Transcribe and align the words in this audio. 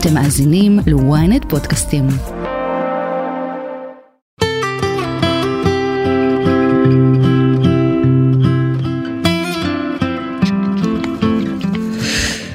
אתם 0.00 0.14
מאזינים 0.14 0.78
ל-ynet 0.86 1.48
פודקאסטים. 1.48 2.06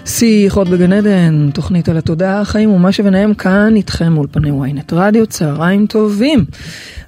שיחות 0.06 0.70
בגן 0.70 0.94
עדן, 0.94 1.50
תוכנית 1.54 1.90
על 1.90 1.98
התודעה, 1.98 2.42
החיים 2.42 2.72
ומה 2.72 2.92
שביניהם 2.92 3.34
כאן 3.34 3.76
איתכם 3.76 4.18
אולפני 4.18 4.50
ynet 4.50 4.94
רדיו, 4.94 5.28
צהריים 5.28 5.86
טובים. 5.86 6.46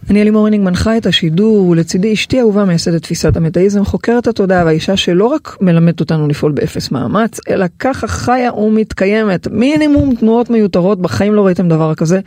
אני 0.10 0.22
אלי 0.22 0.30
מורינינג 0.30 0.66
מנחה 0.66 0.98
את 0.98 1.06
השידור, 1.06 1.70
ולצידי 1.70 2.14
אשתי 2.14 2.40
אהובה 2.40 2.66
מייסדת 2.66 3.04
תפיסת 3.04 3.38
המדאיזם, 3.38 3.86
חוקרת 3.86 4.28
התודעה 4.28 4.66
והאישה 4.66 4.98
שלא 4.98 5.26
רק 5.26 5.58
מלמדת 5.62 6.00
אותנו 6.00 6.28
לפעול 6.28 6.52
באפס 6.52 6.92
מאמץ, 6.92 7.40
אלא 7.50 7.66
ככה 7.80 8.08
חיה 8.08 8.54
ומתקיימת. 8.54 9.48
מינימום 9.48 10.16
תנועות 10.16 10.50
מיותרות, 10.50 11.02
בחיים 11.02 11.34
לא 11.34 11.46
ראיתם 11.46 11.70
דבר 11.70 11.96
כזה. 11.96 12.20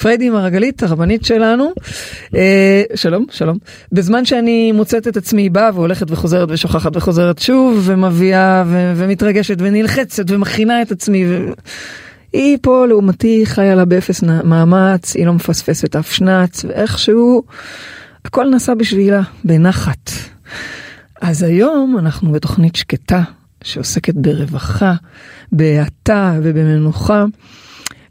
פריידי 0.00 0.30
מרגלית, 0.30 0.82
הרבנית 0.82 1.24
שלנו, 1.24 1.72
אה, 2.34 2.82
שלום, 2.94 3.26
שלום. 3.30 3.58
בזמן 3.92 4.24
שאני 4.24 4.72
מוצאת 4.72 5.08
את 5.08 5.16
עצמי 5.16 5.50
באה 5.50 5.70
והולכת 5.74 6.10
וחוזרת 6.10 6.48
ושוכחת 6.50 6.96
וחוזרת 6.96 7.38
שוב, 7.38 7.80
ומביאה 7.82 8.64
ו- 8.66 8.92
ומתרגשת 8.96 9.56
ונלחצת 9.58 10.24
ומכינה 10.30 10.82
את 10.82 10.92
עצמי. 10.92 11.24
ו... 11.28 11.52
היא 12.32 12.58
פה 12.62 12.86
לעומתי 12.86 13.42
חיה 13.46 13.74
לה 13.74 13.84
באפס 13.84 14.22
מאמץ, 14.22 15.16
היא 15.16 15.26
לא 15.26 15.32
מפספסת 15.32 15.96
אף 15.96 16.12
שנץ, 16.12 16.64
ואיכשהו 16.64 17.42
הכל 18.24 18.48
נעשה 18.50 18.74
בשבילה, 18.74 19.22
בנחת. 19.44 20.10
אז 21.20 21.42
היום 21.42 21.96
אנחנו 21.98 22.32
בתוכנית 22.32 22.76
שקטה 22.76 23.22
שעוסקת 23.64 24.14
ברווחה, 24.14 24.94
בהאטה 25.52 26.38
ובמנוחה. 26.42 27.24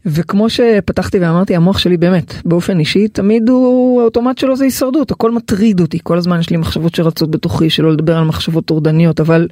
וכמו 0.05 0.49
שפתחתי 0.49 1.19
ואמרתי, 1.19 1.55
המוח 1.55 1.77
שלי 1.77 1.97
באמת, 1.97 2.33
באופן 2.45 2.79
אישי, 2.79 3.07
תמיד 3.07 3.49
הוא, 3.49 4.01
האוטומט 4.01 4.37
שלו 4.37 4.55
זה 4.55 4.63
הישרדות, 4.63 5.11
הכל 5.11 5.31
מטריד 5.31 5.79
אותי, 5.79 5.99
כל 6.03 6.17
הזמן 6.17 6.39
יש 6.39 6.49
לי 6.49 6.57
מחשבות 6.57 6.95
שרצות 6.95 7.31
בתוכי, 7.31 7.69
שלא 7.69 7.93
לדבר 7.93 8.17
על 8.17 8.23
מחשבות 8.23 8.65
טורדניות, 8.65 9.19
אבל 9.19 9.47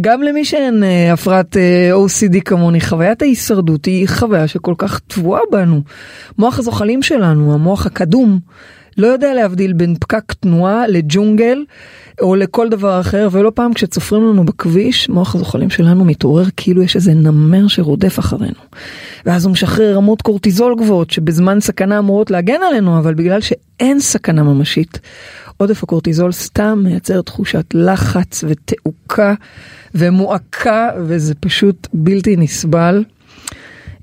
גם 0.00 0.22
למי 0.22 0.44
שאין 0.44 0.84
אה, 0.84 1.12
הפרעת 1.12 1.56
אה, 1.56 1.90
OCD 1.94 2.40
כמוני, 2.40 2.80
חוויית 2.80 3.22
ההישרדות 3.22 3.84
היא 3.84 4.08
חוויה 4.08 4.48
שכל 4.48 4.74
כך 4.78 4.98
טבועה 4.98 5.40
בנו. 5.52 5.82
מוח 6.38 6.58
הזוחלים 6.58 7.02
שלנו, 7.02 7.54
המוח 7.54 7.86
הקדום, 7.86 8.38
לא 8.98 9.06
יודע 9.06 9.34
להבדיל 9.34 9.72
בין 9.72 9.94
פקק 10.00 10.32
תנועה 10.32 10.86
לג'ונגל 10.88 11.64
או 12.20 12.36
לכל 12.36 12.68
דבר 12.68 13.00
אחר, 13.00 13.28
ולא 13.32 13.52
פעם 13.54 13.74
כשצופרים 13.74 14.22
לנו 14.22 14.44
בכביש, 14.44 15.08
מוח 15.08 15.34
הזוחלים 15.34 15.70
שלנו 15.70 16.04
מתעורר 16.04 16.44
כאילו 16.56 16.82
יש 16.82 16.96
איזה 16.96 17.14
נמר 17.14 17.68
שרודף 17.68 18.18
אחרינו. 18.18 18.60
ואז 19.26 19.44
הוא 19.44 19.52
משחרר 19.52 19.96
רמות 19.96 20.22
קורטיזול 20.22 20.74
גבוהות 20.78 21.10
שבזמן 21.10 21.60
סכנה 21.60 21.98
אמורות 21.98 22.30
להגן 22.30 22.60
עלינו, 22.68 22.98
אבל 22.98 23.14
בגלל 23.14 23.40
שאין 23.40 24.00
סכנה 24.00 24.42
ממשית, 24.42 24.98
עודף 25.60 25.82
הקורטיזול 25.82 26.32
סתם 26.32 26.80
מייצר 26.84 27.22
תחושת 27.22 27.64
לחץ 27.74 28.44
ותעוקה 28.48 29.34
ומועקה, 29.94 30.88
וזה 31.06 31.34
פשוט 31.34 31.88
בלתי 31.92 32.36
נסבל. 32.36 33.04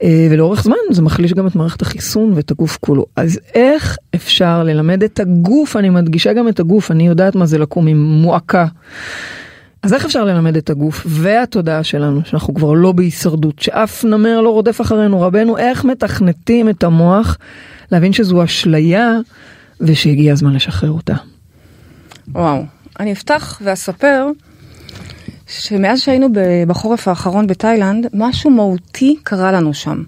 אה, 0.03 0.27
ולאורך 0.31 0.63
זמן 0.63 0.75
זה 0.91 1.01
מחליש 1.01 1.33
גם 1.33 1.47
את 1.47 1.55
מערכת 1.55 1.81
החיסון 1.81 2.33
ואת 2.35 2.51
הגוף 2.51 2.77
כולו. 2.81 3.05
אז 3.15 3.39
איך 3.53 3.97
אפשר 4.15 4.63
ללמד 4.63 5.03
את 5.03 5.19
הגוף, 5.19 5.75
אני 5.75 5.89
מדגישה 5.89 6.33
גם 6.33 6.47
את 6.47 6.59
הגוף, 6.59 6.91
אני 6.91 7.07
יודעת 7.07 7.35
מה 7.35 7.45
זה 7.45 7.57
לקום 7.57 7.87
עם 7.87 8.01
מועקה. 8.03 8.65
אז 9.83 9.93
איך 9.93 10.05
אפשר 10.05 10.23
ללמד 10.25 10.57
את 10.57 10.69
הגוף 10.69 11.05
והתודעה 11.09 11.83
שלנו, 11.83 12.21
שאנחנו 12.25 12.53
כבר 12.53 12.73
לא 12.73 12.91
בהישרדות, 12.91 13.59
שאף 13.59 14.05
נמר 14.05 14.41
לא 14.41 14.49
רודף 14.49 14.81
אחרינו, 14.81 15.21
רבנו, 15.21 15.57
איך 15.57 15.85
מתכנתים 15.85 16.69
את 16.69 16.83
המוח 16.83 17.37
להבין 17.91 18.13
שזו 18.13 18.43
אשליה 18.43 19.17
ושהגיע 19.81 20.33
הזמן 20.33 20.53
לשחרר 20.53 20.91
אותה. 20.91 21.15
וואו, 22.35 22.63
אני 22.99 23.11
אפתח 23.13 23.61
ואספר 23.63 24.27
שמאז 25.47 25.99
שהיינו 25.99 26.27
בחורף 26.67 27.07
האחרון 27.07 27.47
בתאילנד, 27.47 28.07
משהו 28.13 28.49
מהותי 28.49 29.15
קרה 29.23 29.51
לנו 29.51 29.73
שם. 29.73 30.03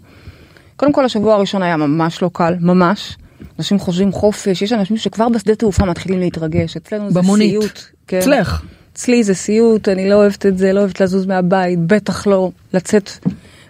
קודם 0.76 0.94
כל 0.94 1.06
השבוע 1.06 1.34
הראשון 1.34 1.64
היה 1.64 1.78
ממש 1.78 2.22
לא 2.22 2.30
קל, 2.34 2.56
ממש. 2.60 3.18
אנשים 3.60 3.80
חושבים 3.80 4.12
חופש, 4.12 4.62
יש 4.62 4.74
אנשים 4.74 4.98
שכבר 4.98 5.30
בשדה 5.30 5.56
תעופה 5.56 5.86
מתחילים 5.86 6.20
להתרגש, 6.20 6.78
אצלנו 6.78 7.12
זה 7.12 7.20
במונית. 7.22 7.50
סיוט. 7.50 7.80
כן. 8.08 8.18
אצלך. 8.18 8.62
אצלי 8.94 9.24
זה 9.24 9.34
סיוט, 9.34 9.90
אני 9.90 10.10
לא 10.10 10.16
אוהבת 10.16 10.46
את 10.46 10.58
זה, 10.58 10.74
לא 10.74 10.80
אוהבת 10.80 11.02
לזוז 11.02 11.26
מהבית, 11.26 11.80
בטח 11.80 12.28
לא 12.28 12.52
לצאת 12.74 13.10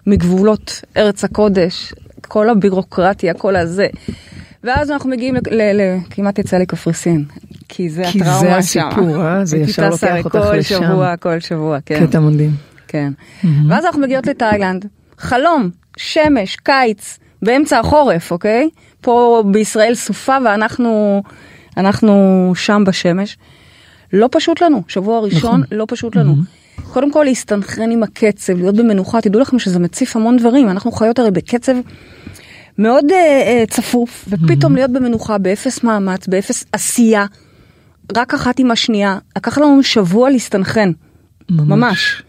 מגבולות 0.08 0.82
ארץ 0.98 1.24
הקודש, 1.24 1.94
כל 2.28 2.50
הבירוקרטיה, 2.50 3.34
כל 3.34 3.56
הזה. 3.56 3.88
ואז 4.64 4.92
אנחנו 4.92 5.10
מגיעים, 5.10 5.36
ל- 5.36 5.40
ל- 5.52 5.82
ל- 5.82 5.98
כמעט 6.10 6.40
יצא 6.40 6.58
לי 6.58 6.66
קפריסין, 6.66 7.26
כי 7.70 7.90
זה 7.90 8.04
כי 8.12 8.22
הטראומה 8.22 8.64
שם. 8.64 8.80
זה 8.80 8.88
הסיפור, 8.88 9.26
אה? 9.26 9.46
זה 9.46 9.58
ישר 9.58 9.90
לוקח 9.90 10.26
אותך 10.26 10.32
כל 10.32 10.56
לשם. 10.56 10.76
שבוע, 10.76 11.18
כל 11.18 11.40
שבוע, 11.40 11.78
כן. 11.86 12.08
קטע 12.08 12.20
מדהים. 12.20 12.52
כן. 12.88 13.14
ואז 13.70 13.86
אנחנו 13.86 14.02
מגיעות 14.02 14.28
לתאילנד, 14.28 14.86
חלום, 15.18 15.70
שמש, 15.98 16.56
קיץ, 16.56 17.20
באמצע 17.42 17.80
החורף, 17.80 18.32
אוקיי? 18.32 18.70
פה 19.02 19.44
בישראל 19.52 19.96
סופה 19.96 20.38
ואנחנו 20.46 21.24
אנחנו 21.78 22.52
שם 22.56 22.84
בשמש. 22.86 23.38
לא 24.14 24.30
פשוט 24.32 24.62
לנו, 24.62 24.84
שבוע 24.88 25.20
ראשון 25.20 25.64
לא 25.72 25.86
פשוט 25.88 26.16
לנו. 26.16 26.36
קודם 26.94 27.12
כל 27.12 27.24
להסתנכרן 27.24 27.92
עם 27.92 28.04
הקצב, 28.04 28.58
להיות 28.58 28.76
במנוחה, 28.76 29.22
תדעו 29.22 29.42
לכם 29.42 29.60
שזה 29.60 29.80
מציף 29.80 30.16
המון 30.16 30.38
דברים, 30.38 30.70
אנחנו 30.70 30.92
חיות 30.92 31.20
הרי 31.20 31.32
בקצב 31.32 31.74
מאוד 32.78 33.12
אה, 33.12 33.18
אה, 33.18 33.64
צפוף, 33.70 34.26
ופתאום 34.30 34.76
להיות 34.76 34.92
במנוחה, 34.92 35.38
באפס 35.38 35.84
מאמץ, 35.84 36.28
באפס 36.28 36.66
עשייה, 36.72 37.26
רק 38.18 38.34
אחת 38.34 38.60
עם 38.60 38.72
השנייה, 38.72 39.18
לקח 39.38 39.58
לנו 39.58 39.84
שבוע 39.84 40.30
להסתנכרן, 40.30 40.92
ממש. 41.50 42.24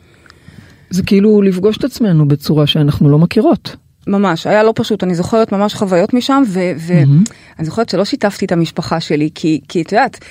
זה 0.91 1.03
כאילו 1.03 1.43
לפגוש 1.43 1.77
את 1.77 1.85
עצמנו 1.85 2.29
בצורה 2.29 2.67
שאנחנו 2.67 3.09
לא 3.09 3.19
מכירות. 3.19 3.77
ממש, 4.07 4.47
היה 4.47 4.63
לא 4.63 4.73
פשוט, 4.77 5.05
אני 5.05 5.15
זוכרת 5.15 5.53
ממש 5.53 5.75
חוויות 5.75 6.15
משם, 6.15 6.43
ואני 6.49 7.65
זוכרת 7.65 7.89
שלא 7.89 8.05
שיתפתי 8.05 8.45
את 8.45 8.53
המשפחה 8.53 9.01
שלי, 9.01 9.31
כי, 9.35 9.61
כי 9.69 9.83
את 9.83 9.93
יודעת, 9.93 10.25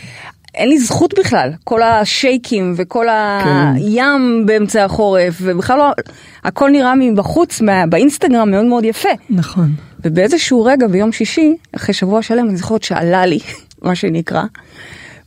אין 0.56 0.70
לי 0.70 0.80
זכות 0.80 1.14
בכלל, 1.20 1.52
כל 1.64 1.82
השייקים 1.82 2.74
וכל 2.78 3.06
הים 3.10 4.44
באמצע 4.46 4.86
החורף, 4.86 5.38
ובכלל 5.42 5.78
לא, 5.78 5.92
הכל 6.44 6.70
נראה 6.70 6.94
מבחוץ, 6.96 7.62
מה, 7.62 7.88
באינסטגרם 7.88 8.52
מאוד 8.52 8.66
מאוד 8.66 8.84
יפה. 8.84 9.10
נכון. 9.30 9.74
ובאיזשהו 10.04 10.64
רגע 10.64 10.88
ביום 10.88 11.12
שישי, 11.12 11.56
אחרי 11.76 11.94
שבוע 11.94 12.22
שלם, 12.22 12.50
אני 12.50 12.58
זוכרת 12.58 12.84
שעלה 12.84 13.26
לי, 13.26 13.40
מה 13.82 13.96
שנקרא, 13.96 14.44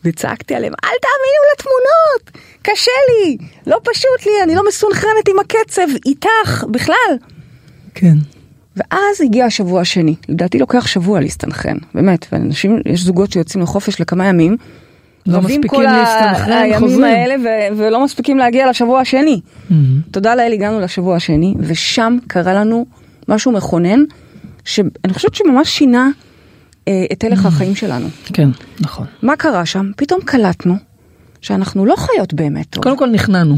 וצעקתי 0.04 0.54
עליהם, 0.54 0.72
אל 0.84 0.96
תאמינו 1.02 1.42
לתמונות, 1.54 2.48
קשה 2.62 2.90
לי, 3.08 3.36
לא 3.66 3.78
פשוט 3.84 4.26
לי, 4.26 4.32
אני 4.42 4.54
לא 4.54 4.62
מסונכרנת 4.68 5.28
עם 5.28 5.38
הקצב, 5.40 5.86
איתך, 6.06 6.64
בכלל. 6.70 7.16
כן. 7.94 8.14
ואז 8.76 9.20
הגיע 9.24 9.44
השבוע 9.44 9.80
השני, 9.80 10.14
לדעתי 10.28 10.58
לוקח 10.58 10.86
שבוע 10.86 11.20
להסתנכרן, 11.20 11.76
באמת, 11.94 12.26
ואנשים, 12.32 12.80
יש 12.86 13.00
זוגות 13.00 13.32
שיוצאים 13.32 13.62
לחופש 13.62 14.00
לכמה 14.00 14.26
ימים, 14.26 14.56
לא 15.26 15.41
מספיקים 15.41 15.68
כל 15.68 15.82
להסתנכרן, 15.82 16.52
הימים 16.52 16.80
חוזרים. 16.80 17.04
האלה 17.04 17.34
ו- 17.44 17.76
ולא 17.78 18.04
מספיקים 18.04 18.38
להגיע 18.38 18.70
לשבוע 18.70 19.00
השני. 19.00 19.41
תודה 20.10 20.34
לאל 20.34 20.52
הגענו 20.52 20.80
לשבוע 20.80 21.16
השני, 21.16 21.54
ושם 21.58 22.18
קרה 22.28 22.54
לנו 22.54 22.86
משהו 23.28 23.52
מכונן, 23.52 24.04
שאני 24.64 25.12
חושבת 25.12 25.34
שממש 25.34 25.68
שינה 25.78 26.08
את 27.12 27.25
הלך 27.25 27.47
החיים 27.47 27.75
שלנו. 27.75 28.09
כן, 28.32 28.48
נכון. 28.81 29.06
מה 29.22 29.37
קרה 29.37 29.66
שם? 29.66 29.91
פתאום 29.97 30.20
קלטנו 30.20 30.75
שאנחנו 31.41 31.87
לא 31.87 31.94
חיות 31.97 32.34
באמת 32.34 32.66
טוב. 32.70 32.82
קודם 32.84 32.97
כל 32.97 33.10
נכנענו. 33.10 33.56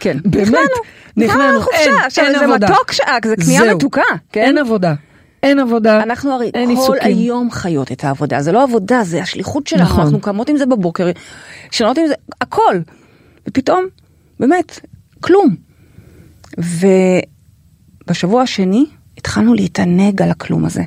כן, 0.00 0.18
באמת, 0.24 0.46
נכנענו. 0.46 0.68
נכנענו. 1.16 1.60
אין, 1.72 1.94
אין 2.18 2.38
זה 2.38 2.44
עבודה. 2.44 2.70
מתוק 2.70 2.92
שאק, 2.92 3.26
זה 3.26 3.36
קנייה. 3.36 3.74
מתוקה. 3.74 4.02
כן? 4.32 4.40
אין 4.40 4.58
עבודה. 4.58 4.94
אין 5.42 5.58
עבודה. 5.58 6.02
אנחנו 6.02 6.32
הרי 6.32 6.50
אין 6.54 6.64
כל 6.66 6.70
עיסוקים. 6.70 7.00
היום 7.02 7.50
חיות 7.50 7.92
את 7.92 8.04
העבודה, 8.04 8.42
זה 8.42 8.52
לא 8.52 8.62
עבודה, 8.62 9.04
זה 9.04 9.22
השליחות 9.22 9.66
שלנו, 9.66 9.84
נכון. 9.84 10.00
אנחנו 10.00 10.20
קמות 10.20 10.48
עם 10.48 10.56
זה 10.56 10.66
בבוקר, 10.66 11.10
ישנות 11.72 11.98
עם 11.98 12.06
זה, 12.06 12.14
הכל. 12.40 12.78
ופתאום, 13.48 13.84
באמת, 14.40 14.80
כלום. 15.20 15.56
ובשבוע 18.08 18.42
השני 18.42 18.84
התחלנו 19.18 19.54
להתענג 19.54 20.22
על 20.22 20.30
הכלום 20.30 20.64
הזה. 20.64 20.82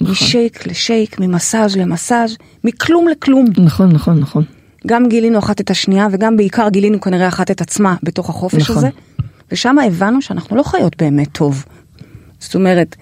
נכון. 0.00 0.12
משייק 0.12 0.66
לשייק, 0.66 1.20
ממסאז' 1.20 1.76
למסאז', 1.76 2.36
מכלום 2.64 3.08
לכלום. 3.08 3.44
נכון, 3.58 3.88
נכון, 3.88 4.18
נכון. 4.18 4.44
גם 4.86 5.08
גילינו 5.08 5.38
אחת 5.38 5.60
את 5.60 5.70
השנייה 5.70 6.06
וגם 6.10 6.36
בעיקר 6.36 6.68
גילינו 6.68 7.00
כנראה 7.00 7.28
אחת 7.28 7.50
את 7.50 7.60
עצמה 7.60 7.94
בתוך 8.02 8.30
החופש 8.30 8.62
נכון. 8.62 8.76
הזה. 8.76 8.88
ושם 9.52 9.78
הבנו 9.78 10.22
שאנחנו 10.22 10.56
לא 10.56 10.62
חיות 10.62 10.96
באמת 11.02 11.28
טוב. 11.32 11.64
זאת 12.38 12.54
אומרת, 12.54 12.96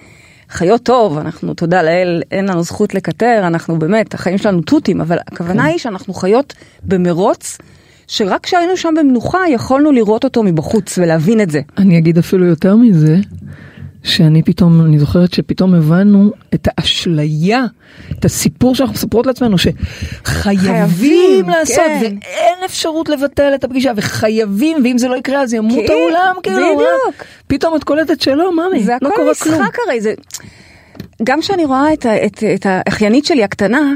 חיות 0.51 0.83
טוב, 0.83 1.19
אנחנו 1.19 1.55
תודה 1.55 1.83
לאל, 1.83 2.23
אין 2.31 2.49
לנו 2.49 2.63
זכות 2.63 2.95
לקטר, 2.95 3.41
אנחנו 3.47 3.79
באמת, 3.79 4.15
החיים 4.15 4.39
שלנו 4.39 4.63
תותים, 4.63 5.01
אבל 5.01 5.19
הכוונה 5.27 5.63
כן. 5.63 5.69
היא 5.69 5.79
שאנחנו 5.79 6.15
חיות 6.15 6.55
במרוץ, 6.85 7.59
שרק 8.07 8.45
כשהיינו 8.45 8.77
שם 8.77 8.95
במנוחה 8.99 9.39
יכולנו 9.51 9.93
לראות 9.93 10.25
אותו 10.25 10.43
מבחוץ 10.43 10.99
ולהבין 10.99 11.41
את 11.41 11.51
זה. 11.51 11.61
אני 11.79 11.99
אגיד 11.99 12.19
אפילו 12.19 12.47
יותר 12.47 12.77
מזה, 12.77 13.17
שאני 14.05 14.43
פתאום, 14.43 14.81
אני 14.81 14.99
זוכרת 14.99 15.33
שפתאום 15.33 15.75
הבנו 15.75 16.33
את 16.55 16.69
האשליה, 16.71 17.65
את 18.11 18.25
הסיפור 18.25 18.75
שאנחנו 18.75 18.95
מספרות 18.95 19.27
לעצמנו, 19.27 19.57
שחייבים 19.59 20.25
חייבים, 20.25 21.49
לעשות, 21.49 21.77
כן. 21.77 22.01
ואין 22.03 22.59
אפשרות 22.65 23.09
לבטל 23.09 23.53
את 23.55 23.65
הפגישה, 23.65 23.93
וחייבים, 23.97 24.77
ואם 24.85 24.99
זה 24.99 25.09
לא 25.09 25.17
יקרה 25.17 25.43
אז 25.43 25.55
ימות 25.55 25.87
כן, 25.87 25.93
העולם, 25.93 26.35
כאילו, 26.43 26.57
בדיוק. 26.57 27.25
פתאום 27.47 27.77
את 27.77 27.85
קולטת 27.85 28.21
שלא, 28.21 28.51
ממי, 28.53 28.85
זה 28.85 28.93
לא 29.03 29.09
הכל 29.09 29.17
קורה 29.17 29.35
כלום. 29.35 29.55
משחק 29.61 29.77
הרי, 29.87 30.01
זה... 30.01 30.15
גם 31.23 31.41
כשאני 31.41 31.65
רואה 31.65 31.93
את, 31.93 32.07
את, 32.07 32.43
את 32.55 32.67
האחיינית 32.69 33.25
שלי 33.25 33.45
הקטנה, 33.45 33.95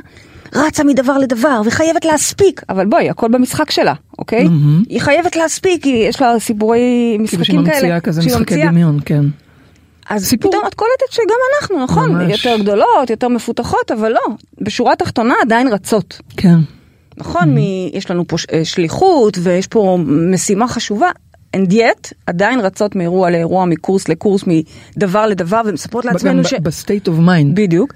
רצה 0.54 0.84
מדבר 0.84 1.18
לדבר 1.18 1.62
וחייבת 1.64 2.04
להספיק, 2.04 2.62
אבל 2.68 2.86
בואי, 2.86 3.10
הכל 3.10 3.28
במשחק 3.28 3.70
שלה, 3.70 3.94
אוקיי? 4.18 4.44
מהמם. 4.44 4.82
היא 4.88 5.00
חייבת 5.00 5.36
להספיק, 5.36 5.84
היא, 5.84 6.08
יש 6.08 6.22
לה 6.22 6.40
סיפורי 6.40 6.78
כאילו 7.10 7.24
משחקים 7.24 7.44
שהיא 7.44 7.58
כאלה. 7.58 7.74
ממציאה 7.74 8.00
כזה 8.00 8.22
שהיא 8.22 8.34
משחקי. 8.34 8.66
דמיון, 8.66 8.98
כן. 9.04 9.24
אז 10.08 10.24
סיפור. 10.26 10.50
פתאום 10.52 10.66
את 10.66 10.74
קולטת 10.74 11.12
שגם 11.12 11.24
אנחנו, 11.60 11.84
נכון, 11.84 12.12
ממש. 12.12 12.44
יותר 12.44 12.62
גדולות, 12.62 13.10
יותר 13.10 13.28
מפותחות, 13.28 13.90
אבל 13.90 14.12
לא, 14.12 14.20
בשורה 14.60 14.92
התחתונה 14.92 15.34
עדיין 15.42 15.68
רצות. 15.68 16.20
כן. 16.36 16.56
נכון, 17.16 17.54
מ- 17.54 17.58
יש 17.92 18.10
לנו 18.10 18.26
פה 18.26 18.36
אה, 18.52 18.64
שליחות 18.64 19.38
ויש 19.42 19.66
פה 19.66 19.98
משימה 20.32 20.68
חשובה. 20.68 21.10
and 21.56 21.72
yet, 21.72 22.12
עדיין 22.26 22.60
רצות 22.60 22.96
מאירוע 22.96 23.30
לאירוע, 23.30 23.64
מקורס 23.64 24.08
לקורס, 24.08 24.44
מדבר 24.46 25.26
לדבר, 25.26 25.60
ומספרות 25.66 26.04
לעצמנו 26.04 26.44
ש... 26.44 26.54
גם 26.54 26.62
ב-state 26.62 27.08
of 27.08 27.18
mind. 27.28 27.54
בדיוק. 27.54 27.92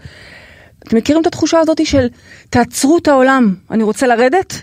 אתם 0.89 0.97
מכירים 0.97 1.23
את 1.23 1.27
התחושה 1.27 1.59
הזאת 1.61 1.87
של 1.87 2.07
תעצרו 2.51 2.99
את 2.99 3.09
העולם, 3.09 3.55
אני 3.71 3.83
רוצה 3.83 4.07
לרדת? 4.07 4.63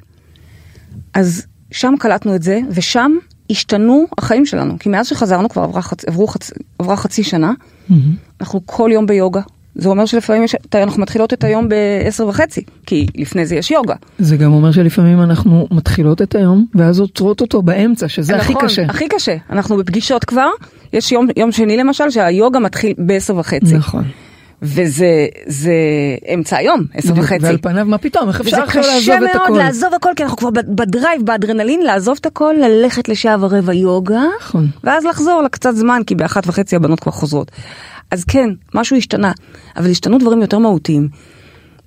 אז 1.13 1.45
שם 1.71 1.93
קלטנו 1.99 2.35
את 2.35 2.43
זה, 2.43 2.59
ושם 2.71 3.11
השתנו 3.49 4.05
החיים 4.17 4.45
שלנו. 4.45 4.79
כי 4.79 4.89
מאז 4.89 5.07
שחזרנו 5.07 5.49
כבר 5.49 5.63
עברה, 5.63 5.81
חצ... 5.81 6.05
עברו 6.05 6.27
חצ... 6.27 6.51
עברה 6.79 6.95
חצי 6.95 7.23
שנה, 7.23 7.53
מהמם. 7.89 8.15
אנחנו 8.41 8.61
כל 8.65 8.89
יום 8.93 9.05
ביוגה. 9.05 9.41
זה 9.75 9.89
אומר 9.89 10.05
שלפעמים 10.05 10.43
יש... 10.43 10.55
אנחנו 10.75 11.01
מתחילות 11.01 11.33
את 11.33 11.43
היום 11.43 11.69
בעשר 11.69 12.27
וחצי, 12.27 12.61
כי 12.85 13.05
לפני 13.15 13.45
זה 13.45 13.55
יש 13.55 13.71
יוגה. 13.71 13.95
זה 14.19 14.37
גם 14.37 14.53
אומר 14.53 14.71
שלפעמים 14.71 15.21
אנחנו 15.21 15.67
מתחילות 15.71 16.21
את 16.21 16.35
היום, 16.35 16.65
ואז 16.75 16.99
עוצרות 16.99 17.41
אותו 17.41 17.61
באמצע, 17.61 18.07
שזה 18.07 18.35
הכי 18.35 18.53
נכון, 18.53 18.65
קשה. 18.65 18.85
הכי 18.85 19.07
קשה. 19.07 19.35
אנחנו 19.49 19.77
בפגישות 19.77 20.23
כבר, 20.25 20.49
יש 20.93 21.11
יום, 21.11 21.27
יום 21.37 21.51
שני 21.51 21.77
למשל, 21.77 22.09
שהיוגה 22.09 22.59
מתחיל 22.59 22.93
בעשר 22.97 23.37
וחצי. 23.37 23.77
נכון. 23.77 24.03
וזה 24.61 25.27
זה 25.45 25.73
אמצע 26.33 26.57
היום, 26.57 26.85
עשר 26.93 27.13
וחצי. 27.15 27.43
ועל 27.45 27.57
פניו, 27.61 27.85
מה 27.85 27.97
פתאום, 27.97 28.27
איך 28.27 28.41
אפשר 28.41 28.57
וזה 28.57 28.63
עכשיו 28.63 28.83
קשה 28.83 28.93
לעזוב 28.93 29.15
את 29.15 29.35
מאוד 29.35 29.47
הכל? 29.47 29.57
לעזוב 29.57 29.93
הכל, 29.93 30.11
כי 30.15 30.23
אנחנו 30.23 30.37
כבר 30.37 30.49
בדרייב, 30.51 31.25
באדרנלין, 31.25 31.81
לעזוב 31.81 32.17
את 32.21 32.25
הכל, 32.25 32.55
ללכת 32.61 33.09
לשעה 33.09 33.37
ורבע 33.39 33.73
יוגה, 33.73 34.21
נכון. 34.41 34.67
ואז 34.83 35.05
לחזור 35.05 35.41
לקצת 35.41 35.75
זמן, 35.75 36.01
כי 36.07 36.15
באחת 36.15 36.47
וחצי 36.47 36.75
הבנות 36.75 36.99
כבר 36.99 37.11
חוזרות. 37.11 37.51
אז 38.11 38.23
כן, 38.23 38.49
משהו 38.75 38.97
השתנה, 38.97 39.31
אבל 39.77 39.89
השתנו 39.89 40.17
דברים 40.17 40.41
יותר 40.41 40.57
מהותיים. 40.57 41.07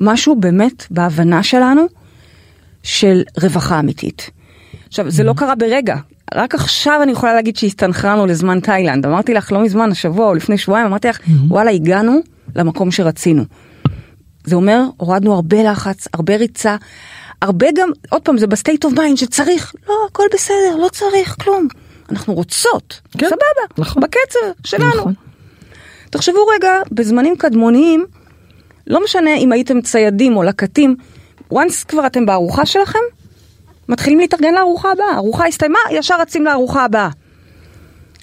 משהו 0.01 0.37
באמת 0.37 0.87
בהבנה 0.91 1.43
שלנו 1.43 1.83
של 2.83 3.23
רווחה 3.43 3.79
אמיתית. 3.79 4.31
עכשיו, 4.89 5.11
זה 5.11 5.25
לא 5.25 5.33
קרה 5.33 5.55
ברגע. 5.55 5.97
רק 6.35 6.55
עכשיו 6.55 7.01
אני 7.03 7.13
יכולה 7.13 7.35
להגיד 7.35 7.57
שהסתנכרנו 7.57 8.27
לזמן 8.27 8.61
תאילנד. 8.61 9.07
אמרתי 9.07 9.35
לך 9.35 9.53
לא 9.53 9.63
מזמן, 9.63 9.91
השבוע 9.91 10.27
או 10.27 10.35
לפני 10.35 10.59
שבועיים, 10.59 10.87
אמרתי 10.87 11.09
לך, 11.09 11.19
וואלה, 11.49 11.71
הגענו 11.71 12.21
למקום 12.57 12.91
שרצינו. 12.91 13.45
זה 14.45 14.55
אומר, 14.55 14.83
הורדנו 14.97 15.35
הרבה 15.35 15.63
לחץ, 15.63 16.09
הרבה 16.15 16.37
ריצה, 16.37 16.77
הרבה 17.43 17.67
גם, 17.77 17.91
עוד 18.11 18.23
פעם, 18.23 18.39
זה 18.39 18.47
ב 18.47 18.53
state 18.53 18.85
of 18.85 18.93
mind 18.93 19.19
שצריך, 19.19 19.75
לא, 19.89 19.95
הכל 20.11 20.25
בסדר, 20.35 20.77
לא 20.83 20.89
צריך 20.89 21.37
כלום. 21.43 21.69
אנחנו 22.11 22.35
רוצות, 22.35 23.01
כן, 23.19 23.27
סבבה, 23.27 23.75
נכון. 23.79 24.03
בקצב 24.03 24.39
שלנו. 24.65 24.89
נכון. 24.89 25.15
תחשבו 26.11 26.47
רגע, 26.55 26.73
בזמנים 26.93 27.37
קדמוניים, 27.37 28.07
לא 28.87 29.05
משנה 29.05 29.37
אם 29.37 29.53
הייתם 29.53 29.81
ציידים 29.81 30.37
או 30.37 30.43
לקטים, 30.43 30.97
once 31.53 31.85
כבר 31.89 32.07
אתם 32.07 32.27
בארוחה 32.27 32.67
שלכם, 32.67 32.99
מתחילים 33.89 34.19
להתארגן 34.19 34.55
לארוחה 34.55 34.93
הבאה. 34.93 35.17
ארוחה 35.17 35.47
הסתיימה, 35.47 35.79
ישר 35.91 36.21
רצים 36.21 36.45
לארוחה 36.45 36.85
הבאה. 36.85 37.09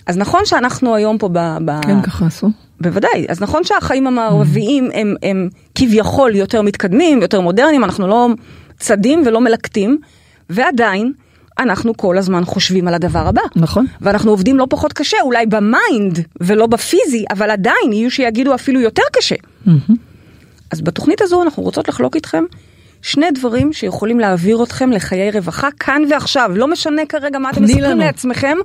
אז 0.05 0.17
נכון 0.17 0.45
שאנחנו 0.45 0.95
היום 0.95 1.17
פה 1.17 1.29
ב... 1.31 1.57
ב... 1.65 1.81
כן, 1.81 2.01
ככה 2.01 2.25
עשו. 2.25 2.47
בוודאי, 2.81 3.25
אז 3.29 3.41
נכון 3.41 3.63
שהחיים 3.63 4.07
המערביים 4.07 4.89
הם, 4.93 5.15
הם 5.23 5.49
כביכול 5.75 6.35
יותר 6.35 6.61
מתקדמים, 6.61 7.21
יותר 7.21 7.41
מודרניים, 7.41 7.83
אנחנו 7.83 8.07
לא 8.07 8.27
צדים 8.77 9.23
ולא 9.25 9.41
מלקטים, 9.41 9.97
ועדיין 10.49 11.13
אנחנו 11.59 11.97
כל 11.97 12.17
הזמן 12.17 12.45
חושבים 12.45 12.87
על 12.87 12.93
הדבר 12.93 13.27
הבא. 13.27 13.41
נכון. 13.55 13.85
ואנחנו 14.01 14.31
עובדים 14.31 14.57
לא 14.57 14.67
פחות 14.69 14.93
קשה, 14.93 15.17
אולי 15.21 15.45
ב 15.45 15.60
mind 15.60 16.19
ולא 16.41 16.67
בפיזי, 16.67 17.25
אבל 17.29 17.49
עדיין 17.49 17.93
יהיו 17.93 18.11
שיגידו 18.11 18.55
אפילו 18.55 18.81
יותר 18.81 19.03
קשה. 19.13 19.35
אז 20.71 20.81
בתוכנית 20.81 21.21
הזו 21.21 21.43
אנחנו 21.43 21.63
רוצות 21.63 21.87
לחלוק 21.87 22.15
איתכם 22.15 22.43
שני 23.01 23.31
דברים 23.31 23.73
שיכולים 23.73 24.19
להעביר 24.19 24.63
אתכם 24.63 24.91
לחיי 24.91 25.31
רווחה 25.31 25.67
כאן 25.79 26.03
ועכשיו. 26.09 26.51
לא 26.55 26.67
משנה 26.67 27.05
כרגע 27.05 27.39
מה 27.39 27.49
אתם 27.49 27.63
מספרים 27.63 27.83
לנו. 27.83 27.99
לעצמכם, 27.99 28.57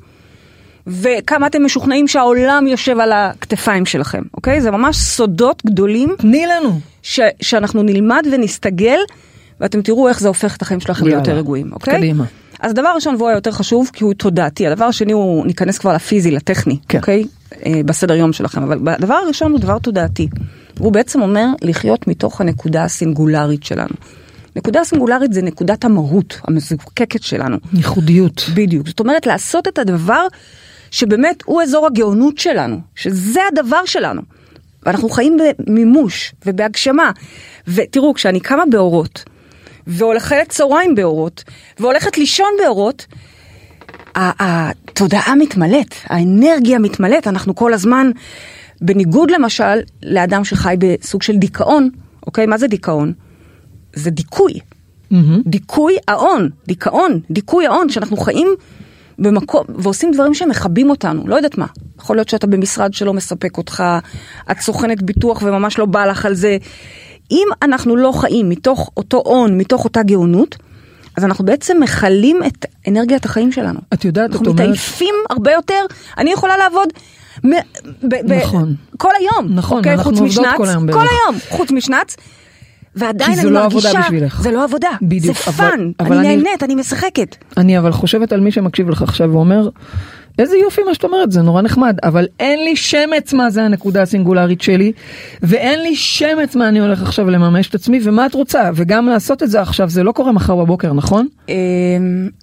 וכמה 0.87 1.47
אתם 1.47 1.65
משוכנעים 1.65 2.09
שהעולם 2.09 2.67
יושב 2.67 2.99
על 3.01 3.13
הכתפיים 3.13 3.87
שלכם, 3.87 4.23
אוקיי? 4.35 4.61
זה 4.61 4.71
ממש 4.71 4.97
סודות 4.97 5.63
גדולים 5.67 6.15
תני 6.19 6.47
לנו. 6.47 6.81
ש- 7.03 7.21
שאנחנו 7.43 7.83
נלמד 7.83 8.23
ונסתגל, 8.33 8.99
ואתם 9.61 9.83
תראו 9.83 10.09
איך 10.09 10.21
זה 10.21 10.29
הופך 10.29 10.57
את 10.57 10.63
החיים 10.63 10.81
שלכם. 10.81 11.07
ליותר 11.07 11.37
רגועים, 11.37 11.73
אוקיי? 11.73 11.97
קדימה. 11.99 12.25
אז 12.61 12.71
הדבר 12.71 12.89
הראשון 12.89 13.15
והוא 13.15 13.29
היותר 13.29 13.51
חשוב, 13.53 13.91
כי 13.93 14.05
הוא 14.05 14.15
תודעתי. 14.15 14.67
הדבר 14.67 14.85
השני 14.85 15.13
הוא, 15.13 15.47
ניכנס 15.47 15.79
כבר 15.79 15.95
לפיזי, 15.95 16.31
לטכני, 16.31 16.79
כן. 16.89 16.99
אוקיי? 16.99 17.25
אה, 17.67 17.81
בסדר 17.85 18.15
יום 18.15 18.33
שלכם. 18.33 18.63
אבל 18.63 18.79
הדבר 18.93 19.15
הראשון 19.15 19.53
הוא 19.53 19.61
דבר 19.61 19.79
תודעתי. 19.79 20.29
והוא 20.77 20.93
בעצם 20.93 21.23
אומר 21.23 21.47
לחיות 21.63 22.09
מתוך 22.09 22.41
הנקודה 22.41 22.85
הסינגולרית 22.85 23.65
שלנו. 23.65 23.95
נקודה 24.57 24.85
סינגולרית 24.85 25.33
זה 25.33 25.43
נקודת 25.43 25.85
המהות 25.85 26.41
המזוקקת 26.49 27.23
שלנו. 27.23 27.57
ייחודיות. 27.73 28.47
בדיוק. 28.55 28.89
זאת 28.89 29.01
אומרת, 29.01 29.27
לעשות 29.27 29.69
את 29.69 29.79
הדבר 29.79 30.27
שבאמת 30.95 31.43
הוא 31.45 31.63
אזור 31.63 31.87
הגאונות 31.87 32.39
שלנו, 32.39 32.81
שזה 32.95 33.41
הדבר 33.53 33.85
שלנו. 33.85 34.23
ואנחנו 34.83 35.09
חיים 35.09 35.37
במימוש 35.59 36.35
ובהגשמה. 36.47 37.11
ותראו, 37.69 38.15
כשאני 38.15 38.41
קמה 38.41 38.63
באורות, 38.71 39.25
והולכת 39.87 40.47
צהריים 40.49 40.95
באורות, 40.95 41.45
והולכת 41.79 42.19
לישון 42.19 42.49
באורות, 42.65 43.07
התודעה 44.15 45.35
מתמלאת, 45.35 45.95
האנרגיה 46.05 46.79
מתמלאת, 46.79 47.27
אנחנו 47.27 47.55
כל 47.55 47.75
הזמן, 47.75 48.11
בניגוד 48.81 49.31
למשל 49.31 49.81
לאדם 50.03 50.45
שחי 50.45 50.75
בסוג 50.79 51.23
של 51.23 51.37
דיכאון, 51.37 51.91
אוקיי? 52.27 52.47
מה 52.47 52.59
זה 52.59 52.67
דיכאון? 52.67 53.13
זה 53.95 54.11
דיכוי. 54.11 54.53
מהמם. 55.11 55.43
דיכוי 55.47 55.97
ההון, 56.09 56.51
דיכאון, 56.67 57.21
דיכוי 57.31 57.67
ההון, 57.67 57.89
שאנחנו 57.89 58.17
חיים 58.17 58.49
במקום, 59.19 59.65
ועושים 59.69 60.11
דברים 60.13 60.35
שמכבים 60.35 60.91
אותנו, 60.91 61.29
לא 61.29 61.37
יודעת 61.37 61.59
מה. 61.59 61.67
יכול 61.99 62.17
להיות 62.17 62.29
שאתה 62.29 62.47
במשרד 62.47 62.95
שלא 62.95 63.13
מספק 63.13 63.59
אותך, 63.59 63.85
את 64.51 64.61
סוכנת 64.61 65.03
ביטוח 65.03 65.43
וממש 65.43 65.79
לא 65.79 65.87
בא 65.87 66.07
לך 66.07 66.27
על 66.27 66.35
זה. 66.35 66.57
אם 67.31 67.49
אנחנו 67.63 67.97
לא 67.97 68.13
חיים 68.13 68.49
מתוך 68.49 68.91
אותו 68.97 69.23
הון, 69.25 69.59
מתוך 69.59 69.85
אותה 69.85 70.03
גאונות, 70.03 70.57
אז 71.17 71.25
אנחנו 71.25 71.45
בעצם 71.45 71.77
מכלים 71.81 72.41
את 72.47 72.67
אנרגיית 72.89 73.25
החיים 73.25 73.53
שלנו. 73.53 73.81
את 73.95 74.05
יודעת, 74.05 74.31
את 74.31 74.35
אנחנו 74.35 74.51
אומרת... 74.51 74.61
מתעייפים 74.61 75.15
הרבה 75.31 75.53
יותר. 75.53 75.85
אני 76.19 76.33
יכולה 76.33 76.57
לעבוד 76.57 76.89
מ- 77.45 77.51
ב- 78.03 78.15
ב- 78.27 78.33
נכון. 78.33 78.75
כל 78.97 79.11
היום. 79.21 79.55
נכון, 79.55 79.79
אוקיי? 79.79 79.93
אנחנו 79.93 80.11
עובדות 80.11 80.29
משנץ, 80.29 80.57
כל 80.57 80.69
היום 80.69 80.93
כל. 80.93 80.99
היום, 80.99 81.41
חוץ 81.49 81.71
משנץ. 81.71 82.17
ועדיין 82.97 83.31
כי 83.35 83.41
אני 83.41 83.43
זו 83.43 83.51
לא 83.51 83.61
מרגישה, 83.63 83.89
עבודה 83.89 84.05
בשבילך. 84.05 84.41
זה 84.43 84.51
לא 84.51 84.65
עבודה, 84.65 84.89
בדיוק, 85.03 85.37
זה 85.37 85.53
fun, 85.53 85.91
אני- 86.01 86.17
נהנית, 86.23 86.63
אני 86.63 86.75
משחקת. 86.75 87.37
אני 87.57 87.79
אבל 87.79 87.93
חושבת 87.93 88.33
על 88.33 88.41
מי 88.41 88.51
שמקשיב 88.53 88.91
לך 88.91 89.03
עכשיו 89.03 89.33
ואומר, 89.33 89.69
איזה 90.39 90.57
יופי 90.57 90.83
מה 90.83 90.95
שאת 90.95 91.05
אומרת, 91.05 91.33
זה 91.33 91.43
נורא 91.43 91.63
נחמד, 91.63 91.97
אבל 92.05 92.27
אין 92.41 92.65
לי 92.65 92.77
שמץ 92.77 93.33
מה 93.33 93.51
זה 93.51 93.63
הנקודה 93.63 94.03
הסינגולרית 94.03 94.61
שלי, 94.61 94.93
ואין 95.43 95.81
לי 95.81 95.97
שמץ 95.97 96.57
מה 96.57 96.69
אני 96.69 96.81
הולך 96.81 97.03
עכשיו 97.03 97.31
לממש 97.31 97.69
את 97.69 97.75
עצמי, 97.75 98.01
ומה 98.03 98.27
את 98.27 98.35
רוצה, 98.35 98.71
וגם 98.75 99.07
לעשות 99.07 99.43
את 99.43 99.51
זה 99.51 99.61
עכשיו, 99.61 99.89
זה 99.89 100.03
לא 100.03 100.13
קורה 100.13 100.33
מחר 100.33 100.57
בבוקר, 100.57 100.93
נכון? 100.93 101.27
אמ, 101.49 101.55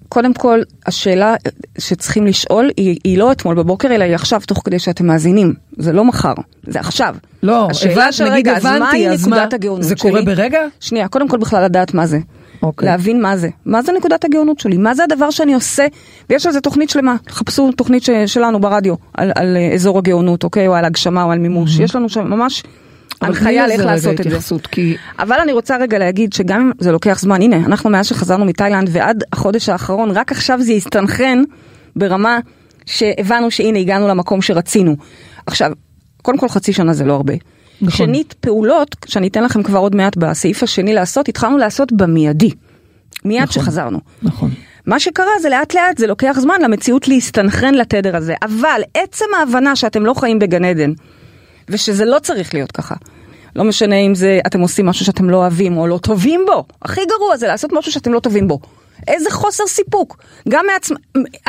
קודם 0.09 0.33
כל, 0.33 0.59
השאלה 0.85 1.35
שצריכים 1.77 2.25
לשאול 2.25 2.69
היא, 2.77 2.99
היא 3.03 3.17
לא 3.17 3.31
אתמול 3.31 3.55
בבוקר, 3.55 3.87
אלא 3.87 4.03
היא 4.03 4.15
עכשיו, 4.15 4.41
תוך 4.47 4.61
כדי 4.65 4.79
שאתם 4.79 5.05
מאזינים. 5.05 5.53
זה 5.77 5.93
לא 5.93 6.05
מחר, 6.05 6.33
זה 6.67 6.79
עכשיו. 6.79 7.15
לא, 7.43 7.67
השאלה 7.69 8.11
של 8.11 8.23
נגיד 8.23 8.47
רגע, 8.47 8.57
אז 8.57 8.65
הבנתי, 8.65 8.81
מהי 8.81 9.09
אז 9.09 9.27
נקודת 9.27 9.51
מה, 9.51 9.55
הגאונות 9.55 9.83
זה 9.83 9.95
שלי? 9.97 10.09
קורה 10.09 10.21
ברגע? 10.21 10.59
שנייה, 10.79 11.07
קודם 11.07 11.27
כל 11.27 11.37
בכלל 11.37 11.63
לדעת 11.63 11.93
מה 11.93 12.05
זה. 12.05 12.19
אוקיי. 12.63 12.89
להבין 12.89 13.21
מה 13.21 13.37
זה. 13.37 13.49
מה 13.65 13.81
זה 13.81 13.91
נקודת 13.97 14.25
הגאונות 14.25 14.59
שלי? 14.59 14.77
מה 14.77 14.95
זה 14.95 15.03
הדבר 15.03 15.31
שאני 15.31 15.53
עושה? 15.53 15.85
ויש 16.29 16.45
על 16.45 16.51
זה 16.51 16.61
תוכנית 16.61 16.89
שלמה. 16.89 17.15
חפשו 17.29 17.71
תוכנית 17.71 18.03
ש- 18.03 18.09
שלנו 18.25 18.59
ברדיו 18.61 18.95
על, 19.13 19.31
על 19.35 19.57
אזור 19.73 19.97
הגאונות, 19.97 20.43
אוקיי? 20.43 20.67
או 20.67 20.75
על 20.75 20.85
הגשמה 20.85 21.23
או 21.23 21.31
על 21.31 21.39
מימוש. 21.39 21.79
יש 21.79 21.95
לנו 21.95 22.09
שם 22.09 22.27
ממש 22.27 22.63
הנחיה 23.21 23.67
לאיך 23.67 23.85
לעשות 23.85 24.19
את 24.21 24.23
זה. 24.23 24.29
כי 24.71 24.95
אבל 25.19 25.37
אני 25.43 25.51
רוצה 25.51 25.77
רגע 25.77 25.99
להגיד 25.99 26.33
שגם 26.33 26.61
אם 26.61 26.71
זה 26.79 26.91
לוקח 26.91 27.19
זמן, 27.19 27.41
הנה, 27.41 27.55
אנחנו 27.55 27.89
מאז 27.89 28.07
שחזרנו 28.07 28.45
מתאילנד 28.45 28.89
ועד 28.91 29.23
החודש 29.33 29.69
האחרון, 29.69 30.11
רק 30.11 30.31
עכשיו 30.31 30.61
זה 30.61 30.73
הסתנכרן 30.73 31.43
ברמה 31.95 32.39
שהבנו 32.85 33.51
שהנה 33.51 33.79
הגענו 33.79 34.07
למקום 34.07 34.41
שרצינו. 34.41 34.95
עכשיו, 35.45 35.71
קודם 36.21 36.37
כל 36.37 36.49
חצי 36.49 36.73
שנה 36.73 36.93
זה 36.93 37.05
לא 37.05 37.13
הרבה. 37.13 37.33
נכון. 37.81 38.05
שנית, 38.05 38.33
פעולות, 38.33 38.95
שאני 39.05 39.27
אתן 39.27 39.43
לכם 39.43 39.63
כבר 39.63 39.79
עוד 39.79 39.95
מעט 39.95 40.17
בסעיף 40.17 40.63
השני 40.63 40.93
לעשות, 40.93 41.29
התחלנו 41.29 41.57
לעשות 41.57 41.91
במיידי. 41.91 42.51
מיד 43.25 43.41
נכון. 43.41 43.63
שחזרנו. 43.63 43.99
נכון. 44.23 44.51
מה 44.85 44.99
שקרה 44.99 45.31
זה 45.41 45.49
לאט 45.49 45.73
לאט 45.73 45.97
זה 45.97 46.07
לוקח 46.07 46.37
זמן 46.39 46.61
למציאות 46.61 47.07
להסתנכרן 47.07 47.75
לתדר 47.75 48.15
הזה, 48.15 48.33
אבל 48.43 48.81
עצם 48.93 49.25
ההבנה 49.39 49.75
שאתם 49.75 50.05
לא 50.05 50.13
חיים 50.13 50.39
בגן 50.39 50.65
עדן, 50.65 50.91
ושזה 51.69 52.05
לא 52.05 52.19
צריך 52.19 52.53
להיות 52.53 52.71
ככה. 52.71 52.95
לא 53.55 53.63
משנה 53.63 53.95
אם 53.95 54.15
זה 54.15 54.39
אתם 54.47 54.61
עושים 54.61 54.85
משהו 54.85 55.05
שאתם 55.05 55.29
לא 55.29 55.37
אוהבים 55.37 55.77
או 55.77 55.87
לא 55.87 55.97
טובים 55.97 56.41
בו, 56.47 56.63
הכי 56.81 57.01
גרוע 57.05 57.37
זה 57.37 57.47
לעשות 57.47 57.73
משהו 57.73 57.91
שאתם 57.91 58.13
לא 58.13 58.19
טובים 58.19 58.47
בו. 58.47 58.59
איזה 59.07 59.31
חוסר 59.31 59.63
סיפוק. 59.67 60.23
גם 60.49 60.65
מעצמ... 60.73 60.93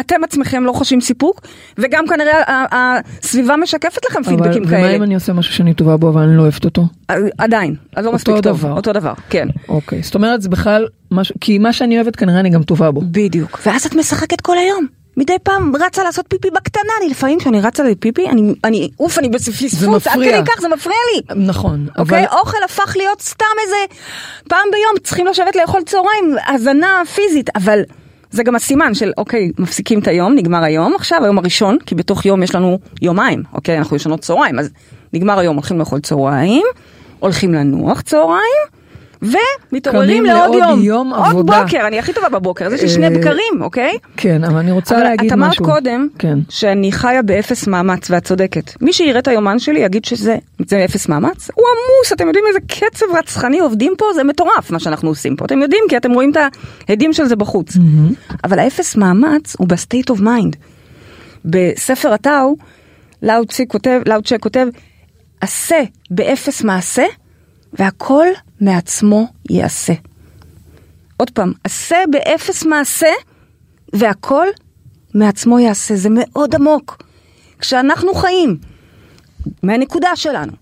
אתם 0.01 0.25
עצמכם 0.25 0.65
לא 0.65 0.73
חשים 0.73 1.01
סיפוק, 1.01 1.41
וגם 1.79 2.05
כנראה 2.07 2.65
הסביבה 2.73 3.57
משקפת 3.57 4.05
לכם 4.11 4.23
פידבקים 4.23 4.63
אבל 4.63 4.75
ומה 4.75 4.83
כאלה. 4.83 4.97
אם 4.97 5.03
אני 5.03 5.15
עושה 5.15 5.33
משהו 5.33 5.55
שאני 5.55 5.75
טובה 5.75 5.97
בו 5.97 6.09
אבל 6.09 6.23
אני 6.23 6.37
לא 6.37 6.43
אוהבת 6.43 6.65
אותו? 6.65 6.87
עדיין, 7.39 7.75
אז 7.97 8.05
לא 8.05 8.13
מספיק 8.13 8.35
טוב. 8.35 8.43
דבר. 8.43 8.73
אותו 8.73 8.93
דבר, 8.93 9.13
כן. 9.31 9.49
אוקיי, 9.69 10.03
זאת 10.03 10.15
אומרת 10.15 10.43
זה 10.43 10.49
בכלל 10.49 10.87
משהו, 11.11 11.35
כי 11.41 11.59
מה 11.59 11.73
שאני 11.73 11.97
אוהבת 11.97 12.17
כנראה 12.17 12.41
אני 12.41 12.51
גם 12.51 12.63
טובה 12.63 12.91
בו. 12.91 13.01
בדיוק. 13.11 13.61
ואז 13.67 13.87
את 13.87 13.95
משחקת 13.95 14.41
כל 14.41 14.59
היום. 14.59 15.02
מדי 15.17 15.37
פעם 15.43 15.73
רצה 15.77 16.05
לעשות 16.05 16.25
פיפי 16.29 16.51
בקטנה, 16.51 16.93
אני 17.01 17.11
לפעמים 17.11 17.39
כשאני 17.39 17.61
רצה 17.61 17.83
לפיפי, 17.85 18.29
אני, 18.29 18.55
אני, 18.65 18.91
אוף, 19.01 19.19
אני 19.19 19.29
בפספוס, 19.29 19.83
עד 19.83 19.89
מפריע. 19.89 20.43
כדי 20.43 20.51
כך 20.53 20.61
זה 20.61 20.69
מפריע 20.69 20.97
לי. 21.15 21.45
נכון, 21.47 21.87
אבל 21.97 22.03
אוקיי? 22.03 22.27
אוכל 22.41 22.57
הפך 22.65 22.97
להיות 22.97 23.21
סתם 23.21 23.45
איזה 23.65 23.77
פעם 24.49 24.69
ביום 24.73 24.99
צריכים 25.05 25.27
לשבת 25.27 25.57
לאכול 25.57 25.83
צהריים, 25.83 26.37
הזנה 26.49 27.03
פיזית, 27.15 27.51
אבל 27.57 27.81
זה 28.31 28.43
גם 28.43 28.55
הסימן 28.55 28.95
של 28.95 29.13
אוקיי, 29.19 29.51
מפסיקים 29.59 29.99
את 29.99 30.09
היום, 30.09 30.35
נגמר 30.35 30.65
היום, 30.65 30.95
עכשיו 30.95 31.25
היום 31.25 31.39
הראשון, 31.39 31.79
כי 31.87 31.95
בתוך 31.95 32.27
יום 32.27 32.43
יש 32.43 32.55
לנו 32.55 32.79
יומיים, 33.03 33.43
אוקיי, 33.53 33.79
אנחנו 33.79 33.97
ישנות 33.97 34.21
צהריים, 34.21 34.59
אז 34.59 34.71
נגמר 35.13 35.39
היום, 35.39 35.57
הולכים 35.57 35.79
לאכול 35.79 36.01
צהריים, 36.01 36.67
הולכים 37.19 37.55
לנוח 37.55 38.01
צהריים. 38.01 38.82
ומתעוררים 39.23 40.25
לעוד 40.25 40.55
יום, 40.55 40.83
יום 40.83 41.15
עוד 41.15 41.27
עבודה. 41.27 41.63
בוקר, 41.63 41.87
אני 41.87 41.99
הכי 41.99 42.13
טובה 42.13 42.29
בבוקר, 42.29 42.67
אז 42.67 42.73
יש 42.73 42.83
לי 42.83 42.89
שני 42.89 43.05
אה, 43.05 43.11
בקרים, 43.11 43.61
אוקיי? 43.61 43.99
כן, 44.17 44.45
אבל 44.45 44.57
אני 44.57 44.73
רוצה 44.73 44.95
אבל 44.95 45.05
להגיד 45.05 45.33
את 45.33 45.39
אמרת 45.39 45.51
משהו. 45.51 45.65
קודם 45.65 46.09
כן. 46.19 46.39
שאני 46.49 46.93
חיה 46.93 47.23
באפס 47.23 47.67
מאמץ 47.67 48.11
ואת 48.11 48.25
צודקת. 48.25 48.73
מי 48.81 48.93
שיראה 48.93 49.19
את 49.19 49.29
היומן 49.29 49.59
שלי 49.59 49.81
יגיד 49.81 50.05
שזה 50.05 50.37
זה 50.67 50.85
אפס 50.85 51.09
מאמץ. 51.09 51.51
הוא 51.55 51.65
עמוס, 51.65 52.13
אתם 52.13 52.27
יודעים 52.27 52.45
איזה 52.49 52.59
קצב 52.61 53.07
רצחני 53.19 53.59
עובדים 53.59 53.93
פה? 53.99 54.05
זה 54.15 54.25
מטורף 54.25 54.71
מה 54.71 54.79
שאנחנו 54.79 55.09
עושים 55.09 55.37
פה. 55.37 55.45
אתם 55.45 55.63
יודעים 55.63 55.85
כי 55.89 55.97
אתם 55.97 56.13
רואים 56.13 56.31
את 56.31 56.37
ההדים 56.89 57.13
של 57.13 57.25
זה 57.25 57.37
בחוץ. 57.37 57.77
אבל 58.45 58.59
האפס 58.59 58.97
מאמץ 58.97 59.57
הוא 59.59 59.69
ב 59.69 59.76
state 59.76 60.11
of 60.11 60.21
mind. 60.21 60.57
בספר 61.45 62.13
הטאו, 62.13 62.57
כותב, 63.69 64.01
לאוצ'ה 64.07 64.39
כותב, 64.39 64.67
עשה 65.41 65.83
באפס 66.11 66.63
מעשה 66.63 67.05
והכל 67.73 68.27
מעצמו 68.61 69.27
יעשה. 69.51 69.93
עוד 71.17 71.31
פעם, 71.31 71.53
עשה 71.65 71.97
באפס 72.11 72.65
מעשה 72.65 73.13
והכל 73.93 74.47
מעצמו 75.15 75.59
יעשה. 75.59 75.97
זה 75.97 76.09
מאוד 76.11 76.55
עמוק. 76.55 77.03
כשאנחנו 77.59 78.15
חיים 78.15 78.59
מהנקודה 79.63 80.17
שלנו, 80.17 80.53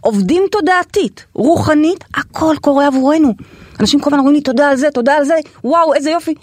עובדים 0.00 0.42
תודעתית, 0.50 1.24
רוחנית, 1.34 2.04
הכל 2.14 2.54
קורה 2.60 2.86
עבורנו. 2.86 3.34
אנשים 3.80 4.00
כל 4.00 4.10
הזמן 4.10 4.18
אומרים 4.18 4.36
לי 4.36 4.42
תודה 4.42 4.68
על 4.68 4.76
זה, 4.76 4.90
תודה 4.90 5.14
על 5.14 5.24
זה, 5.24 5.34
וואו, 5.64 5.94
איזה 5.94 6.10
יופי. 6.10 6.34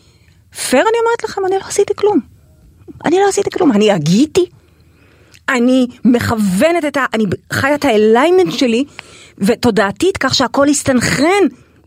פייר 0.69 0.81
אני 0.81 0.97
אומרת 1.05 1.24
לכם, 1.24 1.45
אני 1.45 1.55
לא 1.55 1.65
עשיתי 1.67 1.93
כלום. 1.95 2.19
אני 3.05 3.15
לא 3.19 3.27
עשיתי 3.29 3.50
כלום, 3.50 3.71
אני 3.71 3.91
הגיתי. 3.91 4.45
אני 5.50 5.88
מכוונת 6.05 6.86
את 6.88 6.97
ה... 6.97 7.05
אני 7.13 7.24
חיה 7.53 7.75
את 7.75 7.86
ה 7.86 7.92
alignment 7.92 8.51
שלי, 8.51 8.86
ותודעתית, 9.39 10.17
כך 10.17 10.36
שהכל 10.36 10.67
יסתנכרן. 10.70 11.27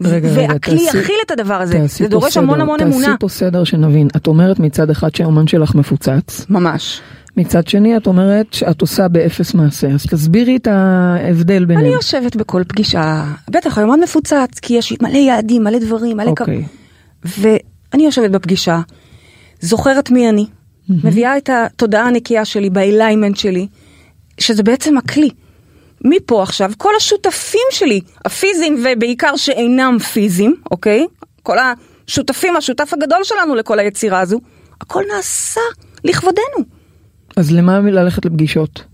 רגע, 0.04 0.28
רגע, 0.28 0.42
והכלי 0.52 0.86
תעשי- 0.86 0.98
יכיל 0.98 1.14
את 1.26 1.30
הדבר 1.30 1.54
הזה. 1.54 1.74
תעשי 1.78 2.02
זה 2.02 2.08
דורש 2.08 2.32
סדר, 2.34 2.42
המון 2.42 2.60
המון 2.60 2.80
אמונה. 2.80 3.06
תעשי 3.06 3.16
פה 3.20 3.28
סדר 3.28 3.64
שנבין. 3.64 4.08
את 4.16 4.26
אומרת 4.26 4.58
מצד 4.58 4.90
אחד 4.90 5.14
שהיומן 5.14 5.46
שלך 5.46 5.74
מפוצץ, 5.74 6.46
ממש. 6.50 7.00
מצד 7.36 7.66
שני 7.68 7.96
את 7.96 8.06
אומרת 8.06 8.52
שאת 8.52 8.80
עושה 8.80 9.08
באפס 9.08 9.54
מעשה. 9.54 9.88
אז 9.88 10.02
תסבירי 10.06 10.56
את 10.56 10.66
ההבדל 10.66 11.56
אני 11.56 11.66
ביניהם. 11.66 11.86
יושבת 11.92 12.36
בכל 12.36 12.62
פגישה, 12.68 13.24
בטח 13.50 13.78
היומן 13.78 14.00
מפוצץ, 14.00 14.58
כי 14.62 14.74
יש 14.74 14.92
מלא 15.02 15.16
יעדים, 15.18 15.64
מלא 15.64 15.78
דברים, 15.78 16.16
מלא... 16.16 16.26
כ- 16.36 16.40
אוקיי. 16.40 16.64
ואני 17.24 18.04
יושבת 18.04 18.30
בפגישה, 18.30 18.80
זוכרת 19.60 20.10
מי 20.10 20.28
אני, 20.28 20.46
מביאה 20.88 21.36
את 21.36 21.50
התודעה 21.52 22.06
הנקייה 22.06 22.44
שלי 22.44 22.70
באליימנט 22.70 23.36
שלי, 23.36 23.66
שזה 24.38 24.62
בעצם 24.62 24.98
הכלי. 24.98 25.30
מפה 26.04 26.42
עכשיו, 26.42 26.72
כל 26.78 26.92
השותפים 26.96 27.66
שלי, 27.70 28.00
הפיזיים 28.24 28.84
ובעיקר 28.84 29.36
שאינם 29.36 29.98
פיזיים, 29.98 30.56
אוקיי? 30.70 31.06
כל 31.42 31.56
השותפים, 31.58 32.56
השותף 32.56 32.90
הגדול 32.92 33.24
שלנו 33.24 33.54
לכל 33.54 33.78
היצירה 33.78 34.20
הזו, 34.20 34.40
הכל 34.80 35.02
נעשה 35.14 35.60
לכבודנו. 36.04 36.64
אז 37.36 37.52
למה 37.52 37.80
ללכת 37.80 38.24
לפגישות? 38.24 38.89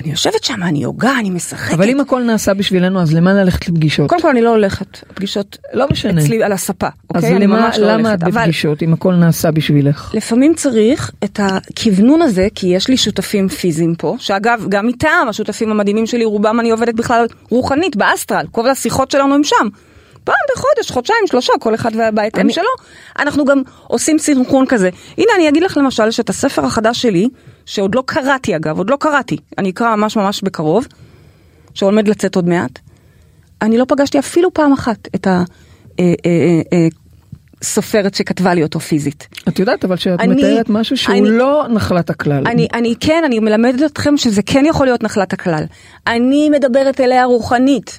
אני 0.00 0.10
יושבת 0.10 0.44
שם, 0.44 0.62
אני 0.62 0.82
יוגה, 0.82 1.18
אני 1.18 1.30
משחקת. 1.30 1.74
אבל 1.74 1.88
אם 1.88 2.00
הכל 2.00 2.22
נעשה 2.22 2.54
בשבילנו, 2.54 3.00
אז 3.00 3.14
למה 3.14 3.32
ללכת 3.32 3.68
לפגישות? 3.68 4.08
קודם 4.08 4.22
כל 4.22 4.28
אני 4.28 4.42
לא 4.42 4.50
הולכת, 4.50 4.98
הפגישות 5.10 5.58
לא 5.72 5.86
משנה. 5.90 6.20
אצלי 6.20 6.42
על 6.42 6.52
הספה, 6.52 6.86
אז 6.86 6.92
אוקיי? 7.24 7.36
אני 7.36 7.46
למה, 7.46 7.60
ממש 7.60 7.78
לא 7.78 7.86
למה 7.92 8.08
הולכת. 8.08 8.22
את 8.22 8.28
אבל 8.28 8.42
בפגישות 8.42 8.82
אם 8.82 8.92
הכל 8.92 9.14
נעשה 9.14 9.50
בשבילך? 9.50 10.10
לפעמים 10.14 10.54
צריך 10.54 11.10
את 11.24 11.40
הכוונון 11.42 12.22
הזה, 12.22 12.48
כי 12.54 12.66
יש 12.66 12.88
לי 12.88 12.96
שותפים 12.96 13.48
פיזיים 13.48 13.94
פה, 13.94 14.16
שאגב, 14.18 14.66
גם 14.68 14.88
איתם, 14.88 15.26
השותפים 15.28 15.70
המדהימים 15.70 16.06
שלי, 16.06 16.24
רובם 16.24 16.60
אני 16.60 16.70
עובדת 16.70 16.94
בכלל 16.94 17.26
רוחנית, 17.50 17.96
באסטרל, 17.96 18.46
כל 18.50 18.68
השיחות 18.68 19.10
שלנו 19.10 19.34
הם 19.34 19.44
שם. 19.44 19.68
פעם 20.24 20.34
בחודש, 20.56 20.90
חודשיים, 20.90 21.18
שלושה, 21.26 21.52
כל 21.60 21.74
אחד 21.74 21.90
בהתאם 22.14 22.40
אני- 22.40 22.52
שלו. 22.52 22.64
אנחנו 23.18 23.44
גם 23.44 23.62
עושים 23.86 24.18
סינכרון 24.18 24.66
כזה. 24.66 24.90
הנה, 25.18 25.32
אני 25.36 25.48
אגיד 25.48 25.62
לך 25.62 25.76
למשל 25.76 26.10
שאת 26.10 26.30
הספר 26.30 26.64
החדש 26.64 27.02
שלי, 27.02 27.28
שעוד 27.66 27.94
לא 27.94 28.02
קראתי 28.06 28.56
אגב, 28.56 28.78
עוד 28.78 28.90
לא 28.90 28.96
קראתי, 29.00 29.36
אני 29.58 29.70
אקרא 29.70 29.96
ממש 29.96 30.16
ממש 30.16 30.42
בקרוב, 30.42 30.86
שעומד 31.74 32.08
לצאת 32.08 32.36
עוד 32.36 32.48
מעט, 32.48 32.78
אני 33.62 33.78
לא 33.78 33.84
פגשתי 33.88 34.18
אפילו 34.18 34.54
פעם 34.54 34.72
אחת 34.72 35.08
את 35.14 35.26
הסופרת 37.62 38.14
שכתבה 38.14 38.54
לי 38.54 38.62
אותו 38.62 38.80
פיזית. 38.80 39.28
את 39.48 39.58
יודעת 39.58 39.84
אבל 39.84 39.96
שאת 39.96 40.20
אני- 40.20 40.34
מתארת 40.34 40.68
משהו 40.68 40.96
שהוא 40.96 41.14
אני- 41.14 41.30
לא 41.30 41.64
נחלת 41.70 42.10
הכלל. 42.10 42.46
אני, 42.46 42.68
אני 42.74 42.94
כן, 43.00 43.22
אני 43.26 43.38
מלמדת 43.38 43.92
אתכם 43.92 44.16
שזה 44.16 44.42
כן 44.46 44.64
יכול 44.66 44.86
להיות 44.86 45.02
נחלת 45.02 45.32
הכלל. 45.32 45.64
אני 46.06 46.50
מדברת 46.50 47.00
אליה 47.00 47.24
רוחנית. 47.24 47.98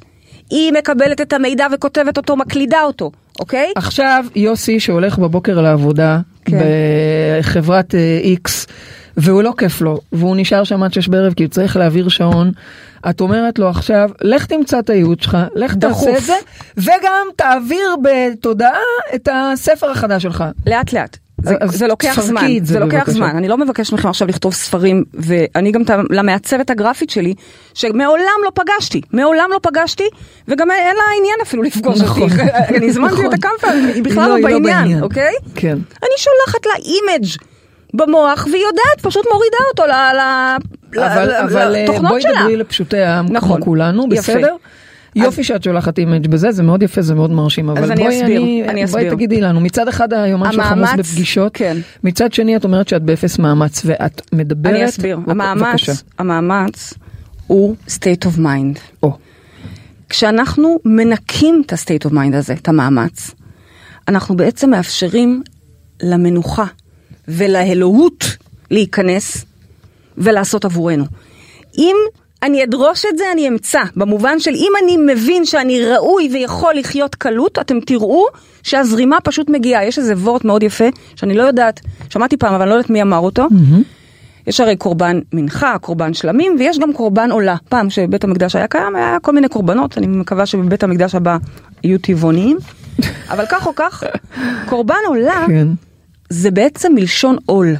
היא 0.49 0.73
מקבלת 0.73 1.21
את 1.21 1.33
המידע 1.33 1.67
וכותבת 1.73 2.17
אותו, 2.17 2.35
מקלידה 2.35 2.81
אותו, 2.81 3.11
אוקיי? 3.39 3.71
עכשיו 3.75 4.25
יוסי 4.35 4.79
שהולך 4.79 5.17
בבוקר 5.17 5.61
לעבודה 5.61 6.19
כן. 6.45 6.57
בחברת 7.39 7.95
אה, 7.95 8.19
איקס 8.23 8.67
והוא 9.17 9.43
לא 9.43 9.53
כיף 9.57 9.81
לו 9.81 9.99
והוא 10.11 10.35
נשאר 10.37 10.63
שם 10.63 10.83
עד 10.83 10.93
שש 10.93 11.07
בערב 11.07 11.33
כי 11.33 11.43
הוא 11.43 11.51
צריך 11.51 11.77
להעביר 11.77 12.09
שעון. 12.09 12.51
את 13.09 13.21
אומרת 13.21 13.59
לו 13.59 13.69
עכשיו 13.69 14.09
לך 14.21 14.45
תמצא 14.45 14.79
את 14.79 14.89
הייעוץ 14.89 15.23
שלך 15.23 15.37
לך 15.55 15.75
דחוף. 15.75 16.05
תעשה 16.05 16.17
את 16.17 16.23
זה 16.23 16.33
וגם 16.77 17.27
תעביר 17.35 17.95
בתודעה 18.03 18.79
את 19.15 19.29
הספר 19.31 19.91
החדש 19.91 20.23
שלך. 20.23 20.43
לאט 20.67 20.93
לאט. 20.93 21.17
זה, 21.41 21.55
זה 21.65 21.87
לוקח 21.87 22.21
זמן, 22.21 22.47
זה 22.63 22.73
זה 22.73 22.79
לוקח 22.79 22.95
בבקשה. 22.97 23.11
זמן, 23.11 23.35
אני 23.37 23.47
לא 23.47 23.57
מבקשת 23.57 23.93
מכם 23.93 24.09
עכשיו 24.09 24.27
לכתוב 24.27 24.53
ספרים, 24.53 25.03
ואני 25.13 25.71
גם 25.71 25.81
למעצבת 26.09 26.69
הגרפית 26.69 27.09
שלי, 27.09 27.33
שמעולם 27.73 28.39
לא 28.45 28.49
פגשתי, 28.53 29.01
מעולם 29.11 29.49
לא 29.51 29.59
פגשתי, 29.61 30.03
וגם 30.47 30.71
אין 30.71 30.95
לה 30.95 31.03
עניין 31.19 31.35
אפילו 31.41 31.63
לפגוש 31.63 32.01
נכון, 32.01 32.23
אותי, 32.23 32.41
אני 32.77 32.89
הזמנתי 32.89 33.13
נכון. 33.13 33.25
אותה 33.25 33.37
כמה 33.37 33.51
פעמים, 33.61 33.87
היא 33.87 34.03
בכלל 34.03 34.29
לא, 34.29 34.35
לא 34.39 34.49
לא 34.49 34.59
בעניין, 34.59 34.63
בעניין. 34.63 35.03
אוקיי? 35.03 35.33
כן. 35.55 35.77
אני 36.03 36.11
שולחת 36.17 36.65
לה 36.65 36.71
image 36.75 37.27
במוח, 37.93 38.47
והיא 38.51 38.63
יודעת, 38.63 39.01
פשוט 39.01 39.25
מורידה 39.31 39.57
אותו 39.71 39.83
ל- 39.85 40.15
ל- 40.15 40.99
אבל, 41.03 41.29
ל- 41.29 41.35
אבל 41.35 41.75
אה, 41.75 41.83
לתוכנות 41.83 42.09
בואי 42.11 42.21
שלה. 42.21 42.41
דברי 42.41 42.57
לפשוטי 42.57 42.97
העם 42.97 43.25
נכון. 43.29 43.55
כמו 43.57 43.65
כולנו, 43.65 44.05
יפה. 44.11 44.33
יופי 45.15 45.43
שאת 45.43 45.63
שולחת 45.63 45.99
image 45.99 46.27
בזה, 46.27 46.51
זה 46.51 46.63
מאוד 46.63 46.83
יפה, 46.83 47.01
זה 47.01 47.15
מאוד 47.15 47.31
מרשים, 47.31 47.69
אבל 47.69 47.91
אני 47.91 48.03
בואי 48.03 48.21
אסביר, 48.21 48.41
אני, 48.41 48.63
אני 48.63 48.71
בואי 48.71 48.83
אסביר. 48.85 49.13
תגידי 49.13 49.41
לנו, 49.41 49.59
מצד 49.59 49.87
אחד 49.87 50.13
היומן 50.13 50.51
שלך 50.51 50.71
עמוס 50.71 50.89
בפגישות, 50.97 51.51
כן. 51.53 51.77
מצד 52.03 52.33
שני 52.33 52.55
את 52.55 52.63
אומרת 52.63 52.87
שאת 52.87 53.03
באפס 53.03 53.39
מאמץ, 53.39 53.81
ואת 53.85 54.21
מדברת, 54.33 54.73
אני 54.73 54.85
אסביר, 54.85 55.17
בבקשה. 55.17 55.31
המאמץ, 55.31 56.03
המאמץ 56.19 56.93
הוא 57.47 57.75
state 57.87 58.25
of 58.25 58.39
mind. 58.39 58.79
או, 59.03 59.17
כשאנחנו 60.09 60.79
מנקים 60.85 61.63
את 61.65 61.73
ה-state 61.73 62.09
of 62.09 62.11
mind 62.11 62.35
הזה, 62.35 62.53
את 62.53 62.67
המאמץ, 62.67 63.31
אנחנו 64.07 64.37
בעצם 64.37 64.69
מאפשרים 64.69 65.43
למנוחה 66.03 66.65
ולאלוהות 67.27 68.37
להיכנס 68.71 69.45
ולעשות 70.17 70.65
עבורנו. 70.65 71.05
אם 71.77 71.95
אני 72.43 72.63
אדרוש 72.63 73.05
את 73.05 73.17
זה, 73.17 73.23
אני 73.31 73.47
אמצא. 73.47 73.81
במובן 73.95 74.39
של 74.39 74.51
אם 74.55 74.71
אני 74.83 74.97
מבין 74.97 75.45
שאני 75.45 75.85
ראוי 75.85 76.29
ויכול 76.33 76.73
לחיות 76.75 77.15
קלות, 77.15 77.59
אתם 77.59 77.79
תראו 77.79 78.25
שהזרימה 78.63 79.21
פשוט 79.23 79.49
מגיעה. 79.49 79.85
יש 79.85 79.99
איזה 79.99 80.13
וורט 80.13 80.45
מאוד 80.45 80.63
יפה, 80.63 80.85
שאני 81.15 81.33
לא 81.33 81.43
יודעת, 81.43 81.79
שמעתי 82.09 82.37
פעם, 82.37 82.53
אבל 82.53 82.61
אני 82.61 82.69
לא 82.69 82.75
יודעת 82.75 82.89
מי 82.89 83.01
אמר 83.01 83.17
אותו. 83.17 83.47
יש 84.47 84.59
הרי 84.59 84.75
קורבן 84.75 85.19
מנחה, 85.33 85.77
קורבן 85.81 86.13
שלמים, 86.13 86.55
ויש 86.59 86.79
גם 86.79 86.93
קורבן 86.93 87.31
עולה. 87.31 87.55
פעם 87.69 87.89
שבית 87.89 88.23
המקדש 88.23 88.55
היה 88.55 88.67
קיים, 88.67 88.95
היה 88.95 89.17
כל 89.21 89.31
מיני 89.31 89.49
קורבנות, 89.49 89.97
אני 89.97 90.07
מקווה 90.07 90.45
שבבית 90.45 90.83
המקדש 90.83 91.15
הבא 91.15 91.37
יהיו 91.83 91.99
טבעוניים. 91.99 92.57
אבל 93.31 93.45
כך 93.49 93.67
או 93.67 93.75
כך, 93.75 94.03
קורבן 94.69 94.95
עולה 95.07 95.45
כן. 95.47 95.67
זה 96.29 96.51
בעצם 96.51 96.93
מלשון 96.95 97.37
עול. 97.45 97.75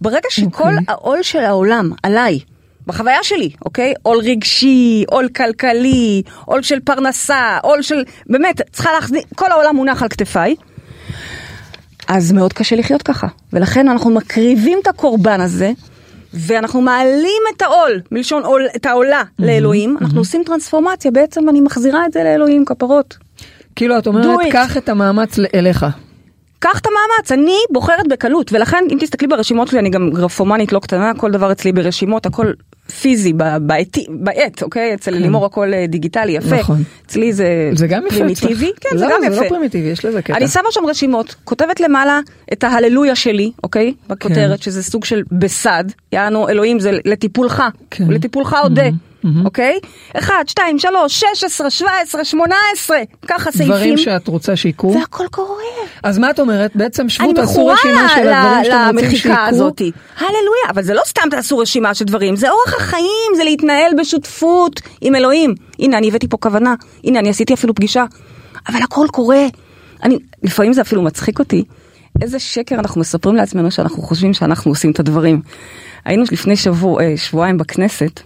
ברגע 0.00 0.28
שכל 0.30 0.64
אוקיי. 0.64 0.84
העול 0.88 1.22
של 1.22 1.38
העולם 1.38 1.90
עליי, 2.02 2.40
בחוויה 2.86 3.22
שלי, 3.22 3.50
אוקיי? 3.64 3.94
עול 4.02 4.18
רגשי, 4.18 5.04
עול 5.08 5.28
כלכלי, 5.28 6.22
עול 6.44 6.62
של 6.62 6.80
פרנסה, 6.80 7.58
עול 7.62 7.82
של... 7.82 8.04
באמת, 8.26 8.60
צריכה 8.72 8.92
להחזיק... 8.92 9.26
כל 9.34 9.52
העולם 9.52 9.76
מונח 9.76 10.02
על 10.02 10.08
כתפיי. 10.08 10.54
אז 12.08 12.32
מאוד 12.32 12.52
קשה 12.52 12.76
לחיות 12.76 13.02
ככה. 13.02 13.26
ולכן 13.52 13.88
אנחנו 13.88 14.10
מקריבים 14.10 14.78
את 14.82 14.86
הקורבן 14.86 15.40
הזה, 15.40 15.72
ואנחנו 16.34 16.80
מעלים 16.80 17.42
את 17.56 17.62
העול, 17.62 18.00
מלשון 18.10 18.44
עול, 18.44 18.66
את 18.76 18.86
העולה 18.86 19.22
לאלוהים. 19.38 19.96
אנחנו 20.00 20.18
עושים 20.18 20.42
טרנספורמציה, 20.46 21.10
בעצם 21.10 21.48
אני 21.48 21.60
מחזירה 21.60 22.06
את 22.06 22.12
זה 22.12 22.24
לאלוהים, 22.24 22.64
כפרות. 22.64 23.16
כאילו 23.76 23.98
את 23.98 24.06
אומרת. 24.06 24.38
קח 24.52 24.76
את 24.76 24.88
המאמץ 24.88 25.38
אליך. 25.54 25.86
קח 26.58 26.78
את 26.78 26.86
המאמץ, 26.86 27.32
אני 27.32 27.56
בוחרת 27.70 28.08
בקלות, 28.08 28.52
ולכן 28.52 28.84
אם 28.90 28.96
תסתכלי 29.00 29.28
ברשימות 29.28 29.68
שלי, 29.68 29.78
אני 29.78 29.90
גם 29.90 30.10
גרפומנית 30.10 30.72
לא 30.72 30.78
קטנה, 30.78 31.12
כל 31.16 31.30
דבר 31.30 31.52
אצלי 31.52 31.72
ברשימות, 31.72 32.26
הכל 32.26 32.52
פיזי, 33.00 33.32
בעט, 33.32 34.62
אוקיי? 34.62 34.94
אצל 34.94 35.10
לימור 35.10 35.46
הכל 35.46 35.74
אה, 35.74 35.86
דיגיטלי, 35.88 36.32
יפה. 36.32 36.48
כן. 36.50 36.56
נכון. 36.56 36.82
אצלי 37.06 37.32
זה 37.32 37.70
זה 37.72 37.86
גם 37.86 38.06
יפה 38.06 38.16
אצלך. 38.16 38.38
פרימיטיבי, 38.40 38.72
כן, 38.80 38.98
זה 38.98 39.06
לא, 39.06 39.10
גם 39.14 39.20
זה 39.20 39.26
יפה. 39.26 39.44
לא 39.44 39.48
פרימיטיבי, 39.48 39.88
יש 39.88 40.04
לזה 40.04 40.22
קטע. 40.22 40.36
אני 40.36 40.48
שמה 40.48 40.68
שם 40.70 40.86
רשימות, 40.86 41.34
כותבת 41.44 41.80
למעלה 41.80 42.20
את 42.52 42.64
ההללויה 42.64 43.14
שלי, 43.14 43.50
אוקיי? 43.62 43.94
כן. 44.08 44.14
בכותרת, 44.14 44.62
שזה 44.62 44.82
סוג 44.82 45.04
של 45.04 45.22
בסד, 45.32 45.84
יענו 46.12 46.48
אלוהים 46.48 46.80
זה 46.80 46.98
לטיפולך, 47.04 47.62
כן. 47.90 48.04
לטיפולך 48.08 48.56
אודה, 48.62 48.88
אוקיי? 49.44 49.78
1, 50.18 50.48
2, 50.48 50.78
3, 50.78 51.24
16, 51.34 51.70
17, 51.70 52.24
18, 52.24 52.98
ככה 53.26 53.50
סעיפים. 53.52 53.66
דברים 53.66 53.98
שאת 53.98 54.28
רוצה 54.28 54.56
שיקרו. 54.56 54.94
והכל 54.94 55.24
קורה. 55.30 55.62
אז 56.02 56.18
מה 56.18 56.30
את 56.30 56.40
אומרת? 56.40 56.76
בעצם 56.76 57.08
שבו 57.08 57.24
אני 57.24 57.34
תעשו 57.34 57.52
מכורה 57.52 57.74
רשימה 57.74 58.08
של 58.08 58.28
הדברים 58.28 58.64
שאתם 58.64 58.76
רוצים 58.76 59.04
למחיקה 59.04 59.16
שיקרו. 59.16 59.46
הזאתי. 59.48 59.92
הללויה, 60.16 60.70
אבל 60.70 60.82
זה 60.82 60.94
לא 60.94 61.02
סתם 61.04 61.28
תעשו 61.30 61.58
רשימה 61.58 61.94
של 61.94 62.04
דברים, 62.04 62.36
זה 62.36 62.50
אורח 62.50 62.74
החיים, 62.76 63.32
זה 63.36 63.44
להתנהל 63.44 63.92
בשותפות 63.98 64.80
עם 65.00 65.14
אלוהים. 65.14 65.54
הנה, 65.78 65.98
אני 65.98 66.08
הבאתי 66.08 66.28
פה 66.28 66.36
כוונה, 66.36 66.74
הנה, 67.04 67.18
אני 67.18 67.28
עשיתי 67.28 67.54
אפילו 67.54 67.74
פגישה, 67.74 68.04
אבל 68.68 68.82
הכל 68.82 69.06
קורה. 69.12 69.46
אני, 70.02 70.18
לפעמים 70.42 70.72
זה 70.72 70.80
אפילו 70.80 71.02
מצחיק 71.02 71.38
אותי. 71.38 71.64
איזה 72.22 72.38
שקר 72.38 72.74
אנחנו 72.74 73.00
מספרים 73.00 73.36
לעצמנו 73.36 73.70
שאנחנו 73.70 74.02
חושבים 74.02 74.34
שאנחנו 74.34 74.70
עושים 74.70 74.90
את 74.90 75.00
הדברים. 75.00 75.42
היינו 76.04 76.24
לפני 76.32 76.56
שבוע, 76.56 77.02
אה, 77.02 77.16
שבועיים 77.16 77.58
בכנסת, 77.58 78.20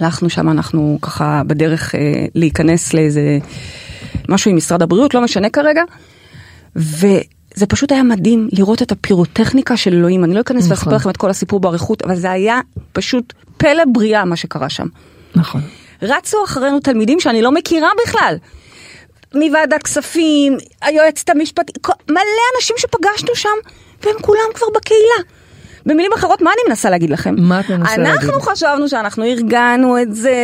הלכנו 0.00 0.30
שם, 0.30 0.48
אנחנו 0.48 0.98
ככה 1.02 1.42
בדרך 1.46 1.94
אה, 1.94 2.00
להיכנס 2.34 2.94
לאיזה 2.94 3.38
משהו 4.28 4.50
עם 4.50 4.56
משרד 4.56 4.82
הבריאות, 4.82 5.14
לא 5.14 5.20
משנה 5.20 5.50
כרגע, 5.50 5.82
וזה 6.76 7.66
פשוט 7.68 7.92
היה 7.92 8.02
מדהים 8.02 8.48
לראות 8.52 8.82
את 8.82 8.92
הפירוטכניקה 8.92 9.76
של 9.76 9.92
אלוהים. 9.92 10.24
אני 10.24 10.34
לא 10.34 10.40
אכנס 10.40 10.64
נכון. 10.64 10.70
ואספר 10.70 10.96
לכם 10.96 11.10
את 11.10 11.16
כל 11.16 11.30
הסיפור 11.30 11.60
באריכות, 11.60 12.02
אבל 12.02 12.16
זה 12.16 12.30
היה 12.30 12.60
פשוט 12.92 13.32
פלא 13.56 13.82
בריאה 13.92 14.24
מה 14.24 14.36
שקרה 14.36 14.68
שם. 14.68 14.86
נכון. 15.34 15.60
רצו 16.02 16.44
אחרינו 16.44 16.80
תלמידים 16.80 17.20
שאני 17.20 17.42
לא 17.42 17.52
מכירה 17.52 17.88
בכלל. 18.06 18.36
מוועדת 19.34 19.82
כספים, 19.82 20.56
היועצת 20.82 21.28
המשפטית, 21.28 21.78
מלא 22.10 22.20
אנשים 22.56 22.76
שפגשנו 22.78 23.34
שם, 23.34 23.48
והם 24.02 24.16
כולם 24.20 24.48
כבר 24.54 24.66
בקהילה. 24.74 25.30
במילים 25.86 26.12
אחרות, 26.12 26.42
מה 26.42 26.50
אני 26.50 26.68
מנסה 26.68 26.90
להגיד 26.90 27.10
לכם? 27.10 27.34
מה 27.38 27.60
את 27.60 27.70
מנסה 27.70 27.96
להגיד? 27.96 28.14
אנחנו 28.14 28.40
חשבנו 28.40 28.88
שאנחנו 28.88 29.24
ארגנו 29.24 30.02
את 30.02 30.14
זה, 30.14 30.36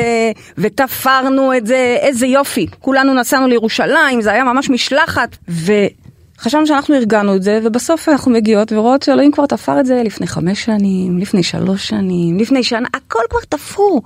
ותפרנו 0.59 1.57
את 1.57 1.67
זה, 1.67 1.97
איזה 2.01 2.27
יופי. 2.27 2.67
כולנו 2.81 3.15
נסענו 3.15 3.47
לירושלים, 3.47 4.23
זה 4.23 4.33
היה 4.33 4.45
ממש 4.45 4.71
משלחת, 4.71 5.37
וחשבנו 5.49 6.67
שאנחנו 6.67 6.95
ארגנו 6.95 7.37
את 7.37 7.43
זה, 7.43 7.61
ובסוף 7.63 8.09
אנחנו 8.09 8.31
מגיעות 8.31 8.73
ורואות 8.73 9.03
שאלוהים 9.03 9.33
כבר 9.33 9.47
תפר 9.47 9.81
את 9.81 9.87
זה 9.87 10.03
לפני 10.05 10.27
חמש 10.27 10.65
שנים, 10.65 11.19
לפני 11.19 11.43
שלוש 11.43 11.89
שנים, 11.89 12.39
לפני 12.39 12.63
שנה, 12.63 12.89
הכל 12.95 13.23
כבר 13.31 13.41
תפור. 13.49 14.03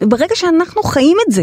וברגע 0.00 0.34
שאנחנו 0.34 0.82
חיים 0.82 1.16
את 1.26 1.32
זה, 1.32 1.42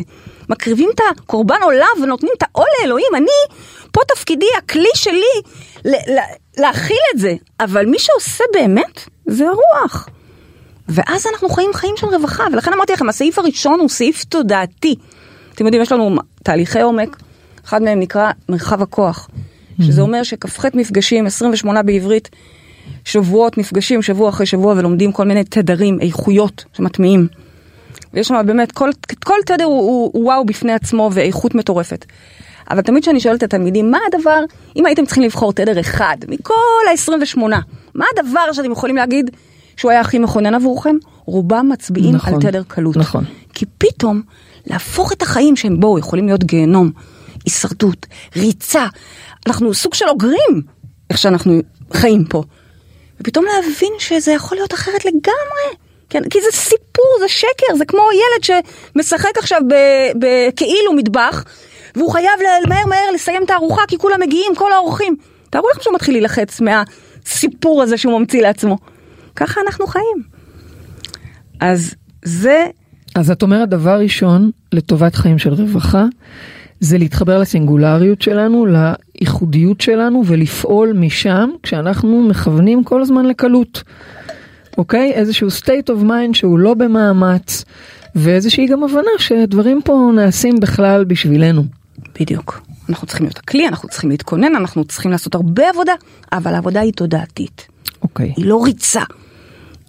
מקריבים 0.49 0.89
את 0.95 1.01
הקורבן 1.11 1.61
עולה 1.63 1.85
ונותנים 2.03 2.31
את 2.37 2.43
העול 2.43 2.67
לאלוהים, 2.81 3.15
אני, 3.15 3.57
פה 3.91 4.01
תפקידי, 4.15 4.45
הכלי 4.57 4.89
שלי, 4.95 5.41
ל- 5.85 6.13
ל- 6.13 6.61
להכיל 6.61 6.97
את 7.13 7.19
זה, 7.19 7.33
אבל 7.59 7.85
מי 7.85 7.99
שעושה 7.99 8.43
באמת, 8.53 9.03
זה 9.25 9.45
הרוח. 9.47 10.09
ואז 10.89 11.25
אנחנו 11.33 11.49
חיים 11.49 11.71
חיים 11.73 11.93
של 11.97 12.07
רווחה, 12.07 12.43
ולכן 12.53 12.73
אמרתי 12.73 12.93
לכם, 12.93 13.09
הסעיף 13.09 13.39
הראשון 13.39 13.79
הוא 13.79 13.89
סעיף 13.89 14.23
תודעתי. 14.23 14.95
אתם 15.53 15.65
יודעים, 15.65 15.81
יש 15.81 15.91
לנו 15.91 16.15
תהליכי 16.43 16.81
עומק, 16.81 17.17
אחד 17.65 17.81
מהם 17.81 17.99
נקרא 17.99 18.31
מרחב 18.49 18.81
הכוח, 18.81 19.29
שזה 19.81 20.01
אומר 20.01 20.23
שכ"ח 20.23 20.65
מפגשים, 20.73 21.25
28 21.25 21.83
בעברית, 21.83 22.29
שבועות 23.05 23.57
נפגשים 23.57 24.01
שבוע 24.01 24.29
אחרי 24.29 24.45
שבוע 24.45 24.73
ולומדים 24.77 25.11
כל 25.11 25.25
מיני 25.25 25.43
תדרים, 25.43 25.99
איכויות 26.01 26.65
שמטמיעים. 26.73 27.27
ויש 28.13 28.27
שם 28.27 28.41
באמת, 28.45 28.71
כל, 28.71 28.89
כל 29.25 29.37
תדר 29.45 29.63
הוא, 29.63 29.81
הוא, 29.81 30.11
הוא 30.13 30.25
וואו 30.25 30.45
בפני 30.45 30.73
עצמו 30.73 31.09
ואיכות 31.13 31.55
מטורפת. 31.55 32.05
אבל 32.69 32.81
תמיד 32.81 33.03
כשאני 33.03 33.19
שואלת 33.19 33.37
את 33.37 33.43
התלמידים, 33.43 33.91
מה 33.91 33.97
הדבר, 34.07 34.43
אם 34.75 34.85
הייתם 34.85 35.05
צריכים 35.05 35.23
לבחור 35.23 35.53
תדר 35.53 35.79
אחד 35.79 36.17
מכל 36.27 36.53
ה-28, 36.89 37.41
מה 37.95 38.05
הדבר 38.17 38.51
שאתם 38.53 38.71
יכולים 38.71 38.95
להגיד 38.95 39.31
שהוא 39.77 39.91
היה 39.91 40.01
הכי 40.01 40.19
מכונן 40.19 40.55
עבורכם? 40.55 40.95
רובם 41.25 41.69
מצביעים 41.71 42.15
נכון, 42.15 42.33
על 42.33 42.41
תדר 42.41 42.63
קלות. 42.67 42.97
נכון. 42.97 43.23
כי 43.53 43.65
פתאום 43.77 44.21
להפוך 44.67 45.13
את 45.13 45.21
החיים 45.21 45.55
שהם 45.55 45.79
בואו, 45.79 45.99
יכולים 45.99 46.25
להיות 46.25 46.43
גיהנום, 46.43 46.91
הישרדות, 47.45 48.05
ריצה, 48.35 48.85
אנחנו 49.47 49.73
סוג 49.73 49.93
של 49.93 50.05
אוגרים, 50.07 50.61
איך 51.09 51.17
שאנחנו 51.17 51.61
חיים 51.93 52.25
פה. 52.25 52.43
ופתאום 53.21 53.45
להבין 53.45 53.93
שזה 53.99 54.31
יכול 54.31 54.57
להיות 54.57 54.73
אחרת 54.73 55.05
לגמרי. 55.05 55.77
כן, 56.09 56.29
כי 56.29 56.39
זה 56.41 56.57
סיפור, 56.57 57.05
זה 57.19 57.27
שקר, 57.27 57.75
זה 57.77 57.85
כמו 57.85 58.01
ילד 58.13 58.63
שמשחק 58.95 59.37
עכשיו 59.37 59.61
בכאילו 60.19 60.93
מטבח, 60.93 61.43
והוא 61.95 62.11
חייב 62.11 62.31
מהר 62.67 62.85
מהר 62.85 63.11
לסיים 63.13 63.43
את 63.43 63.49
הארוחה 63.49 63.81
כי 63.87 63.97
כולם 63.97 64.19
מגיעים, 64.21 64.55
כל 64.55 64.73
האורחים. 64.73 65.15
תארו 65.49 65.69
לכם 65.69 65.81
שהוא 65.81 65.95
מתחיל 65.95 66.13
להילחץ 66.13 66.61
מהסיפור 67.25 67.81
הזה 67.81 67.97
שהוא 67.97 68.19
ממציא 68.19 68.41
לעצמו. 68.41 68.77
ככה 69.35 69.61
אנחנו 69.65 69.87
חיים. 69.87 70.23
אז 71.59 71.95
זה, 72.25 72.65
אז 73.15 73.31
את 73.31 73.41
אומרת 73.41 73.69
דבר 73.69 73.99
ראשון 73.99 74.51
לטובת 74.71 75.15
חיים 75.15 75.39
של 75.39 75.53
רווחה 75.53 76.05
זה 76.79 76.97
להתחבר 76.97 77.39
לסינגולריות 77.39 78.21
שלנו, 78.21 78.65
לייחודיות 78.65 79.81
שלנו 79.81 80.23
ולפעול 80.25 80.93
משם 80.93 81.49
כשאנחנו 81.63 82.27
מכוונים 82.29 82.83
כל 82.83 83.01
הזמן 83.01 83.25
לקלות. 83.25 83.83
אוקיי? 84.77 85.11
איזשהו 85.13 85.47
state 85.47 85.89
of 85.89 86.03
mind 86.03 86.33
שהוא 86.33 86.59
לא 86.59 86.73
במאמץ 86.73 87.65
ואיזושהי 88.15 88.67
גם 88.67 88.83
הבנה 88.83 89.11
שדברים 89.17 89.81
פה 89.85 90.11
נעשים 90.15 90.59
בכלל 90.59 91.03
בשבילנו. 91.03 91.63
בדיוק. 92.19 92.61
אנחנו 92.89 93.07
צריכים 93.07 93.25
להיות 93.25 93.37
הכלי, 93.37 93.67
אנחנו 93.67 93.89
צריכים 93.89 94.09
להתכונן, 94.09 94.55
אנחנו 94.55 94.85
צריכים 94.85 95.11
לעשות 95.11 95.35
הרבה 95.35 95.69
עבודה, 95.69 95.93
אבל 96.31 96.53
העבודה 96.53 96.79
היא 96.81 96.93
תודעתית. 96.93 97.67
אוקיי. 98.01 98.33
היא 98.37 98.45
לא 98.45 98.63
ריצה. 98.63 99.01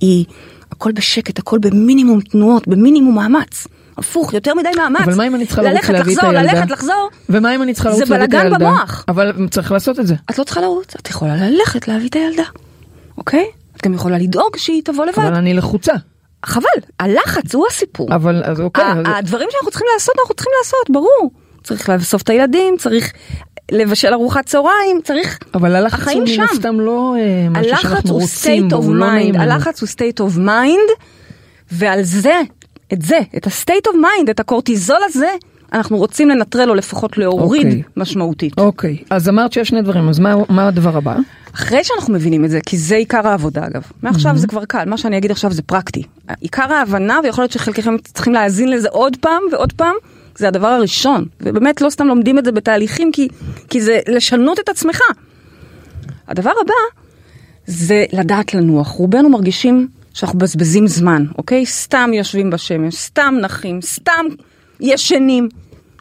היא 0.01 0.25
הכל 0.73 0.93
בשקט, 0.93 1.39
הכל 1.39 1.59
במינימום 1.59 2.21
תנועות, 2.21 2.69
במינימום 2.69 3.15
מאמץ. 3.15 3.67
הפוך, 3.99 4.35
יותר 4.35 4.55
מדי 4.55 4.69
מאמץ. 4.77 5.01
אבל 5.01 5.15
מה 5.15 5.27
אם 5.27 5.35
אני 5.35 5.47
צריכה 5.47 5.63
לרוץ 5.63 5.75
ללכת, 5.77 5.93
להביא 5.93 6.13
את 6.13 6.19
לחזור, 6.19 6.37
הילדה? 6.39 6.53
ללכת, 6.53 6.71
לחזור. 6.71 7.09
ומה 7.29 7.55
אם 7.55 7.63
אני 7.63 7.75
צריכה 7.75 7.91
זה 7.93 7.97
לרוץ 7.99 8.11
להביא 8.11 8.25
את 8.39 8.43
הילדה? 8.45 8.59
במוח. 8.59 9.05
אבל 9.09 9.49
צריך 9.51 9.73
לעשות 9.73 10.01
את 10.01 10.07
זה. 10.07 10.15
את 10.31 10.39
לא 10.39 10.45
צריכה 10.45 10.61
לרוץ, 10.61 10.95
את 11.01 11.11
יכולה 11.11 11.37
ללכת 11.37 11.89
להביא 11.89 12.09
את 12.09 12.15
הילדה, 12.15 12.43
אוקיי? 13.19 13.45
את 13.77 13.83
גם 13.87 13.95
יכולה 13.95 14.19
לדאוג 14.19 14.57
שהיא 14.57 14.83
תבוא 14.85 15.05
לבד. 15.07 15.19
אבל 15.19 15.35
אני 15.35 15.55
לחוצה. 15.55 15.93
חבל, 16.47 16.65
הלחץ 17.01 17.55
הוא 17.55 17.67
הסיפור. 17.71 18.15
אבל 18.15 18.43
אז 18.45 18.61
אוקיי. 18.61 18.85
אז- 18.85 19.07
הדברים 19.19 19.49
שאנחנו 19.53 19.71
צריכים 19.71 19.87
לעשות, 19.95 20.15
אנחנו 20.21 20.35
צריכים 20.35 20.53
לעשות, 20.61 20.91
ברור. 20.91 21.31
צריך 21.63 21.89
לאסוף 21.89 22.23
את 22.23 22.31
הילדים, 22.31 22.75
צריך 22.79 23.13
לבשל 23.73 24.13
ארוחת 24.13 24.47
צהריים, 24.47 25.01
צריך... 25.05 25.39
אבל 25.55 25.77
הלחץ 25.77 26.13
הוא 26.13 26.23
מן. 26.23 26.45
הסתם 26.53 26.81
לא 26.81 27.15
אה, 27.19 27.49
משהו 27.51 27.77
שאנחנו 27.77 28.11
הוא 28.11 28.21
רוצים 28.21 28.69
of 28.71 28.75
הוא 28.75 28.95
לא 28.95 29.13
נעים. 29.13 29.35
הלחץ 29.37 29.81
הוא 29.81 29.89
state 29.89 30.21
of 30.21 30.39
mind, 30.39 31.05
ועל 31.73 32.03
זה, 32.03 32.41
את 32.93 33.03
זה, 33.03 33.19
את 33.37 33.47
ה-state 33.47 33.89
of 33.89 33.95
mind, 33.95 34.31
את 34.31 34.41
הקורטיזול 34.41 35.01
הזה, 35.05 35.31
אנחנו 35.73 35.97
רוצים 35.97 36.29
לנטרל 36.29 36.71
או 36.71 36.75
לפחות 36.75 37.19
להוריד 37.19 37.67
אוקיי. 37.67 37.83
משמעותית. 37.97 38.59
אוקיי, 38.59 38.97
אז 39.11 39.29
אמרת 39.29 39.53
שיש 39.53 39.69
שני 39.69 39.83
דברים, 39.83 40.09
אז 40.09 40.19
מה, 40.19 40.35
מה 40.49 40.69
הדבר 40.69 40.97
הבא? 40.97 41.17
אחרי 41.55 41.85
שאנחנו 41.85 42.15
מבינים 42.15 42.45
את 42.45 42.51
זה, 42.51 42.61
כי 42.67 42.79
זה 42.79 42.97
עיקר 42.97 43.29
העבודה 43.29 43.67
אגב, 43.67 43.83
מעכשיו 44.03 44.37
זה 44.37 44.47
כבר 44.47 44.65
קל, 44.65 44.85
מה 44.85 44.97
שאני 44.97 45.19
אגיד 45.19 45.31
עכשיו 45.31 45.53
זה 45.53 45.63
פרקטי. 45.63 46.03
עיקר 46.41 46.73
ההבנה, 46.73 47.21
ויכול 47.25 47.43
להיות 47.43 47.53
שחלקכם 47.53 47.97
צריכים 47.99 48.33
להאזין 48.33 48.71
לזה 48.71 48.89
עוד 48.89 49.17
פעם 49.17 49.43
ועוד 49.53 49.73
פעם, 49.73 49.95
זה 50.37 50.49
הדבר 50.49 50.67
הראשון. 50.67 51.25
ובאמת 51.41 51.81
לא 51.81 51.91
סתם 51.91 52.07
לומדים 52.07 52.39
את 52.39 52.45
זה 52.45 52.53
בתהליכים, 52.53 53.13
כי, 53.13 53.29
כי 53.71 53.81
זה 53.81 54.01
לשנות 54.09 54.61
את 54.61 54.69
עצמך. 54.69 55.01
הדבר 56.29 56.53
הבא 56.63 57.03
זה 57.67 58.05
לדעת 58.13 58.55
לנוח. 58.55 58.89
רובנו 58.89 59.29
מרגישים 59.29 59.89
שאנחנו 60.15 60.37
מבזבזים 60.37 60.87
זמן, 60.87 61.25
אוקיי? 61.39 61.67
סתם 61.67 62.11
יושבים 62.15 62.51
בשמש, 62.51 62.95
סתם 62.95 63.35
נחים, 63.41 63.83
סתם 63.83 64.27
ישנים. 64.81 65.49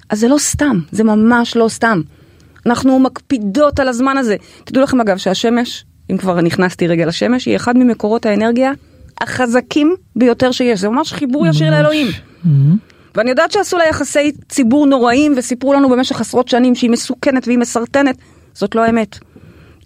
אז 0.09 0.19
זה 0.19 0.27
לא 0.27 0.37
סתם, 0.37 0.79
זה 0.91 1.03
ממש 1.03 1.55
לא 1.55 1.67
סתם. 1.67 2.01
אנחנו 2.65 2.99
מקפידות 2.99 3.79
על 3.79 3.87
הזמן 3.87 4.17
הזה. 4.17 4.35
תדעו 4.63 4.83
לכם 4.83 5.01
אגב 5.01 5.17
שהשמש, 5.17 5.85
אם 6.11 6.17
כבר 6.17 6.41
נכנסתי 6.41 6.87
רגע 6.87 7.05
לשמש, 7.05 7.45
היא 7.45 7.55
אחד 7.55 7.77
ממקורות 7.77 8.25
האנרגיה 8.25 8.71
החזקים 9.21 9.95
ביותר 10.15 10.51
שיש. 10.51 10.79
זה 10.79 10.89
ממש 10.89 11.13
חיבור 11.13 11.47
ישיר 11.47 11.71
לאלוהים. 11.71 12.07
ואני 13.15 13.29
יודעת 13.29 13.51
שעשו 13.51 13.77
לה 13.77 13.87
יחסי 13.87 14.31
ציבור 14.49 14.85
נוראים 14.85 15.33
וסיפרו 15.37 15.73
לנו 15.73 15.89
במשך 15.89 16.21
עשרות 16.21 16.47
שנים 16.47 16.75
שהיא 16.75 16.89
מסוכנת 16.89 17.47
והיא 17.47 17.57
מסרטנת. 17.57 18.15
זאת 18.53 18.75
לא 18.75 18.83
האמת. 18.83 19.19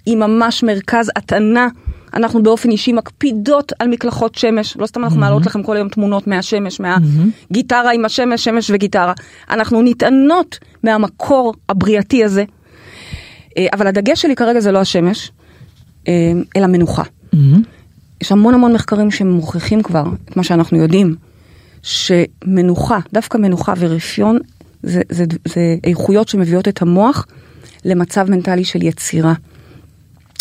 היא 0.05 0.17
ממש 0.17 0.63
מרכז 0.63 1.11
הטענה. 1.15 1.67
אנחנו 2.13 2.43
באופן 2.43 2.69
אישי 2.69 2.93
מקפידות 2.93 3.71
על 3.79 3.87
מקלחות 3.87 4.35
שמש, 4.35 4.77
לא 4.77 4.85
סתם 4.85 5.03
אנחנו 5.03 5.19
מעלות 5.19 5.45
לכם 5.45 5.63
כל 5.63 5.75
היום 5.75 5.89
תמונות 5.89 6.27
מהשמש, 6.27 6.79
מהגיטרה 6.79 7.91
עם 7.93 8.05
השמש, 8.05 8.43
שמש 8.43 8.71
וגיטרה. 8.73 9.13
אנחנו 9.49 9.81
נטענות 9.81 10.59
מהמקור 10.83 11.53
הבריאתי 11.69 12.23
הזה. 12.23 12.43
אה, 13.57 13.67
אבל 13.73 13.87
הדגש 13.87 14.21
שלי 14.21 14.35
כרגע 14.35 14.59
זה 14.59 14.71
לא 14.71 14.79
השמש, 14.79 15.31
אה, 16.07 16.13
אלא 16.55 16.67
מנוחה. 16.67 17.03
יש 18.21 18.31
המון 18.31 18.53
המון 18.53 18.73
מחקרים 18.73 19.11
שמוכיחים 19.11 19.83
כבר 19.83 20.03
את 20.25 20.37
מה 20.37 20.43
שאנחנו 20.43 20.77
יודעים, 20.77 21.15
שמנוחה, 21.85 22.99
דווקא 23.13 23.37
מנוחה 23.37 23.73
ורפיון, 23.77 24.39
זה, 24.83 25.01
זה, 25.09 25.25
זה 25.47 25.75
איכויות 25.83 26.27
שמביאות 26.27 26.67
את 26.67 26.81
המוח 26.81 27.27
למצב 27.85 28.29
מנטלי 28.29 28.63
של 28.63 28.83
יצירה. 28.83 29.33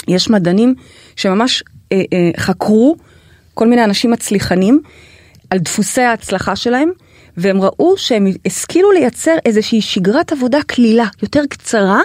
יש 0.09 0.30
מדענים 0.30 0.74
שממש 1.16 1.62
אה, 1.92 2.02
אה, 2.12 2.30
חקרו 2.37 2.96
כל 3.54 3.66
מיני 3.68 3.85
אנשים 3.85 4.11
מצליחנים 4.11 4.80
על 5.50 5.59
דפוסי 5.59 6.02
ההצלחה 6.02 6.57
שלהם, 6.57 6.90
והם 7.37 7.62
ראו 7.62 7.94
שהם 7.96 8.26
השכילו 8.46 8.92
לייצר 8.92 9.35
איזושהי 9.44 9.80
שגרת 9.80 10.33
עבודה 10.33 10.59
קלילה, 10.66 11.07
יותר 11.22 11.42
קצרה, 11.48 12.00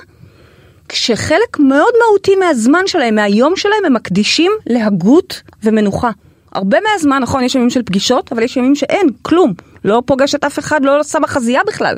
כשחלק 0.89 1.59
מאוד 1.59 1.93
מהותי 2.05 2.35
מהזמן 2.35 2.83
שלהם, 2.85 3.15
מהיום 3.15 3.53
שלהם, 3.55 3.85
הם 3.85 3.93
מקדישים 3.93 4.51
להגות 4.67 5.41
ומנוחה. 5.63 6.11
הרבה 6.59 6.77
מהזמן, 6.91 7.21
נכון, 7.21 7.43
יש 7.43 7.55
ימים 7.55 7.69
של 7.69 7.83
פגישות, 7.83 8.31
אבל 8.31 8.43
יש 8.43 8.57
ימים 8.57 8.75
שאין, 8.75 9.07
כלום. 9.21 9.53
לא 9.85 10.01
פוגשת 10.05 10.43
אף 10.43 10.59
אחד, 10.59 10.85
לא 10.85 11.03
שמה 11.03 11.27
חזייה 11.27 11.61
בכלל. 11.67 11.95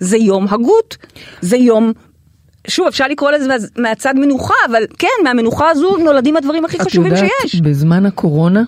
זה 0.00 0.16
יום 0.16 0.46
הגות, 0.50 0.96
זה 1.40 1.56
יום 1.56 1.92
שוב, 2.68 2.86
אפשר 2.86 3.08
לקרוא 3.08 3.30
לזה 3.30 3.56
מהצד 3.78 4.14
מנוחה, 4.16 4.54
אבל 4.70 4.82
כן, 4.98 5.08
מהמנוחה 5.24 5.70
הזו 5.70 5.96
נולדים 5.96 6.36
הדברים 6.36 6.64
הכי 6.64 6.78
חשובים 6.78 7.16
שיש. 7.16 7.30
את 7.46 7.54
יודעת, 7.54 7.70
בזמן 7.70 8.06
הקורונה, 8.06 8.62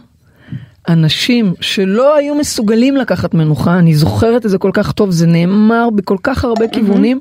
אנשים 0.88 1.54
שלא 1.60 2.16
היו 2.16 2.34
מסוגלים 2.34 2.96
לקחת 2.96 3.34
מנוחה, 3.34 3.78
אני 3.78 3.94
זוכרת 3.94 4.46
את 4.46 4.50
זה 4.50 4.58
כל 4.58 4.70
כך 4.74 4.92
טוב, 4.92 5.10
זה 5.10 5.26
נאמר 5.26 5.90
בכל 5.90 6.16
כך 6.22 6.44
הרבה 6.44 6.68
כיוונים. 6.68 7.20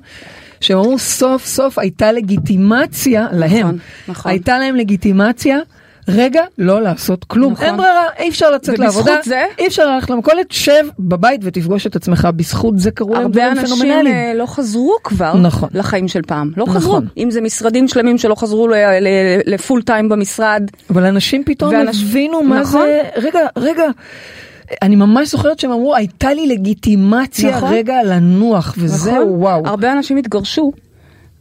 שהם 0.62 0.78
אמרו 0.78 1.00
סוף 1.00 1.46
סוף 1.46 1.80
הייתה 1.80 2.12
לגיטימציה 2.12 3.28
להם, 3.32 3.60
נכון, 3.60 3.78
נכון. 4.08 4.32
הייתה 4.32 4.60
להם 4.60 4.76
לגיטימציה 4.76 5.60
רגע 6.08 6.42
לא 6.58 6.82
לעשות 6.82 7.24
כלום, 7.24 7.54
נכון. 7.54 7.66
אין 7.66 7.78
ברירה, 7.78 8.04
אי 8.20 8.30
אפשר 8.30 8.52
לצאת 8.52 8.80
ובזכות 8.80 8.80
לעבודה, 9.06 9.16
זה- 9.24 9.46
אי 9.60 9.68
אפשר 9.68 9.96
ללכת 9.96 10.10
למכולת, 10.10 10.52
שב 10.52 10.84
בבית 11.00 11.42
ותפגוש 11.44 11.88
את 11.88 11.96
עצמך, 11.96 12.28
בזכות 12.36 12.80
זה 12.80 12.92
קרו 12.92 13.14
להם 13.14 13.22
הרבה 13.22 13.30
דברים 13.40 13.58
אנשים 13.60 13.76
פנומנליים. 13.78 14.16
אה, 14.16 14.34
לא 14.36 14.46
חזרו 14.46 14.96
כבר 15.04 15.34
נכון. 15.38 15.70
לחיים 15.74 16.08
של 16.08 16.22
פעם, 16.22 16.52
לא 16.58 16.64
נכון. 16.64 16.76
חזרו. 16.78 17.00
אם 17.18 17.32
זה 17.32 17.42
משרדים 17.42 17.88
שלמים 17.88 18.18
שלא 18.18 18.36
חזרו 18.36 18.68
לפול 19.46 19.82
טיים 19.82 20.10
במשרד, 20.10 20.64
אבל 20.90 21.06
אנשים 21.06 21.44
פתאום 21.46 21.74
ואנשים- 21.74 22.08
הבינו 22.08 22.44
מה 22.44 22.60
נכון. 22.60 22.82
זה, 22.82 23.02
רגע, 23.18 23.40
רגע, 23.58 23.84
אני 24.82 24.96
ממש 24.96 25.32
זוכרת 25.32 25.60
שהם 25.60 25.72
אמרו, 25.72 25.96
הייתה 25.96 26.34
לי 26.34 26.48
לגיטימציה 26.48 27.58
נכון. 27.58 27.74
רגע 27.74 28.04
לנוח, 28.06 28.76
וזהו, 28.78 29.14
נכון? 29.16 29.28
וואו. 29.30 29.62
הרבה 29.68 29.92
אנשים 29.92 30.18
התגרשו 30.18 30.72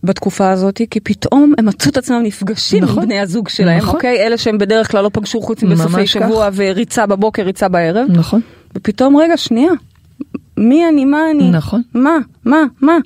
בתקופה 0.04 0.50
הזאת, 0.50 0.80
כי 0.90 1.00
פתאום 1.00 1.52
הם 1.58 1.66
מצאו 1.66 1.90
את 1.90 1.96
עצמם 1.96 2.20
נפגשים 2.22 2.82
נכון. 2.84 2.98
עם 3.02 3.08
בני 3.08 3.20
הזוג 3.20 3.48
שלהם, 3.48 3.78
נכון. 3.78 3.94
אוקיי? 3.94 4.26
אלה 4.26 4.38
שהם 4.38 4.58
בדרך 4.58 4.90
כלל 4.90 5.04
לא 5.04 5.10
פגשו 5.12 5.40
חוץ 5.40 5.62
מבסופי 5.62 6.00
כך. 6.02 6.06
שבוע 6.06 6.48
וריצה 6.54 7.06
בבוקר, 7.06 7.42
ריצה 7.42 7.68
בערב. 7.68 8.06
נכון, 8.10 8.40
ופתאום, 8.74 9.16
רגע, 9.16 9.36
שנייה, 9.36 9.72
מי 10.56 10.88
אני, 10.88 11.04
מה 11.04 11.30
אני? 11.30 11.50
נכון. 11.50 11.82
מה, 11.94 12.16
מה, 12.44 12.62
מה? 12.80 12.98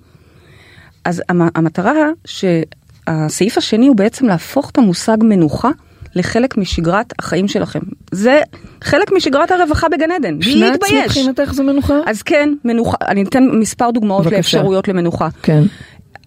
אז 1.05 1.23
המ- 1.29 1.49
המטרה 1.55 1.93
שהסעיף 2.25 3.59
השני 3.59 3.87
הוא 3.87 3.97
בעצם 3.97 4.27
להפוך 4.27 4.71
את 4.71 4.79
המושג 4.79 5.17
מנוחה 5.21 5.71
לחלק 6.15 6.57
משגרת 6.59 7.13
החיים 7.19 7.49
שלכם. 7.49 7.81
זה 8.13 8.41
חלק 8.85 9.13
משגרת 9.13 9.51
הרווחה 9.51 9.89
בגן 9.89 10.11
עדן, 10.11 10.39
בלי 10.39 10.55
להתבייש. 10.55 11.05
מבחינתך 11.05 11.53
זה 11.55 11.63
מנוחה? 11.63 11.95
אז 12.07 12.23
כן, 12.23 12.49
מנוחה, 12.65 12.97
אני 13.09 13.23
אתן 13.23 13.45
מספר 13.53 13.91
דוגמאות 13.91 14.21
בבקשה. 14.23 14.37
לאפשרויות 14.37 14.89
למנוחה. 14.89 15.29
כן, 15.43 15.63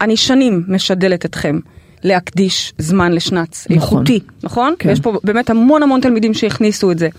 אני 0.01 0.17
שנים 0.17 0.63
משדלת 0.67 1.25
אתכם 1.25 1.59
להקדיש 2.03 2.73
זמן 2.77 3.11
לשנץ 3.11 3.67
נכון. 3.69 3.75
איכותי, 3.77 4.19
נכון? 4.43 4.73
כן. 4.79 4.89
ויש 4.89 4.99
פה 4.99 5.19
באמת 5.23 5.49
המון 5.49 5.83
המון 5.83 6.01
תלמידים 6.01 6.33
שהכניסו 6.33 6.91
את 6.91 6.99
זה. 6.99 7.09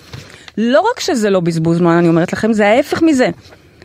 לא 0.59 0.81
רק 0.81 1.01
שזה 1.01 1.31
לא 1.31 1.41
בזבוז 1.41 1.79
זמן, 1.79 1.93
אני 1.93 2.09
אומרת 2.09 2.33
לכם, 2.33 2.53
זה 2.53 2.67
ההפך 2.69 3.03
מזה. 3.03 3.31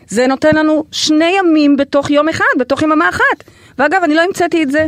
זה 0.07 0.27
נותן 0.27 0.55
לנו 0.55 0.83
שני 0.91 1.31
ימים 1.39 1.77
בתוך 1.77 2.11
יום 2.11 2.29
אחד, 2.29 2.45
בתוך 2.59 2.81
יממה 2.81 3.09
אחת. 3.09 3.43
ואגב, 3.79 4.01
אני 4.03 4.15
לא 4.15 4.21
המצאתי 4.21 4.63
את 4.63 4.71
זה. 4.71 4.87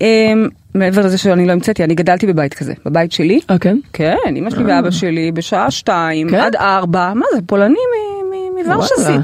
אמ, 0.00 0.48
מעבר 0.74 1.06
לזה 1.06 1.18
שאני 1.18 1.46
לא 1.46 1.52
המצאתי, 1.52 1.84
אני 1.84 1.94
גדלתי 1.94 2.26
בבית 2.26 2.54
כזה, 2.54 2.72
בבית 2.86 3.12
שלי. 3.12 3.40
אה 3.50 3.58
כן? 3.58 3.78
כן, 3.92 4.16
אמא 4.36 4.50
שלי 4.50 4.64
ואבא 4.64 4.90
שלי 4.90 5.32
בשעה 5.32 5.70
שתיים 5.70 6.28
כן? 6.30 6.40
עד 6.40 6.56
ארבע, 6.56 7.12
מה 7.14 7.26
זה, 7.34 7.40
פולני 7.46 7.74
מ- 7.74 8.30
מ- 8.64 8.68
מוורשה 8.68 8.94
וואלה. 8.98 9.16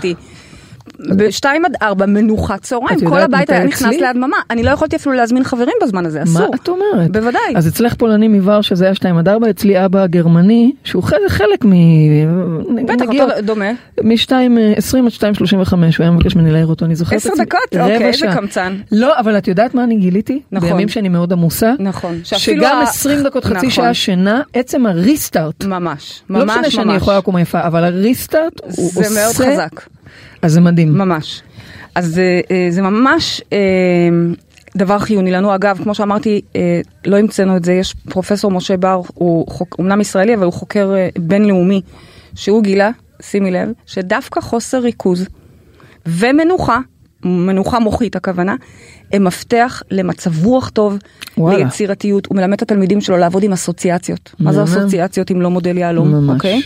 בשתיים 1.01 1.65
עד 1.65 1.77
ארבע 1.83 2.07
מנוחת 2.07 2.63
צהריים, 2.63 3.09
כל 3.09 3.21
הבית 3.21 3.51
היה 3.51 3.65
נכנס? 3.65 3.97
להדממה, 4.01 4.37
אני 4.51 4.63
לא 4.63 4.71
יכולתי 4.71 4.97
אפילו 4.97 5.15
להזמין 5.15 5.45
חברים 5.45 5.75
בזמן 5.83 6.07
הזה, 6.07 6.23
אסור. 6.23 6.41
מה 6.51 6.57
את 6.63 6.69
אומרת? 6.69 7.11
בוודאי. 7.11 7.41
אז 7.57 7.69
אצלך 7.69 7.95
פולני 7.95 8.29
מבר 8.29 8.61
שזה 8.61 8.85
היה 8.85 8.95
2 8.95 9.17
עד 9.19 9.29
4, 9.29 9.51
אצלי 9.51 9.85
אבא 9.85 10.03
הגרמני, 10.03 10.73
שהוא 10.85 11.03
חלק, 11.29 11.65
מ... 11.65 11.73
בטח, 12.87 13.05
אותו 13.09 13.43
דומה. 13.43 13.71
מ-2, 14.03 14.33
20 14.77 15.07
עד 15.07 15.13
2.35, 15.13 15.73
הוא 15.73 15.87
היה 15.99 16.11
מבקש 16.11 16.37
ממני 16.37 16.51
להעיר 16.51 16.67
אותו, 16.67 16.85
אני 16.85 16.95
זוכרת 16.95 17.17
עשר 17.17 17.31
דקות? 17.39 17.61
אוקיי, 17.81 18.07
איזה. 18.07 18.27
קמצן. 18.35 18.77
לא, 18.93 19.19
אבל 19.19 19.39
את 19.39 19.49
יודעת 19.49 19.75
מה 19.75 19.85
אני 19.85 19.97
גיליתי? 19.97 20.41
נכון. 20.53 20.69
בימים 20.69 20.89
שאני 20.89 21.09
מאוד 21.09 21.33
עמוסה, 21.33 21.73
נכון. 21.79 22.21
שגם 22.25 22.81
20 22.83 23.23
דקות, 23.23 23.45
חצי 23.45 23.57
נכון. 23.57 23.71
שעה 23.71 23.95
שינה, 23.95 24.43
עצם 24.53 24.87
הריסטארט, 24.87 25.65
ממש, 25.65 26.23
לא 26.31 26.39
ממש, 26.39 26.51
משנה 26.51 26.71
שאני 26.71 26.85
ממש. 26.85 26.97
יכולה 26.97 27.19
לקום 27.19 27.37
עייפה, 27.37 27.61
אבל 27.67 27.85
הריסטארט 27.85 28.61
הוא 28.77 28.87
עושה... 28.87 29.03
זה 29.03 29.21
מאוד 29.21 29.35
חזק, 29.35 29.81
אז 30.43 30.53
זה 30.53 30.61
מדהים. 30.61 30.99
ממש. 30.99 31.43
אז 31.95 32.07
זה- 32.15 32.41
אה, 32.51 32.67
זה 32.71 32.83
ממש 32.83 33.43
אה, 33.53 33.59
דבר 34.77 34.99
חיוני 34.99 35.31
לנו. 35.31 35.55
אגב, 35.55 35.79
כמו 35.83 35.95
שאמרתי, 35.95 36.41
אה, 36.57 36.81
לא 37.07 37.17
המצאנו 37.19 37.57
את 37.57 37.65
זה, 37.65 37.73
יש 37.73 37.95
פרופסור 38.11 38.51
משה 38.51 38.77
בר, 38.77 39.01
הוא 39.15 39.47
חוק- 39.49 39.77
אומנם 39.79 40.01
ישראלי, 40.01 40.35
אבל 40.35 40.45
הוא 40.45 40.53
חוקר 40.53 40.93
אה, 40.97 41.09
בינלאומי, 41.19 41.81
שהוא 42.35 42.63
גילה, 42.63 42.91
שימי 43.23 43.51
לב, 43.51 43.69
שדווקא 43.87 44.41
חוסר 44.41 44.79
ריכוז 44.79 45.27
ומנוחה, 46.07 46.79
מנוחה 47.25 47.79
מוחית 47.79 48.17
הכוונה, 48.17 48.55
הם 49.13 49.25
מפתח 49.25 49.83
למצב 49.91 50.45
רוח 50.45 50.69
טוב, 50.69 50.97
וואלה. 51.39 51.59
ליצירתיות, 51.59 52.27
הוא 52.27 52.37
מלמד 52.37 52.53
את 52.53 52.63
התלמידים 52.63 53.01
שלו 53.01 53.17
לעבוד 53.17 53.43
עם 53.43 53.53
אסוציאציות. 53.53 54.35
מה 54.39 54.53
זה. 54.53 54.65
אסוציאציות 54.65 55.31
אם 55.31 55.41
לא 55.41 55.51
מודל 55.51 55.79
יהלום. 55.79 56.31
אוקיי? 56.31 56.63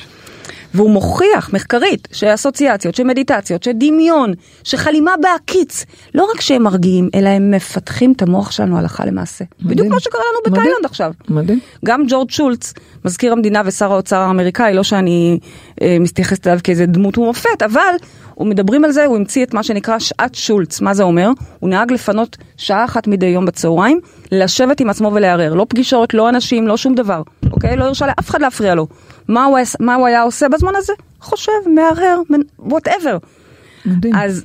והוא 0.75 0.91
מוכיח 0.91 1.51
מחקרית 1.53 2.09
שאסוציאציות, 2.13 2.95
שמדיטציות, 2.95 3.63
שדמיון, 3.63 4.33
שחלימה 4.65 5.15
בהקיץ, 5.23 5.85
לא 6.15 6.29
רק 6.35 6.41
שהם 6.41 6.63
מרגיעים, 6.63 7.09
אלא 7.15 7.29
הם 7.29 7.51
מפתחים 7.51 8.13
את 8.13 8.23
המוח 8.23 8.51
שלנו 8.51 8.79
הלכה 8.79 9.07
למעשה. 9.07 9.45
בדיוק 9.63 9.89
כמו 9.89 10.01
שקרה 10.01 10.21
לנו 10.21 10.39
מדהים. 10.47 10.65
בתאילנד 10.65 10.85
עכשיו. 10.85 11.13
מדהים. 11.29 11.61
גם 11.85 12.05
ג'ורג' 12.09 12.31
שולץ, 12.31 12.75
מזכיר 13.05 13.33
המדינה 13.33 13.63
ושר 13.65 13.93
האוצר 13.93 14.17
האמריקאי, 14.17 14.75
לא 14.75 14.83
שאני 14.83 15.39
אה, 15.83 15.97
מתייחסת 16.01 16.47
אליו 16.47 16.59
כאיזה 16.65 16.87
דמות 16.87 17.19
ומופת, 17.19 17.63
אבל 17.65 17.95
הוא 18.35 18.47
מדברים 18.47 18.85
על 18.85 18.93
זה, 18.93 19.05
הוא 19.05 19.17
המציא 19.17 19.45
את 19.45 19.55
מה 19.55 19.63
שנקרא 19.63 19.99
שעת 19.99 20.35
שולץ. 20.35 20.81
מה 20.81 20.95
זה 20.95 21.03
אומר? 21.03 21.31
הוא 21.61 21.71
נהג 21.71 21.93
לפנות 21.93 22.37
שעה 22.57 22.85
אחת 22.85 23.07
מדי 23.07 23.27
יום 23.27 23.47
בצהריים, 23.47 24.01
לשבת 24.33 24.81
עם 24.81 24.91
עצמו 24.91 25.11
ולערער. 25.15 25.55
לא 25.55 25.67
פגישות, 25.69 26.15
לא 26.15 26.29
אנשים, 26.29 26.69
לא 26.69 26.77
שום 26.77 26.95
דבר. 26.95 27.23
אוקיי? 27.53 27.77
לא 27.77 27.85
הרשה 27.85 28.07
לאף 28.07 28.31
אחד 28.31 28.41
להפריע 28.41 28.75
לו. 28.75 28.87
מה 29.29 29.45
הוא, 29.45 29.59
מה 29.81 29.95
הוא 29.95 30.07
היה 30.07 30.23
עושה 30.23 30.49
בזמן 30.49 30.73
הזה? 30.77 30.93
חושב, 31.21 31.53
מערער, 31.75 32.21
וואטאבר. 32.59 33.19
אז 34.15 34.45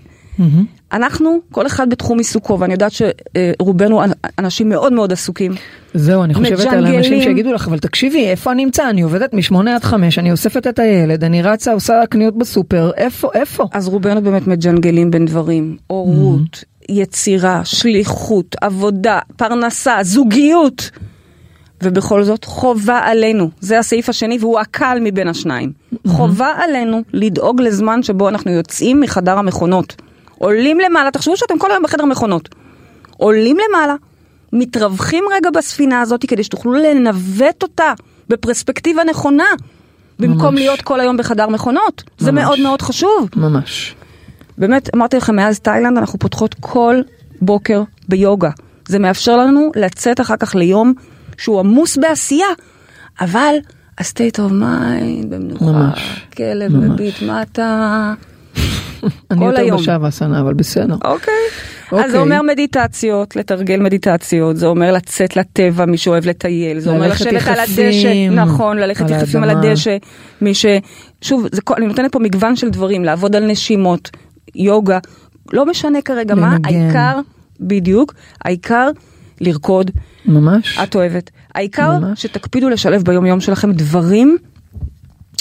אנחנו, 0.93 1.39
כל 1.51 1.67
אחד 1.67 1.89
בתחום 1.89 2.17
עיסוקו, 2.17 2.59
ואני 2.59 2.73
יודעת 2.73 2.91
שרובנו 2.91 4.01
אנשים 4.39 4.69
מאוד 4.69 4.93
מאוד 4.93 5.11
עסוקים. 5.11 5.51
זהו, 5.93 6.23
אני 6.23 6.33
חושבת 6.33 6.59
על 6.59 6.67
מג'נגלים. 6.67 6.97
אנשים 6.97 7.21
שיגידו 7.21 7.53
לך, 7.53 7.67
אבל 7.67 7.79
תקשיבי, 7.79 8.27
איפה 8.27 8.51
אני 8.51 8.65
נמצא? 8.65 8.89
אני 8.89 9.01
עובדת 9.01 9.33
משמונה 9.33 9.75
עד 9.75 9.83
חמש, 9.83 10.19
אני 10.19 10.31
אוספת 10.31 10.67
את 10.67 10.79
הילד, 10.79 11.23
אני 11.23 11.41
רצה, 11.41 11.73
עושה 11.73 12.01
קניות 12.09 12.37
בסופר, 12.37 12.91
איפה, 12.97 13.29
איפה? 13.33 13.67
אז 13.71 13.87
רובנו 13.87 14.21
באמת 14.21 14.47
מג'נגלים 14.47 15.11
בין 15.11 15.25
דברים, 15.25 15.77
הורות, 15.87 16.63
יצירה, 16.89 17.61
שליחות, 17.65 18.55
עבודה, 18.61 19.19
פרנסה, 19.35 19.97
זוגיות. 20.01 20.91
ובכל 21.83 22.23
זאת 22.23 22.45
חובה 22.45 22.99
עלינו, 23.03 23.49
זה 23.59 23.79
הסעיף 23.79 24.09
השני 24.09 24.37
והוא 24.41 24.59
הקל 24.59 24.97
מבין 25.01 25.27
השניים, 25.27 25.71
חובה 26.07 26.53
עלינו 26.57 27.01
לדאוג 27.13 27.61
לזמן 27.61 28.03
שבו 28.03 28.29
אנחנו 28.29 28.51
יוצאים 28.51 28.99
מחדר 28.99 29.37
המכונות. 29.37 29.95
עולים 30.37 30.79
למעלה, 30.79 31.11
תחשבו 31.11 31.37
שאתם 31.37 31.59
כל 31.59 31.71
היום 31.71 31.83
בחדר 31.83 32.05
מכונות. 32.05 32.49
עולים 33.17 33.57
למעלה, 33.69 33.95
מתרווחים 34.53 35.23
רגע 35.35 35.49
בספינה 35.49 36.01
הזאת 36.01 36.25
כדי 36.27 36.43
שתוכלו 36.43 36.73
לנווט 36.73 37.63
אותה 37.63 37.93
בפרספקטיבה 38.29 39.03
נכונה, 39.03 39.43
במקום 40.19 40.45
ממש. 40.45 40.55
להיות 40.59 40.81
כל 40.81 40.99
היום 40.99 41.17
בחדר 41.17 41.47
מכונות. 41.47 42.03
זה 42.17 42.31
ממש. 42.31 42.43
מאוד 42.43 42.59
מאוד 42.59 42.81
חשוב. 42.81 43.29
ממש. 43.35 43.95
באמת, 44.57 44.89
אמרתי 44.95 45.17
לכם, 45.17 45.35
מאז 45.35 45.59
תאילנד 45.59 45.97
אנחנו 45.97 46.19
פותחות 46.19 46.55
כל 46.59 46.95
בוקר 47.41 47.83
ביוגה. 48.07 48.49
זה 48.87 48.99
מאפשר 48.99 49.37
לנו 49.37 49.71
לצאת 49.75 50.21
אחר 50.21 50.37
כך 50.37 50.55
ליום 50.55 50.93
שהוא 51.37 51.59
עמוס 51.59 51.97
בעשייה, 51.97 52.47
אבל 53.21 53.55
ה-state 53.97 54.37
of 54.37 54.51
mind 54.51 55.25
במנוחה, 55.29 55.65
ממש, 55.65 56.25
כלב. 56.37 56.75
מביט 56.75 57.21
מטה. 57.21 58.13
אני 59.31 59.45
יותר 59.45 59.59
היום. 59.59 59.77
בשבאסנה, 59.77 60.41
אבל 60.41 60.53
בסדר. 60.53 60.93
אוקיי. 60.93 61.33
אוקיי. 61.91 62.05
אז 62.05 62.11
זה 62.11 62.19
אומר 62.19 62.41
מדיטציות, 62.41 63.35
לתרגל 63.35 63.79
מדיטציות, 63.79 64.57
זה 64.57 64.65
אומר 64.65 64.91
לצאת 64.91 65.37
לטבע, 65.37 65.85
מי 65.85 65.97
שאוהב 65.97 66.25
לטייל, 66.25 66.79
זה 66.79 66.89
אומר 66.89 67.09
לשבת 67.09 67.47
על 67.47 67.59
הדשא, 67.59 68.29
נכון, 68.31 68.77
ללכת 68.77 69.09
יחפים 69.09 69.43
על. 69.43 69.49
הדשא, 69.49 69.97
מי 70.41 70.53
ש... 70.53 70.65
שוב, 71.21 71.47
זה, 71.51 71.61
אני 71.77 71.87
נותנת 71.87 72.11
פה 72.11 72.19
מגוון 72.19 72.55
של 72.55 72.69
דברים, 72.69 73.03
לעבוד 73.03 73.35
על 73.35 73.45
נשימות, 73.45 74.09
יוגה, 74.55 74.99
לא 75.53 75.65
משנה 75.65 76.01
כרגע 76.01 76.35
מה, 76.35 76.53
לנגן. 76.53 76.81
העיקר, 76.81 77.19
בדיוק, 77.59 78.13
העיקר 78.45 78.89
לרקוד, 79.41 79.91
ממש. 80.25 80.79
את 80.83 80.95
אוהבת. 80.95 81.29
העיקר 81.55 81.99
ממש. 81.99 82.21
שתקפידו 82.21 82.69
לשלב 82.69 83.03
ביום 83.03 83.25
יום 83.25 83.39
שלכם 83.39 83.71
דברים 83.71 84.37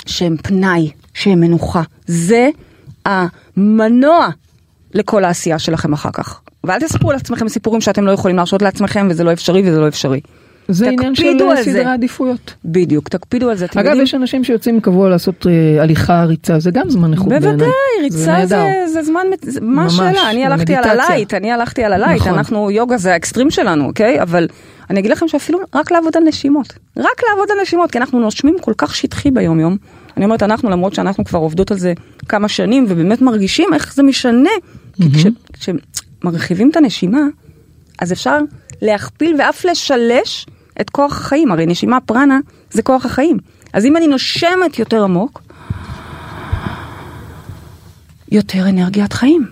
שהם 0.06 0.36
פנאי, 0.42 0.90
שהם 1.14 1.40
מנוחה. 1.40 1.82
זה 2.06 2.48
המנוע 3.06 4.28
לכל 4.94 5.24
העשייה 5.24 5.58
שלכם 5.58 5.92
אחר 5.92 6.10
כך. 6.12 6.40
ואל 6.64 6.80
תספרו 6.80 7.12
לעצמכם 7.12 7.48
סיפורים 7.48 7.80
שאתם 7.80 8.04
לא 8.04 8.10
יכולים 8.10 8.36
להרשות 8.36 8.62
לעצמכם 8.62 9.06
וזה 9.10 9.24
לא 9.24 9.32
אפשרי 9.32 9.70
וזה 9.70 9.80
לא 9.80 9.88
אפשרי. 9.88 10.20
זה 10.68 10.88
עניין 10.90 11.14
של 11.14 11.22
זה. 11.56 11.62
סדרי 11.62 11.84
עדיפויות. 11.84 12.54
בדיוק, 12.64 13.08
תקפידו 13.08 13.50
על 13.50 13.56
זה. 13.56 13.64
אגב, 13.64 13.84
יודעים- 13.86 14.02
יש 14.02 14.14
אנשים 14.14 14.44
שיוצאים 14.44 14.80
קבוע 14.80 15.08
לעשות 15.08 15.46
אה, 15.46 15.82
הליכה, 15.82 16.24
ריצה, 16.24 16.58
זה 16.60 16.70
גם 16.70 16.90
זמן 16.90 17.12
איכות 17.12 17.28
בעיניי. 17.28 17.50
בוודאי, 17.50 17.68
ריצה 18.02 18.26
נהדר. 18.32 18.46
זה, 18.46 18.92
זה 18.92 19.02
זמן, 19.02 19.26
זה- 19.42 19.60
מה 19.62 19.86
השאלה? 19.86 20.30
אני 20.30 20.40
זה 20.40 20.46
הלכתי 20.46 20.74
על. 20.74 20.84
ה 20.84 20.91
light, 20.91 21.34
אני 21.34 21.52
הלכתי 21.52 21.84
על 21.84 21.92
ה 21.92 21.96
light, 21.96 22.20
נכון. 22.22 22.34
אנחנו, 22.34 22.70
יוגה 22.70 22.96
זה 22.96 23.12
האקסטרים 23.12 23.50
שלנו, 23.50 23.84
אוקיי? 23.84 24.22
אבל 24.22 24.46
אני 24.90 25.00
אגיד 25.00 25.10
לכם 25.10 25.28
שאפילו 25.28 25.58
רק 25.74 25.92
לעבוד 25.92 26.16
על 26.16 26.22
נשימות, 26.24 26.72
רק 26.96 27.20
לעבוד 27.30 27.48
על 27.50 27.56
נשימות, 27.62 27.90
כי 27.90 27.98
אנחנו 27.98 28.20
נושמים 28.20 28.56
כל 28.60 28.72
כך 28.78 28.94
שטחי 28.94 29.30
ביום 29.30 29.60
יום. 29.60 29.76
אני 30.16 30.24
אומרת 30.24 30.42
אנחנו, 30.42 30.70
למרות 30.70 30.94
שאנחנו 30.94 31.24
כבר 31.24 31.38
עובדות 31.38 31.70
על 31.70 31.78
זה 31.78 31.92
כמה 32.28 32.48
שנים, 32.48 32.84
ובאמת 32.88 33.22
מרגישים 33.22 33.74
איך 33.74 33.94
זה 33.94 34.02
משנה. 34.02 34.50
כי 34.96 35.02
כש- 35.14 35.26
כשמרחיבים 36.20 36.70
את 36.70 36.76
הנשימה, 36.76 37.20
אז 37.98 38.12
אפשר 38.12 38.38
להכפיל 38.82 39.36
ואף 39.38 39.64
לשלש 39.64 40.46
את 40.80 40.90
כוח 40.90 41.20
החיים, 41.20 41.52
הרי 41.52 41.66
נשימה 41.66 42.00
פרנה 42.00 42.38
זה 42.70 42.82
כוח 42.82 43.04
החיים. 43.04 43.38
אז 43.72 43.84
אם 43.84 43.96
אני 43.96 44.06
נושמת 44.06 44.78
יותר 44.78 45.04
עמוק, 45.04 45.42
יותר 48.30 48.68
אנרגיית 48.68 49.12
חיים. 49.12 49.46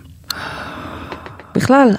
בכלל, 1.55 1.95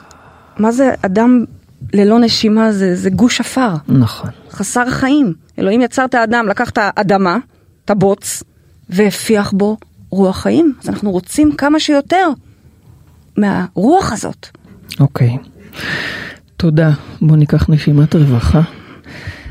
מה 0.58 0.72
זה 0.72 0.90
אדם 1.02 1.44
ללא 1.92 2.18
נשימה? 2.18 2.72
זה, 2.72 2.96
זה 2.96 3.10
גוש 3.10 3.40
עפר, 3.40 3.74
נכון. 3.88 4.30
חסר 4.50 4.90
חיים. 4.90 5.34
אלוהים 5.58 5.80
יצר 5.80 6.04
את 6.04 6.14
האדם, 6.14 6.46
לקח 6.48 6.70
את 6.70 6.78
האדמה, 6.80 7.38
את 7.84 7.90
הבוץ, 7.90 8.42
והפיח 8.88 9.52
בו 9.52 9.76
רוח 10.10 10.36
חיים. 10.36 10.74
אז 10.82 10.88
אנחנו 10.88 11.10
רוצים 11.10 11.52
כמה 11.52 11.80
שיותר 11.80 12.28
מהרוח 13.36 14.12
הזאת. 14.12 14.46
אוקיי. 15.00 15.38
תודה. 16.62 16.90
בוא 17.22 17.36
ניקח 17.36 17.70
נשימת 17.70 18.14
רווחה. 18.14 18.60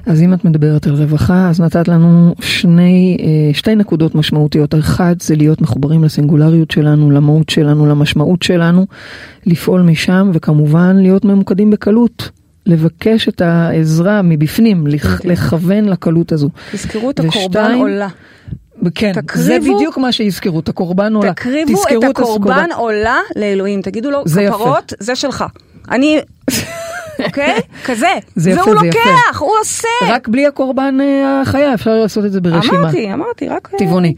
אז 0.05 0.21
אם 0.21 0.33
את 0.33 0.45
מדברת 0.45 0.87
על 0.87 0.93
רווחה, 0.93 1.49
אז 1.49 1.61
נתת 1.61 1.87
לנו 1.87 2.35
שני, 2.41 3.17
אה, 3.21 3.53
שתי 3.53 3.75
נקודות 3.75 4.15
משמעותיות. 4.15 4.73
האחד 4.73 5.15
זה 5.21 5.35
להיות 5.35 5.61
מחוברים 5.61 6.03
לסינגולריות 6.03 6.71
שלנו, 6.71 7.11
למהות 7.11 7.49
שלנו, 7.49 7.85
למשמעות 7.85 8.41
שלנו, 8.43 8.85
לפעול 9.45 9.81
משם, 9.81 10.31
וכמובן 10.33 10.95
להיות 10.95 11.25
ממוקדים 11.25 11.69
בקלות. 11.71 12.29
לבקש 12.65 13.29
את 13.29 13.41
העזרה 13.41 14.21
מבפנים, 14.21 14.87
לכ- 14.87 15.05
בדיוק. 15.05 15.25
לכוון 15.25 15.85
לקלות 15.85 16.31
הזו. 16.31 16.49
תזכרו 16.71 17.09
את 17.09 17.19
הקורבן 17.19 17.73
עולה. 17.77 18.07
כן, 18.95 19.11
זה 19.13 19.21
תקריבו- 19.21 19.75
בדיוק 19.77 19.97
מה 19.97 20.11
שיזכרו, 20.11 20.59
את 20.59 20.69
הקורבן 20.69 21.13
עולה. 21.15 21.33
תקריבו 21.33 21.81
את 21.97 22.03
הקורבן. 22.03 22.65
עולה 22.77 23.17
לאלוהים. 23.35 23.81
תגידו 23.81 24.11
לו, 24.11 24.21
זה 24.25 24.41
יפה. 24.41 24.55
כפרות, 24.55 24.93
זה 24.99 25.15
שלך. 25.15 25.43
אני, 25.91 26.19
אוקיי? 27.25 27.59
כזה. 27.85 28.07
זה 28.35 28.51
יפה, 28.51 28.61
והוא 28.61 28.79
זה 28.79 28.87
יפה. 28.87 28.99
לוקח, 28.99 29.39
הוא 29.39 29.51
עושה. 29.61 29.87
רק 30.07 30.27
בלי 30.27 30.47
הקורבן 30.47 30.97
אה, 31.01 31.41
החיה, 31.41 31.73
אפשר 31.73 31.95
לעשות 31.95 32.25
את 32.25 32.31
זה 32.31 32.41
ברשימה. 32.41 32.79
אמרתי, 32.79 33.13
אמרתי, 33.13 33.47
רק... 33.47 33.69
אה, 33.73 33.79
טבעוני. 33.79 34.13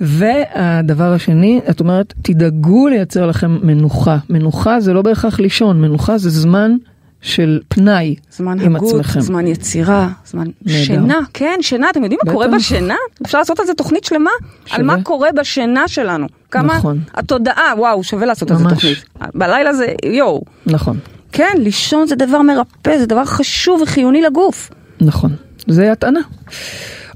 והדבר 0.00 1.12
השני, 1.12 1.60
את 1.70 1.80
אומרת, 1.80 2.14
תדאגו 2.22 2.88
לייצר 2.88 3.26
לכם 3.26 3.58
מנוחה. 3.62 4.16
מנוחה 4.30 4.80
זה 4.80 4.92
לא 4.92 5.02
בהכרח 5.02 5.40
לישון, 5.40 5.80
מנוחה 5.82 6.18
זה 6.18 6.30
זמן 6.30 6.76
של 7.22 7.60
פנאי 7.68 8.14
זמן 8.30 8.60
עם 8.60 8.76
הגות, 8.76 8.94
עצמכם. 8.94 9.20
זמן 9.20 9.46
יצירה, 9.46 10.08
זמן 10.26 10.46
נהדר. 10.64 10.84
שינה, 10.84 11.18
כן, 11.34 11.58
שינה, 11.60 11.90
אתם 11.90 12.02
יודעים 12.02 12.20
מה 12.24 12.32
קורה. 12.32 12.48
בשינה? 12.48 12.94
אפשר 13.26 13.38
לעשות 13.38 13.60
על 13.60 13.66
זה 13.66 13.74
תוכנית 13.74 14.04
שלמה, 14.04 14.30
שווה. 14.66 14.78
על 14.78 14.84
מה 14.84 15.02
קורה 15.02 15.28
בשינה 15.36 15.88
שלנו. 15.88 16.26
כמה 16.50 16.76
נכון. 16.76 17.00
התודעה, 17.14 17.72
וואו, 17.78 18.04
שווה 18.04 18.26
לעשות 18.26 18.50
על 18.50 18.56
זה 18.56 18.64
ממש. 18.64 18.72
תוכנית. 18.72 19.04
בלילה 19.34 19.72
זה, 19.72 19.86
יואו. 20.04 20.42
נכון, 20.66 20.98
כן, 21.32 21.54
לישון 21.58 22.06
זה 22.06 22.16
דבר 22.16 22.42
מרפא, 22.42 22.98
זה 22.98 23.06
דבר 23.06 23.24
חשוב 23.24 23.80
וחיוני 23.82 24.22
לגוף. 24.22 24.70
נכון. 25.00 25.30
זה 25.66 25.92
הטענה. 25.92 26.20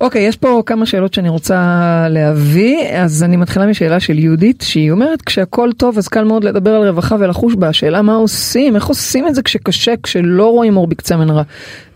אוקיי, 0.00 0.22
יש 0.22 0.36
פה 0.36 0.62
כמה 0.66 0.86
שאלות 0.86 1.14
שאני 1.14 1.28
רוצה 1.28 2.06
להביא, 2.10 2.78
אז 2.92 3.22
אני 3.22 3.36
מתחילה 3.36 3.66
משאלה 3.66 4.00
של 4.00 4.18
יהודית, 4.18 4.64
שהיא 4.66 4.90
אומרת, 4.90 5.22
כשהכל 5.22 5.70
טוב 5.76 5.98
אז 5.98 6.08
קל 6.08 6.24
מאוד 6.24 6.44
לדבר 6.44 6.70
על 6.70 6.88
רווחה 6.88 7.16
ולחוש 7.18 7.54
בה, 7.54 7.68
השאלה 7.68 8.02
מה 8.02 8.14
עושים, 8.14 8.74
איך 8.74 8.86
עושים 8.86 9.28
את 9.28 9.34
זה 9.34 9.42
כשקשה, 9.42 9.92
כשלא 10.02 10.50
רואים 10.50 10.76
אור 10.76 10.86
בקצה 10.86 11.14
המנהרה. 11.14 11.42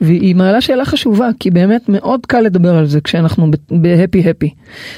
והיא 0.01 0.37
מעלה 0.37 0.61
שאלה 0.61 0.85
חשובה, 0.85 1.29
כי 1.41 1.51
באמת 1.51 1.89
מאוד 1.89 2.27
קל 2.27 2.41
לדבר 2.41 2.75
על 2.75 2.87
זה 2.87 3.01
כשאנחנו 3.01 3.51
בהפי 3.71 4.31
הפי, 4.31 4.51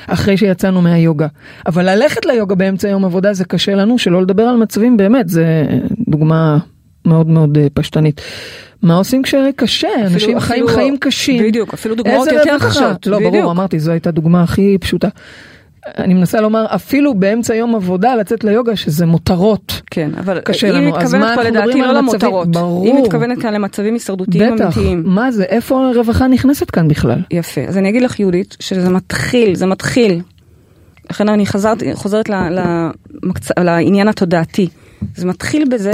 אחרי 0.06 0.36
שיצאנו 0.36 0.82
מהיוגה. 0.82 1.26
אבל 1.66 1.94
ללכת 1.94 2.26
ליוגה 2.26 2.54
באמצע 2.54 2.88
יום 2.88 3.04
עבודה 3.04 3.32
זה 3.32 3.44
קשה 3.44 3.74
לנו, 3.74 3.98
שלא 3.98 4.22
לדבר 4.22 4.42
על 4.42 4.56
מצבים 4.56 4.96
באמת, 4.96 5.28
זה 5.28 5.64
דוגמה 6.08 6.58
מאוד 7.04 7.28
מאוד 7.28 7.58
אה, 7.58 7.66
פשטנית. 7.74 8.20
מה 8.82 8.96
עושים 8.96 9.22
כשקשה? 9.22 9.88
אנשים 10.06 10.40
חיים 10.40 10.68
חיים 10.68 10.96
קשים. 10.96 11.42
בדיוק, 11.42 11.74
אפילו 11.74 11.94
דוגמאות 11.94 12.28
יותר? 12.32 12.56
קשות, 12.60 13.06
לא, 13.06 13.18
בדיוק. 13.18 13.34
ברור, 13.34 13.50
אמרתי, 13.50 13.78
זו 13.78 13.90
הייתה 13.90 14.10
דוגמה 14.10 14.42
הכי 14.42 14.78
פשוטה. 14.80 15.08
אני 15.98 16.14
מנסה 16.14 16.40
לומר, 16.40 16.66
אפילו 16.68 17.14
באמצע 17.14 17.54
יום 17.54 17.74
עבודה 17.74 18.14
לצאת 18.14 18.44
ליוגה, 18.44 18.76
שזה 18.76 19.06
מותרות. 19.06 19.82
כן, 19.90 20.10
אבל 20.18 20.40
קשה 20.40 20.66
היא 20.66 20.74
לנו, 20.74 20.90
מתכוונת 20.90 21.34
פה 21.34 21.42
לדעתי 21.42 21.80
לא 21.80 21.92
למותרות. 21.92 22.50
ברור. 22.50 22.84
היא 22.84 22.94
מתכוונת 22.94 23.42
כאן 23.42 23.54
למצבים 23.54 23.94
הישרדותיים 23.94 24.54
בטח, 24.54 24.64
אמיתיים. 24.64 25.02
מה 25.06 25.32
זה, 25.32 25.44
איפה 25.44 25.88
הרווחה 25.88 26.26
נכנסת 26.26 26.70
כאן 26.70 26.88
בכלל? 26.88 27.18
יפה, 27.30 27.60
אז 27.60 27.78
אני 27.78 27.88
אגיד 27.88 28.02
לך 28.02 28.20
יהודית, 28.20 28.56
שזה 28.60 28.90
מתחיל, 28.90 29.54
זה 29.54 29.66
מתחיל. 29.66 30.20
לכן 31.10 31.28
אני 31.28 31.46
חזרת, 31.46 31.82
חוזרת 31.94 32.28
ל, 32.28 32.34
למקצ... 32.50 33.48
לעניין 33.58 34.08
התודעתי. 34.08 34.68
זה 35.16 35.26
מתחיל 35.26 35.68
בזה 35.68 35.92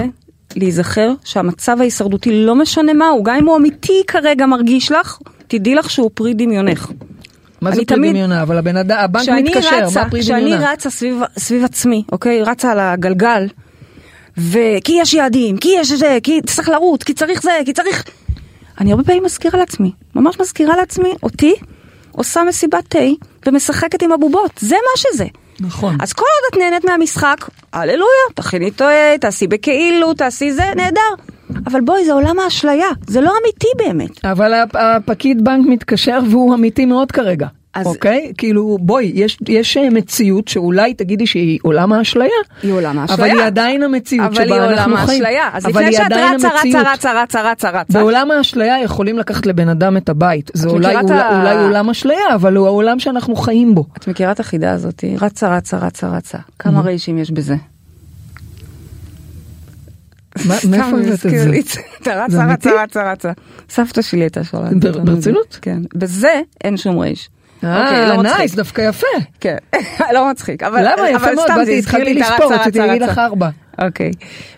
להיזכר 0.58 1.12
שהמצב 1.24 1.76
ההישרדותי 1.80 2.44
לא 2.46 2.54
משנה 2.54 2.92
מהו, 2.92 3.22
גם 3.22 3.36
אם 3.36 3.46
הוא 3.46 3.56
אמיתי 3.56 4.02
כרגע 4.06 4.46
מרגיש 4.46 4.92
לך, 4.92 5.18
תדעי 5.48 5.74
לך 5.74 5.90
שהוא 5.90 6.10
פרי 6.14 6.34
דמיונך. 6.34 6.90
מה 7.60 7.70
זה 7.70 7.76
פרי 7.76 7.84
תמיד- 7.84 8.10
דמיונה? 8.10 8.42
אבל 8.42 8.58
הבן 8.58 8.76
אדם, 8.76 8.96
הבנק 9.00 9.22
כשאני 9.22 9.42
מתקשר, 9.42 9.76
רצה, 9.84 10.04
מה 10.04 10.10
פרי 10.10 10.20
כשאני 10.20 10.40
דמיונה? 10.40 10.72
רצה 10.72 10.90
סביב, 10.90 11.20
סביב 11.38 11.64
עצמי, 11.64 12.02
אוקיי? 12.12 12.42
רצה 12.42 12.72
על 12.72 12.78
הגלגל, 12.80 13.46
וכי 14.38 14.92
יש 15.00 15.14
יעדים, 15.14 15.56
כי 15.56 15.68
יש 15.80 15.92
זה, 15.92 16.18
כי 16.22 16.40
צריך 16.46 16.68
לרוץ, 16.68 17.02
כי 17.02 17.14
צריך 17.14 17.42
זה, 17.42 17.50
כי 17.64 17.72
צריך... 17.72 18.04
אני 18.80 18.90
הרבה 18.92 19.04
פעמים 19.04 19.24
מזכירה 19.24 19.58
לעצמי, 19.58 19.92
ממש 20.14 20.40
מזכירה 20.40 20.76
לעצמי, 20.76 21.10
אותי, 21.22 21.54
עושה 22.12 22.42
מסיבת 22.48 22.84
תה 22.88 22.98
ומשחקת 23.46 24.02
עם 24.02 24.12
הבובות, 24.12 24.50
זה 24.60 24.74
מה 24.76 24.96
שזה. 24.96 25.26
נכון. 25.60 25.96
אז 26.00 26.12
כל 26.12 26.22
עוד 26.22 26.52
את 26.52 26.70
נהנית 26.70 26.84
מהמשחק, 26.84 27.36
הללויה, 27.72 28.04
תכיני 28.34 28.70
תה, 28.70 28.84
תעשי 29.20 29.46
בכאילו, 29.46 30.14
תעשי 30.14 30.52
זה, 30.52 30.62
נהדר. 30.76 31.00
אבל 31.66 31.80
בואי, 31.80 32.04
זה 32.04 32.12
עולם 32.12 32.38
האשליה, 32.38 32.86
זה 33.06 33.20
לא 33.20 33.32
אמיתי 33.42 33.68
באמת. 33.76 34.24
אבל 34.24 34.54
הפ- 34.54 34.76
הפקיד 34.76 35.44
בנק 35.44 35.66
מתקשר 35.68 36.18
והוא 36.30 36.54
אמיתי 36.54 36.86
מאוד 36.86 37.12
כרגע. 37.12 37.46
אז- 37.74 37.86
אוקיי? 37.86 38.32
כאילו, 38.38 38.78
בואי, 38.80 39.12
יש, 39.14 39.38
יש 39.48 39.76
אה, 39.76 39.90
מציאות 39.90 40.48
שאולי 40.48 40.94
תגידי 40.94 41.26
שהיא 41.26 41.58
עולם 41.62 41.92
האשליה. 41.92 42.28
היא 42.62 42.72
עולם 42.72 42.98
האשליה. 42.98 43.16
אבל 43.16 43.38
היא 43.38 43.46
עדיין 43.46 43.82
המציאות 43.82 44.26
אבל 44.32 44.42
היא 44.42 44.46
שבה 44.48 44.64
אנחנו 44.64 44.70
עולם 44.94 45.06
חיים. 45.06 45.22
האשליה. 45.24 45.50
אז 45.52 45.64
אבל 45.66 45.70
לפני 45.72 45.84
היא 45.86 45.96
שאת 45.96 46.12
רצה, 46.12 46.48
רצה. 46.48 46.92
רצה, 46.92 47.22
רצה, 47.22 47.50
רצה, 47.52 47.70
רצה. 47.70 47.92
בעולם 47.98 48.30
האשליה 48.30 48.82
יכולים 48.82 49.18
לקחת 49.18 49.46
לבן 49.46 49.68
אדם 49.68 49.96
את 49.96 50.08
הבית. 50.08 50.50
זה 50.54 50.68
אולי, 50.68 50.96
אולי, 50.96 51.14
ה- 51.14 51.38
אולי 51.40 51.64
עולם 51.64 51.90
אשליה, 51.90 52.34
אבל 52.34 52.56
הוא 52.56 52.66
העולם 52.66 52.98
שאנחנו 52.98 53.36
חיים 53.36 53.74
בו. 53.74 53.84
את 53.98 54.08
מכירה 54.08 54.32
את 54.32 54.40
החידה 54.40 54.72
הזאת? 54.72 55.04
רצה, 55.20 55.56
רצה, 55.56 55.78
רצה, 55.78 56.08
רצה. 56.08 56.38
כמה 56.58 56.80
ריישים 56.80 57.18
יש 57.18 57.30
בזה? 57.30 57.56
מאיפה 60.46 60.84
הבאת 60.86 61.26
את 61.26 61.30
זה? 61.66 61.80
אתה 62.02 62.24
רצה? 62.24 62.44
רצה, 62.52 62.82
רצה, 62.82 63.12
רצה. 63.12 63.32
סבתא 63.70 64.02
שלי 64.02 64.20
הייתה 64.20 64.44
שואלת. 64.44 64.84
ברצינות? 65.04 65.58
כן. 65.62 65.78
בזה 65.94 66.40
אין 66.64 66.76
שום 66.76 66.98
רייש. 66.98 67.28
אוקיי, 67.62 67.72
אה, 68.02 68.08
לא 68.08 68.22
מצחיק. 68.22 68.36
נייס, 68.38 68.54
דווקא 68.54 68.82
יפה. 68.82 69.06
כן, 69.40 69.56
לא 70.14 70.30
מצחיק. 70.30 70.62
למה? 70.62 71.10
יפה 71.10 71.34
מאוד, 71.34 71.48
באתי, 71.56 71.78
התחלתי 71.78 72.12
את 72.12 72.16
לספור, 72.16 72.54
רציתי 72.54 72.78
להגיד. 72.78 73.02
לך 73.02 73.18
ארבע. 73.18 73.48
אוקיי. 73.82 74.10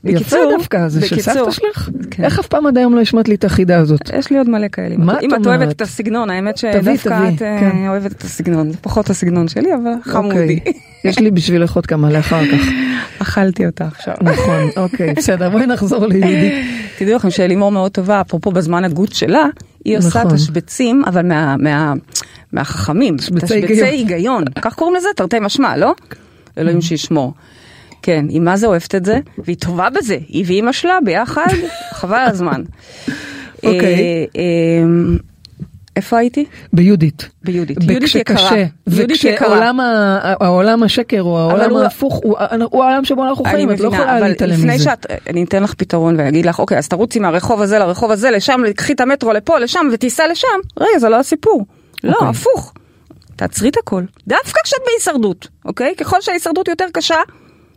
יפה 0.04 0.36
דווקא, 0.58 0.88
זה 0.88 1.06
של 1.08 1.20
סבתא 1.20 1.50
שלך? 1.50 1.88
כן. 2.10 2.24
איך 2.24 2.38
אף 2.38 2.46
פעם 2.46 2.66
עד 2.66 2.78
היום 2.78 2.94
לא 2.96 3.00
השמעת 3.00 3.28
לי 3.28 3.34
את 3.34 3.44
החידה 3.44 3.78
הזאת? 3.78 4.00
יש 4.18 4.30
לי 4.30 4.38
עוד 4.38 4.48
מלא 4.48 4.66
כאלה. 4.72 4.96
מה 4.96 5.18
אם 5.20 5.34
את 5.34 5.40
את 5.40 5.46
אוהבת 5.46 5.60
אומרת? 5.62 5.76
את 5.76 5.80
הסגנון, 5.82 6.30
האמת 6.30 6.56
שדווקא 6.56 6.88
את 7.34 7.42
אה, 7.42 7.56
כן. 7.60 7.88
אוהבת 7.88 8.12
את 8.12 8.22
הסגנון. 8.22 8.72
פחות 8.80 9.10
הסגנון 9.10 9.48
שלי, 9.48 9.74
אבל 9.74 9.90
חמודי. 10.02 10.58
אוקיי. 10.58 10.72
יש 11.10 11.18
לי 11.18 11.30
בשבילך 11.30 11.72
עוד 11.76 11.86
כמה 11.86 12.10
לאחר 12.10 12.40
כך. 12.52 12.66
אכלתי 13.22 13.66
אותה 13.66 13.84
עכשיו. 13.86 14.14
נכון, 14.22 14.68
אוקיי, 14.76 15.14
בסדר, 15.14 15.50
בואי 15.50 15.66
נחזור 15.66 16.06
ליהודי. 16.06 16.62
תדעו 16.98 17.16
לכם 17.16 17.30
שלימור 17.30 17.72
מאוד 17.72 17.92
טובה, 17.92 18.20
אפרופו 18.20 18.52
בזמן 18.52 18.84
הגות 18.84 19.12
שלה, 19.12 19.44
היא 19.84 19.98
עושה 19.98 20.24
נכון. 20.24 20.36
תשבצים, 20.36 21.02
אבל 21.06 21.26
מה- 21.58 21.92
מהחכמים. 22.52 23.16
תשבצי 23.16 23.54
היגיון. 23.84 24.44
כך 24.62 24.74
קוראים 24.74 24.96
לזה? 24.96 25.08
תרתי 25.16 25.36
משמע, 25.40 25.76
לא? 25.76 25.94
אלוהים 26.58 26.80
שישמור. 26.80 27.32
כן, 28.02 28.24
היא 28.28 28.40
מה 28.40 28.56
זה 28.56 28.66
אוהבת 28.66 28.94
את 28.94 29.04
זה, 29.04 29.18
והיא 29.38 29.56
טובה 29.56 29.88
בזה, 29.90 30.18
היא 30.28 30.44
ואימא 30.46 30.72
שלה 30.72 30.98
ביחד, 31.04 31.46
חבל 31.98 32.16
על 32.16 32.28
הזמן. 32.30 32.62
אוקיי. 33.56 33.72
אה, 33.84 34.24
אה, 34.36 34.82
איפה 35.96 36.18
הייתי? 36.18 36.44
ביהודית. 36.72 37.28
ביהודית. 37.44 37.78
יהודית 37.90 38.14
יקרה. 38.14 38.50
יהודית 38.88 39.24
יקרה. 39.24 39.48
וכשעולם 39.48 39.80
ה- 39.80 40.18
העולם 40.22 40.82
השקר 40.82 41.20
או 41.22 41.38
העולם 41.38 41.76
ההפוך 41.76 42.20
הוא 42.24 42.36
העולם 42.38 43.04
שבו 43.04 43.24
אנחנו 43.24 43.44
אני 43.44 43.54
חיים, 43.54 43.70
את 43.70 43.80
לא 43.80 43.88
מבינה, 43.88 44.02
יכולה 44.02 44.18
אבל 44.18 44.28
להתעלם 44.28 44.52
לפני 44.52 44.74
מזה. 44.74 44.84
שאת, 44.84 45.06
אני 45.30 45.44
אתן 45.44 45.62
לך 45.62 45.74
פתרון 45.74 46.14
ואגיד 46.18 46.46
לך, 46.46 46.58
אוקיי, 46.58 46.78
אז 46.78 46.88
תרוצי 46.88 47.18
מהרחוב 47.18 47.60
הזה 47.60 47.78
לרחוב 47.78 48.10
הזה, 48.10 48.30
לשם, 48.30 48.60
קחי 48.76 48.92
את 48.92 49.00
המטרו 49.00 49.32
לפה, 49.32 49.58
לשם, 49.58 49.86
ותיסע 49.92 50.24
לשם. 50.32 50.46
רגע, 50.80 50.98
זה 50.98 51.08
לא 51.08 51.16
הסיפור. 51.20 51.64
לא, 52.04 52.12
אוקיי. 52.12 52.28
הפוך. 52.28 52.72
תעצרי 53.36 53.68
את 53.68 53.76
הכל. 53.76 54.04
דווקא 54.26 54.60
כשאת 54.64 54.80
בהישרדות, 54.86 55.48
אוקיי? 55.64 55.94
ככל 55.96 56.20
שההישרדות 56.20 56.68
יותר 56.68 56.84
קשה, 56.92 57.16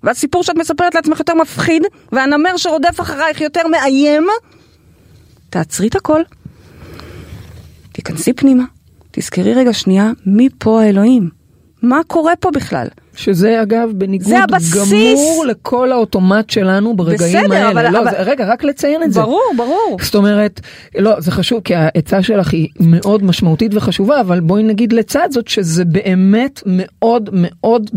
והסיפור 0.04 0.44
שאת 0.44 0.56
מספרת 0.56 0.96
לעצמך 0.96 1.20
יותר 1.20 1.34
מפחיד, 1.34 1.84
והנמר 2.12 2.58
שרודף 2.58 3.02
אחרייך 3.02 3.42
יותר 3.42 3.68
מאיים, 3.68 4.28
תעצרי 5.50 5.88
את 5.88 5.96
הכל. 5.96 6.22
תיכנסי 7.92 8.34
פנימה, 8.34 8.64
תזכרי 9.12 9.54
רגע 9.54 9.74
שנייה, 9.74 10.12
מי 10.26 10.50
פה 10.58 10.82
האלוהים? 10.82 11.30
מה 11.82 12.00
קורה 12.08 12.36
פה 12.36 12.52
בכלל? 12.52 12.88
שזה 13.16 13.62
אגב 13.62 13.90
בניגוד. 13.96 14.34
גמור 15.12 15.46
לכל 15.48 15.92
האוטומט 15.92 16.50
שלנו 16.50 16.96
ברגעים 16.96 17.38
בסדר, 17.44 17.54
האלה. 17.56 17.72
אבל- 17.72 17.90
לא, 17.92 18.02
אבל- 18.02 18.12
זה- 18.12 18.18
רגע, 18.22 18.46
רק 18.46 18.64
לציין 18.64 19.04
את 19.04 19.14
זה. 19.14 19.22
ברור, 19.22 19.42
ברור. 19.58 19.98
זאת 20.02 20.16
אומרת, 20.16 20.60
לא, 20.98 21.20
זה 21.20 21.32
חשוב, 21.32 21.62
כי 21.64 21.74
העצה 21.76 22.24
שלך 22.24 22.54
היא 22.54 22.68
מאוד 22.80 23.24
משמעותית 23.24 23.72
וחשובה, 23.76 24.22
אבל 24.22 24.40
בואי 24.40 24.64
נגיד 24.64 24.94
לצד 24.94 25.28
זאת 25.32 25.48
שזה 25.48 25.86
באמת 25.86 26.62
מאוד 26.66 27.30
מאוד 27.34 27.90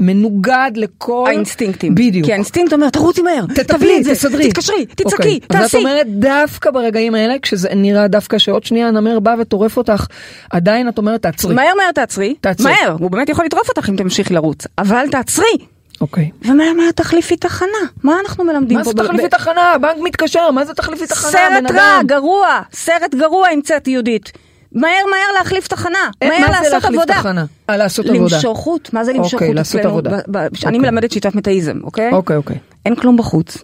מנוגד 0.00 0.70
לכל... 0.76 1.24
האינסטינקטים. 1.28 1.94
בדיוק. 1.94 2.26
כי 2.26 2.32
האינסטינקט 2.32 2.72
אומר, 2.72 2.88
תרוצי 2.90 3.22
מהר, 3.22 3.42
תביאי 3.46 3.64
תטפלי, 3.64 3.98
את 3.98 4.04
זה, 4.04 4.12
תסדרי. 4.12 4.48
תתקשרי, 4.48 4.86
תצעקי, 4.86 5.04
אוקיי. 5.16 5.32
אז 5.50 5.56
את 5.56 5.62
תעשי. 5.62 5.76
אומרת 5.76 6.06
דווקא 6.08 6.70
ברגעים 6.70 7.14
האלה, 7.14 7.34
כשזה 7.42 7.68
נראה 7.76 8.08
דווקא 8.08 8.38
שעוד 8.38 8.64
שנייה 8.64 8.88
הנמר 8.88 9.20
בא 9.20 9.34
וטורף 9.40 9.76
אותך, 9.76 10.06
עדיין 10.50 10.88
את 10.88 10.98
אומרת 10.98 11.22
תעצרי. 11.22 11.54
מהר 11.54 11.72
מהר 11.76 11.92
תעצרי, 11.92 12.34
תעצרי. 12.40 12.72
מהר, 12.72 12.96
הוא 13.00 13.10
באמת 13.10 13.28
יכול 13.28 13.44
לטרוף 13.44 13.68
אותך 13.68 13.88
אם 13.88 13.96
תמשיכי 13.96 14.34
לרוץ, 14.34 14.63
אבל 14.78 15.04
תעצרי. 15.10 15.46
אוקיי. 16.00 16.30
ומהר 16.42 16.72
מהר 16.76 16.90
תחליפי 16.90 17.36
תחנה, 17.36 17.68
מה 18.02 18.16
אנחנו 18.24 18.44
מלמדים 18.44 18.78
מה 18.78 18.84
פה? 18.84 18.90
זה 18.90 18.96
ב- 18.96 19.06
תחליפי 19.06 19.26
ב- 19.26 19.30
תחנה? 19.30 19.72
הבנק 19.72 19.96
מתקשר, 20.02 20.50
מה 20.50 20.64
זה 20.64 20.74
תחליפי 20.74 21.06
תחנה? 21.06 21.30
סרט 21.30 21.70
רע? 21.74 22.02
גרוע, 22.06 22.60
סרט 22.72 23.14
גרוע 23.14 23.48
המצאת 23.48 23.88
יהודית. 23.88 24.32
מהר 24.72 24.90
מהר 25.10 25.32
להחליף 25.38 25.68
תחנה, 25.68 25.98
אה, 26.22 26.28
מהר 26.28 26.40
מה 26.40 26.46
זה 26.46 26.52
לעשות 26.52 26.72
להחליף 26.72 27.00
עבודה. 27.00 27.14
תחנה? 27.14 27.44
אה, 27.70 27.76
לעשות 27.76 28.06
עבודה. 28.06 28.36
למשוך 28.36 28.58
חוט, 28.58 28.92
מה 28.92 29.04
זה 29.04 29.12
למשוך 29.12 29.34
אוקיי, 29.34 29.54
לעשות 29.54 29.76
אצלנו? 29.80 29.90
עבודה. 29.92 30.10
ב- 30.10 30.20
ב- 30.30 30.36
אני 30.36 30.48
אוקיי. 30.64 30.78
מלמדת 30.78 31.12
שיטת 31.12 31.34
מטאיזם, 31.34 31.78
אוקיי? 31.84 32.10
אוקיי, 32.12 32.36
אוקיי. 32.36 32.56
אין 32.86 32.94
כלום 32.94 33.16
בחוץ. 33.16 33.58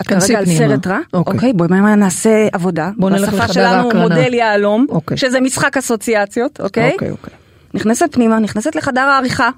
את 0.00 0.06
כרגע 0.06 0.38
על. 0.38 0.46
סרט 0.46 0.86
רע, 0.86 0.98
אוקיי. 1.14 1.34
אוקיי, 1.34 1.52
בואי 1.52 1.68
מהר 1.68 1.94
נעשה 1.94 2.48
עבודה. 2.52 2.90
בוא 2.96 3.10
נלך 3.10 3.32
בשפה 3.32 3.52
שלנו. 3.52 3.90
מודל 3.94 4.34
יהלום, 4.34 4.86
אוקיי. 4.88 5.16
שזה 5.16 5.40
משחק 5.40 5.76
אסוציאציות, 5.76 6.60
אוקיי? 6.60 6.92
אוקיי, 6.92 7.10
אוקיי. 7.10 7.34
נכנסת 7.74 8.08
פנימה, 8.12 8.38
נכנסת 8.38 8.76
לחדר 8.76 9.00
העריכה, 9.00 9.50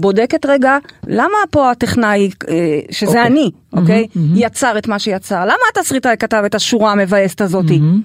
בודקת 0.00 0.46
רגע, 0.46 0.78
למה 1.06 1.28
פה 1.50 1.70
הטכנאי, 1.70 2.30
אה, 2.48 2.54
שזה 2.90 3.08
אוקיי. 3.10 3.26
אני, 3.26 3.50
אוקיי? 3.72 4.06
מהמם. 4.14 4.32
יצר 4.36 4.78
את 4.78 4.88
מה 4.88 4.98
שיצר, 4.98 5.44
למה 5.44 5.54
התסריטאי 5.72 6.16
כתב 6.18 6.42
את 6.46 6.54
השורה 6.54 6.92
המבאסת 6.92 7.40
הזאתי? 7.40 7.78
מהמם. 7.78 8.00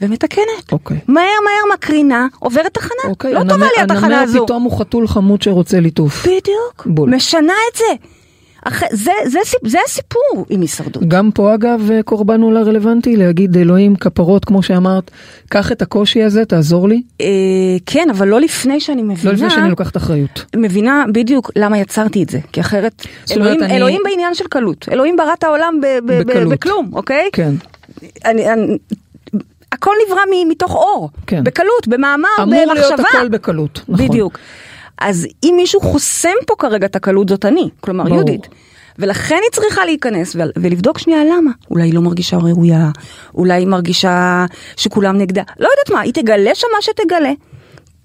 ומתקנת. 0.00 0.72
אוקיי. 0.72 0.96
מהר 1.08 1.24
מהר 1.44 1.74
מקרינה, 1.74 2.26
עוברת 2.38 2.74
תחנה. 2.74 2.90
אוקיי, 3.08 3.32
לא 3.34 3.38
הנמר- 3.40 3.54
טובה 3.54 3.66
לי 3.76 3.82
התחנה 3.82 4.06
הנמר 4.06 4.18
הזו. 4.22 4.44
פתאום 4.44 4.62
הוא 4.62 4.78
חתול 4.78 5.08
חמוד 5.08 5.42
שרוצה 5.42 5.80
ליטוף. 5.80 6.22
בדיוק. 6.26 6.86
בול. 6.86 7.10
משנה 7.14 7.52
את 7.72 7.78
זה. 7.78 7.84
אח... 8.68 8.82
זה, 8.92 9.10
זה, 9.26 9.38
סיפ- 9.44 9.68
זה 9.68 9.78
הסיפור 9.86 10.46
עם 10.50 10.60
הישרדות. 10.60 11.02
גם 11.08 11.30
פה 11.30 11.54
אגב 11.54 11.90
קורבן 12.04 12.42
אולי 12.42 12.62
רלוונטי 12.62 13.16
להגיד 13.16 13.56
אלוהים 13.56 13.96
כפרות 13.96 14.44
כמו 14.44 14.62
שאמרת, 14.62 15.10
קח 15.48 15.72
את 15.72 15.82
הקושי 15.82 16.22
הזה, 16.22 16.44
תעזור 16.44 16.88
לי, 16.88 17.02
אה, 17.20 17.26
כן, 17.86 18.10
אבל 18.10 18.28
לא 18.28 18.40
לפני 18.40 18.80
שאני 18.80 19.02
מבינה. 19.02 19.20
לא 19.24 19.32
לפני 19.32 19.50
שאני 19.50 19.70
לוקחת 19.70 19.96
אחריות. 19.96 20.44
מבינה 20.56 21.04
בדיוק 21.12 21.50
למה 21.56 21.78
יצרתי 21.78 22.22
את 22.22 22.30
זה, 22.30 22.38
כי 22.52 22.60
אחרת, 22.60 23.02
אלוהים, 23.30 23.62
אני- 23.62 23.76
אלוהים 23.76 24.00
בעניין 24.04 24.34
של 24.34 24.44
קלות, 24.50 24.88
אלוהים 24.92 25.16
ברא 25.16 25.32
את 25.38 25.44
העולם 25.44 25.80
ב- 25.82 25.86
ב- 26.12 26.22
בקלות. 26.22 26.52
בכלום, 26.52 26.90
אוקיי? 26.92 27.28
כן. 27.32 27.52
אני, 28.24 28.52
אני, 28.52 28.78
הכל 29.72 29.92
נברא 30.06 30.20
מתוך 30.48 30.74
אור, 30.74 31.10
כן. 31.26 31.44
בקלות, 31.44 31.88
במאמר, 31.88 32.28
אמור 32.42 32.74
להיות 32.74 32.92
במחשבה. 32.98 33.18
הכל 33.18 33.28
בקלות, 33.28 33.80
נכון. 33.88 34.06
בדיוק. 34.08 34.38
אז 35.00 35.26
אם 35.44 35.54
מישהו 35.56 35.80
חוסם 35.80 36.34
פה 36.46 36.54
כרגע 36.58 36.86
את 36.86 36.96
הקלות 36.96 37.28
זאת 37.28 37.44
אני, 37.44 37.68
כלומר 37.80 38.04
ברור. 38.04 38.16
יהודית. 38.16 38.48
ולכן 38.98 39.38
היא 39.42 39.50
צריכה 39.52 39.84
להיכנס 39.84 40.36
ול- 40.36 40.52
ולבדוק 40.56 40.98
שנייה 40.98 41.24
למה. 41.24 41.50
אולי 41.70 41.84
היא 41.84 41.94
לא 41.94 42.00
מרגישה 42.00 42.36
ראויה, 42.36 42.90
אולי 43.34 43.54
היא 43.54 43.66
מרגישה 43.66 44.46
שכולם 44.76 45.18
נגדה, 45.18 45.42
לא 45.58 45.68
יודעת 45.68 45.90
מה, 45.92 46.00
היא 46.00 46.12
תגלה 46.12 46.54
שם 46.54 46.66
מה 46.76 46.82
שתגלה, 46.82 47.32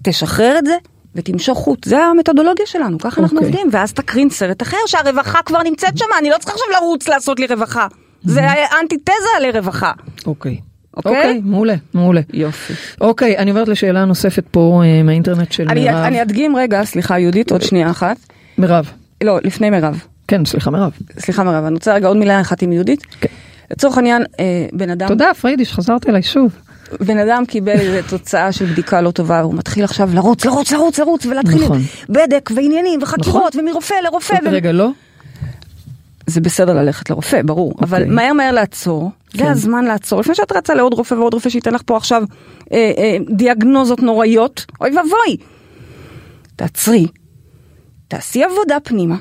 תשחרר 0.04 0.58
את 0.58 0.66
זה 0.66 0.76
ותמשוך 1.14 1.58
חוט, 1.58 1.84
זה 1.84 1.98
המתודולוגיה 2.04 2.66
שלנו, 2.66 2.98
ככה 2.98 3.20
אנחנו 3.20 3.36
אוקיי. 3.36 3.50
עובדים, 3.50 3.68
ואז 3.72 3.92
תקרין 3.92 4.30
סרט 4.30 4.62
אחר 4.62 4.76
שהרווחה 4.86 5.42
כבר 5.42 5.62
נמצאת 5.62 5.98
שם, 5.98 6.04
אני 6.18 6.30
לא 6.30 6.36
צריכה 6.38 6.52
עכשיו 6.52 6.66
לרוץ 6.80 7.08
לעשות 7.08 7.40
לי 7.40 7.46
רווחה. 7.46 7.86
זה 8.24 8.40
אנטיתזה 8.80 9.12
לרווחה. 9.42 9.92
אוקיי. 10.26 10.60
אוקיי? 10.96 11.16
אוקיי, 11.16 11.40
מעולה, 11.44 11.74
מעולה. 11.94 12.20
יופי. 12.32 12.72
אוקיי, 13.00 13.38
אני 13.38 13.50
עוברת 13.50 13.68
לשאלה 13.68 14.04
נוספת 14.04 14.44
פה 14.50 14.82
אה, 14.84 15.02
מהאינטרנט 15.02 15.52
של 15.52 15.66
אני, 15.68 15.80
מירב. 15.80 15.94
אני 15.94 16.22
אדגים 16.22 16.56
רגע, 16.56 16.84
סליחה 16.84 17.18
יהודית, 17.18 17.52
עוד 17.52 17.62
שנייה 17.62 17.90
אחת. 17.90 18.16
מירב. 18.58 18.90
לא, 19.24 19.38
לפני 19.44 19.70
מירב. 19.70 20.04
כן, 20.28 20.44
סליחה 20.44 20.70
מירב. 20.70 20.90
סליחה 21.18 21.44
מירב, 21.44 21.64
אני 21.64 21.74
רוצה 21.74 21.94
רגע 21.94 22.08
עוד 22.08 22.16
מילה 22.16 22.40
אחת 22.40 22.62
עם 22.62 22.72
יהודית. 22.72 23.02
כן. 23.20 23.28
לצורך 23.70 23.96
העניין, 23.96 24.22
אה, 24.40 24.66
בן 24.72 24.90
אדם, 24.90 25.08
תודה 25.08 25.34
פריידיש, 25.40 25.72
חזרת 25.72 26.08
אליי 26.08 26.22
שוב. 26.22 26.52
בן 27.00 27.18
אדם 27.18 27.44
קיבל 27.46 28.00
תוצאה 28.10 28.52
של 28.52 28.64
בדיקה 28.64 29.00
לא 29.00 29.10
טובה, 29.10 29.40
והוא 29.42 29.54
מתחיל 29.54 29.84
עכשיו 29.84 30.10
לרוץ, 30.14 30.44
לרוץ, 30.44 30.72
לרוץ, 30.72 30.98
לרוץ, 30.98 31.26
ולהתחיל 31.26 31.64
נכון. 31.64 31.78
בדק 32.08 32.50
ועניינים 32.54 33.02
וחקירות 33.02 33.56
ומרופא 33.56 33.94
לרופא. 34.04 34.36
ו... 34.44 34.50
רגע, 34.50 34.72
לא? 34.72 34.90
זה 36.26 36.40
בסדר 36.40 36.74
ללכת 36.74 37.10
לרופא, 37.10 37.42
ברור, 37.42 37.74
אבל 37.82 38.00
אוקיי. 38.02 38.14
מהר 38.14 38.32
מהר 38.32 38.52
לעצור. 38.52 39.10
זה 39.36 39.50
הזמן 39.50 39.84
לעצור, 39.84 40.20
לפני 40.20 40.34
שאת 40.34 40.52
רצה 40.52 40.74
לעוד 40.74 40.94
רופא 40.94 41.14
ועוד 41.14 41.34
רופא 41.34 41.48
שייתן 41.50 41.74
לך 41.74 41.82
פה 41.86 41.96
עכשיו 41.96 42.22
אה, 42.72 42.92
אה, 42.98 43.16
דיאגנוזות 43.30 44.02
נוראיות, 44.02 44.66
אוי 44.80 44.90
ואבוי. 44.96 45.36
תעצרי, 46.56 47.06
תעשי 48.08 48.44
עבודה 48.44 48.80
פנימה, 48.84 49.16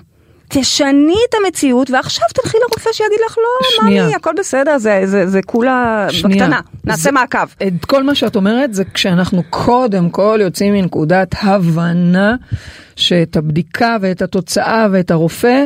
תשני 0.50 1.16
את 1.30 1.36
המציאות, 1.46 1.90
ועכשיו 1.92 2.26
תלכי 2.34 2.58
לרופא 2.62 2.90
שיגיד 2.94 3.20
לך, 3.26 3.36
לא. 3.38 3.84
מאמי, 3.84 4.16
הכל 4.16 4.32
בסדר, 4.40 4.78
זה, 4.78 5.02
זה, 5.06 5.28
זה 5.28 5.42
כולה 5.42 6.08
שנייה. 6.10 6.44
בקטנה, 6.44 6.60
נעשה 6.86 7.02
זה- 7.02 7.12
מעקב. 7.12 7.38
את 7.68 7.86
כל 7.86 8.04
מה 8.04 8.16
שאת 8.16 8.36
אומרת 8.36 8.74
זה 8.74 8.84
כשאנחנו 8.94 9.42
קודם 9.50 10.10
כל 10.10 10.40
יוצאים 10.42 10.74
מנקודת 10.74 11.36
הבנה 11.42 12.36
שאת 12.96 13.38
הבדיקה 13.38 13.98
ואת 14.02 14.22
התוצאה 14.22 14.88
ואת 14.92 15.12
הרופא 15.12 15.66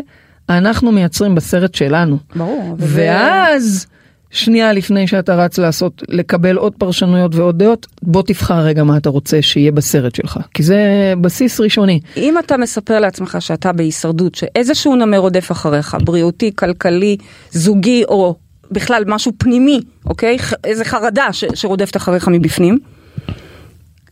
אנחנו 0.50 0.92
מייצרים 0.92 1.36
בסרט 1.36 1.76
שלנו. 1.76 2.18
ברור, 2.36 2.76
ואז 2.80 3.88
שנייה 4.32 4.74
לפני 4.74 5.08
שאתה 5.08 5.36
רץ 5.36 5.58
לעשות, 5.58 6.04
לקבל 6.10 6.56
עוד 6.56 6.74
פרשנויות 6.78 7.36
ועוד 7.36 7.58
דעות, 7.58 7.88
בוא 8.02 8.22
תבחר 8.22 8.60
רגע 8.60 8.84
מה 8.84 8.98
אתה 8.98 9.10
רוצה 9.10 9.42
שיהיה 9.42 9.72
בסרט 9.72 10.16
שלך. 10.16 10.40
כי 10.54 10.64
זה 10.64 10.80
בסיס 11.22 11.60
ראשוני. 11.60 12.00
אם 12.18 12.40
אתה 12.40 12.58
מספר 12.58 13.00
לעצמך 13.00 13.38
שאתה 13.40 13.72
בהישרדות, 13.74 14.36
שאיזשהו 14.36 14.96
נמר 14.96 15.18
רודף 15.18 15.52
אחריך, 15.52 15.98
בריאותי, 16.04 16.52
כלכלי, 16.56 17.18
זוגי, 17.52 18.04
או 18.08 18.36
בכלל 18.72 19.04
משהו 19.08 19.32
פנימי, 19.38 19.82
אוקיי? 20.06 20.38
איזה 20.64 20.86
חרדה 20.86 21.34
ש- 21.34 21.46
שרודפת 21.54 21.98
אחריך 21.98 22.28
מבפנים, 22.28 22.80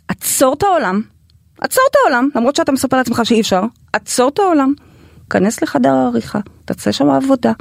עצור 0.08 0.54
את 0.54 0.64
העולם, 0.64 1.02
עצור 1.62 1.84
את 1.92 1.96
העולם, 2.04 2.30
למרות 2.36 2.56
שאתה 2.56 2.72
מספר 2.72 2.98
לעצמך 2.98 3.22
שאי 3.24 3.42
אפשר, 3.42 3.62
עצור 3.94 4.30
את 4.34 4.40
העולם, 4.40 4.74
כנס 5.30 5.62
לחדר 5.64 5.90
העריכה, 5.90 6.40
תעשה 6.66 6.92
שם 6.92 7.10
עבודה, 7.10 7.52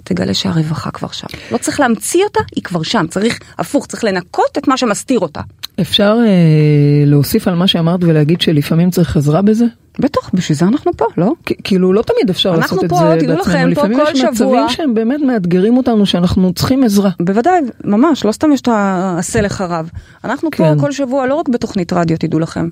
ותגלה 0.00 0.34
שהרווחה 0.34 0.90
כבר 0.90 1.08
שם. 1.12 1.26
לא 1.52 1.58
צריך 1.58 1.80
להמציא 1.80 2.24
אותה, 2.24 2.40
היא 2.56 2.64
כבר 2.64 2.82
שם, 2.82 3.06
צריך, 3.10 3.38
הפוך, 3.58 3.86
צריך 3.86 4.04
לנקות 4.04 4.58
את 4.58 4.68
מה 4.68 4.76
שמסתיר 4.76 5.20
אותה. 5.20 5.40
אפשר 5.80 6.16
אה, 6.26 6.32
להוסיף 7.06 7.48
על 7.48 7.54
מה 7.54 7.66
שאמרת 7.66 8.00
ולהגיד 8.04 8.40
שלפעמים 8.40 8.90
צריך 8.90 9.16
עזרה 9.16 9.42
בזה? 9.42 9.64
בטח, 9.98 10.30
בשביל 10.34 10.58
זה 10.58 10.64
אנחנו 10.66 10.92
פה, 10.96 11.04
לא? 11.16 11.32
כאילו 11.64 11.92
לא 11.92 12.02
תמיד 12.02 12.30
אפשר 12.30 12.48
אנחנו 12.48 12.60
לעשות 12.76 12.84
את 12.84 12.90
פה, 12.90 12.96
זה 12.96 13.16
תדעו 13.20 13.36
בעצמנו, 13.36 13.40
לכם, 13.40 13.62
פה 13.62 13.68
לפעמים 13.68 13.98
כל 13.98 14.04
יש 14.12 14.18
שבוע- 14.18 14.30
מצבים 14.32 14.68
שהם 14.68 14.94
באמת 14.94 15.20
מאתגרים 15.20 15.76
אותנו 15.76 16.06
שאנחנו 16.06 16.52
צריכים 16.52 16.84
עזרה. 16.84 17.10
בוודאי, 17.20 17.60
ממש, 17.84 18.24
לא 18.24 18.32
סתם 18.32 18.52
יש 18.52 18.60
את 18.60 18.68
העשה 18.68 19.40
לך 19.40 19.60
רב. 19.60 19.90
אנחנו 20.24 20.50
פה 20.50 20.56
כן. 20.56 20.78
כל 20.80 20.92
שבוע, 20.92 21.26
לא 21.26 21.34
רק 21.34 21.48
בתוכנית 21.48 21.92
רדיו, 21.92 22.16
תדעו 22.18 22.40
לכם. 22.40 22.68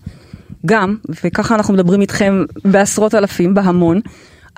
גם, 0.67 0.97
וככה 1.25 1.55
אנחנו 1.55 1.75
מדברים 1.75 2.01
איתכם 2.01 2.45
בעשרות 2.65 3.15
אלפים, 3.15 3.55
בהמון, 3.55 4.01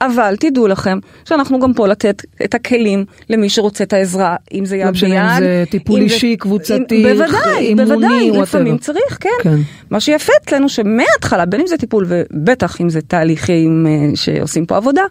אבל 0.01 0.35
תדעו 0.41 0.67
לכם 0.67 0.99
שאנחנו 1.25 1.61
גם 1.61 1.75
פה 1.75 1.89
לתת 1.89 2.23
את 2.45 2.55
הכלים 2.55 3.05
למי 3.31 3.49
שרוצה 3.49 3.85
את 3.85 3.93
העזרה, 3.93 4.37
אם 4.55 4.65
זה 4.65 4.77
יד 4.77 4.85
לא 4.85 4.91
ביד. 4.91 4.95
משנה 4.95 5.39
אם 5.39 5.41
זה 5.41 5.65
טיפול 5.71 6.01
אישי, 6.01 6.37
קבוצתי, 6.37 7.03
בוודאי, 7.03 7.57
אימוני, 7.59 7.87
בוודאי, 7.87 8.31
whatever. 8.31 8.43
לפעמים 8.43 8.79
צריך, 8.79 9.19
כן. 9.21 9.29
כן. 9.43 9.57
מה 9.91 10.01
שיפה 10.01 10.33
אצלנו 10.45 10.69
שמההתחלה, 10.69 11.47
בין 11.47 11.61
אם 11.61 11.67
זה 11.67 11.77
טיפול 11.77 12.07
ובטח 12.09 12.81
אם 12.81 12.91
זה 12.91 13.01
תהליכים 13.01 13.87
אה, 13.87 14.17
שעושים 14.17 14.67
פה 14.67 14.77
עבודה, 14.77 15.03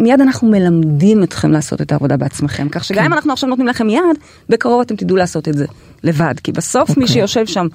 מיד 0.00 0.20
אנחנו 0.20 0.48
מלמדים 0.48 1.22
אתכם 1.22 1.52
לעשות 1.52 1.82
את 1.82 1.92
העבודה 1.92 2.16
בעצמכם, 2.16 2.68
כך 2.68 2.84
שגם 2.84 2.98
כן. 2.98 3.04
אם 3.04 3.12
אנחנו 3.12 3.32
עכשיו 3.32 3.48
נותנים 3.48 3.68
לכם 3.68 3.90
יד, 3.90 4.18
בקרוב 4.48 4.80
אתם 4.80 4.96
תדעו 4.96 5.16
לעשות 5.16 5.48
את 5.48 5.54
זה 5.54 5.66
לבד, 6.04 6.34
כי 6.44 6.52
בסוף 6.52 6.88
מי 6.88 6.94
אוקיי. 6.94 7.08
שיושב 7.08 7.46
שם 7.46 7.66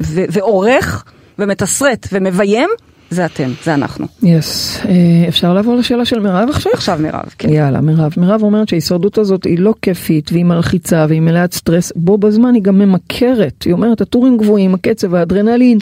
ועורך 0.00 1.04
ומתסרט 1.38 2.06
ומביים, 2.12 2.68
זה 3.12 3.26
אתם, 3.26 3.52
זה 3.64 3.74
אנחנו. 3.74 4.06
יס, 4.22 4.80
אה, 4.88 5.28
אפשר 5.28 5.54
לעבור 5.54 5.76
לשאלה 5.76 6.04
של 6.04 6.20
מירב 6.20 6.48
עכשיו? 6.50 6.72
עכשיו 6.72 6.98
מירב, 7.00 7.34
כן. 7.38 7.48
יאללה, 7.48 7.80
מירב. 7.80 8.12
מירב 8.16 8.42
אומרת 8.42 8.68
שההישרדות 8.68 9.18
הזאת 9.18 9.44
היא 9.44 9.58
לא 9.58 9.74
כיפית 9.82 10.32
והיא 10.32 10.44
מלחיצה 10.44 11.06
והיא 11.08 11.20
מלאת 11.20 11.54
סטרס, 11.54 11.92
בו 11.96 12.18
בזמן 12.18 12.54
היא 12.54 12.62
גם 12.62 12.78
ממכרת. 12.78 13.62
היא 13.62 13.72
אומרת, 13.72 14.00
הטורים 14.00 14.36
גבוהים, 14.36 14.74
הקצב, 14.74 15.14
האדרנלין, 15.14 15.78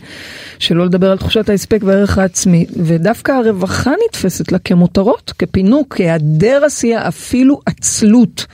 שלא 0.59 0.87
לדבר 0.87 1.11
על 1.11 1.18
תחושת 1.18 1.49
ההספק 1.49 1.81
והערך 1.85 2.18
העצמי, 2.18 2.66
ודווקא 2.76 3.33
הרווחה 3.33 3.93
נתפסת 4.07 4.53
לה 4.53 4.59
כמותרות, 4.59 5.33
כפינוק, 5.39 5.95
כהיעדר 5.97 6.64
עשייה, 6.64 7.09
אפילו 7.09 7.61
עצלות. 7.66 8.47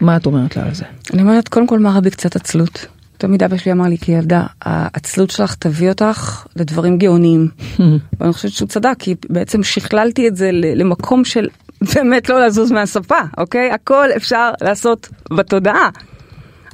מה 0.00 0.16
את 0.16 0.26
אומרת 0.26 0.56
לה 0.56 0.66
על 0.66 0.74
זה? 0.74 0.84
אני 1.14 1.22
אומרת, 1.22 1.48
קודם 1.48 1.66
כל 1.66 1.78
מה 1.78 1.90
רע 1.90 2.00
בקצת 2.00 2.36
עצלות? 2.36 2.86
תמיד 3.18 3.42
אבא 3.42 3.56
שלי 3.56 3.72
אמר 3.72 3.88
לי 3.88 3.98
כילדה, 3.98 4.46
העצלות 4.62 5.30
שלך 5.30 5.54
תביא 5.54 5.88
אותך 5.88 6.46
לדברים 6.56 6.98
גאוניים. 6.98 7.48
ואני 8.20 8.32
חושבת 8.32 8.52
שהוא 8.52 8.68
צדק, 8.68 8.94
כי 8.98 9.14
בעצם 9.28 9.62
שכללתי 9.62 10.28
את 10.28 10.36
זה 10.36 10.50
למקום 10.52 11.24
של 11.24 11.48
באמת 11.94 12.28
לא 12.28 12.46
לזוז 12.46 12.72
מהספה, 12.72 13.20
אוקיי? 13.38 13.70
הכל 13.70 14.08
אפשר 14.16 14.50
לעשות 14.60 15.08
בתודעה. 15.30 15.88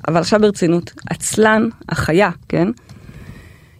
אבל 0.08 0.20
עכשיו 0.20 0.40
ברצינות, 0.40 0.92
עצלן, 1.10 1.68
החיה, 1.88 2.30
כן? 2.48 2.68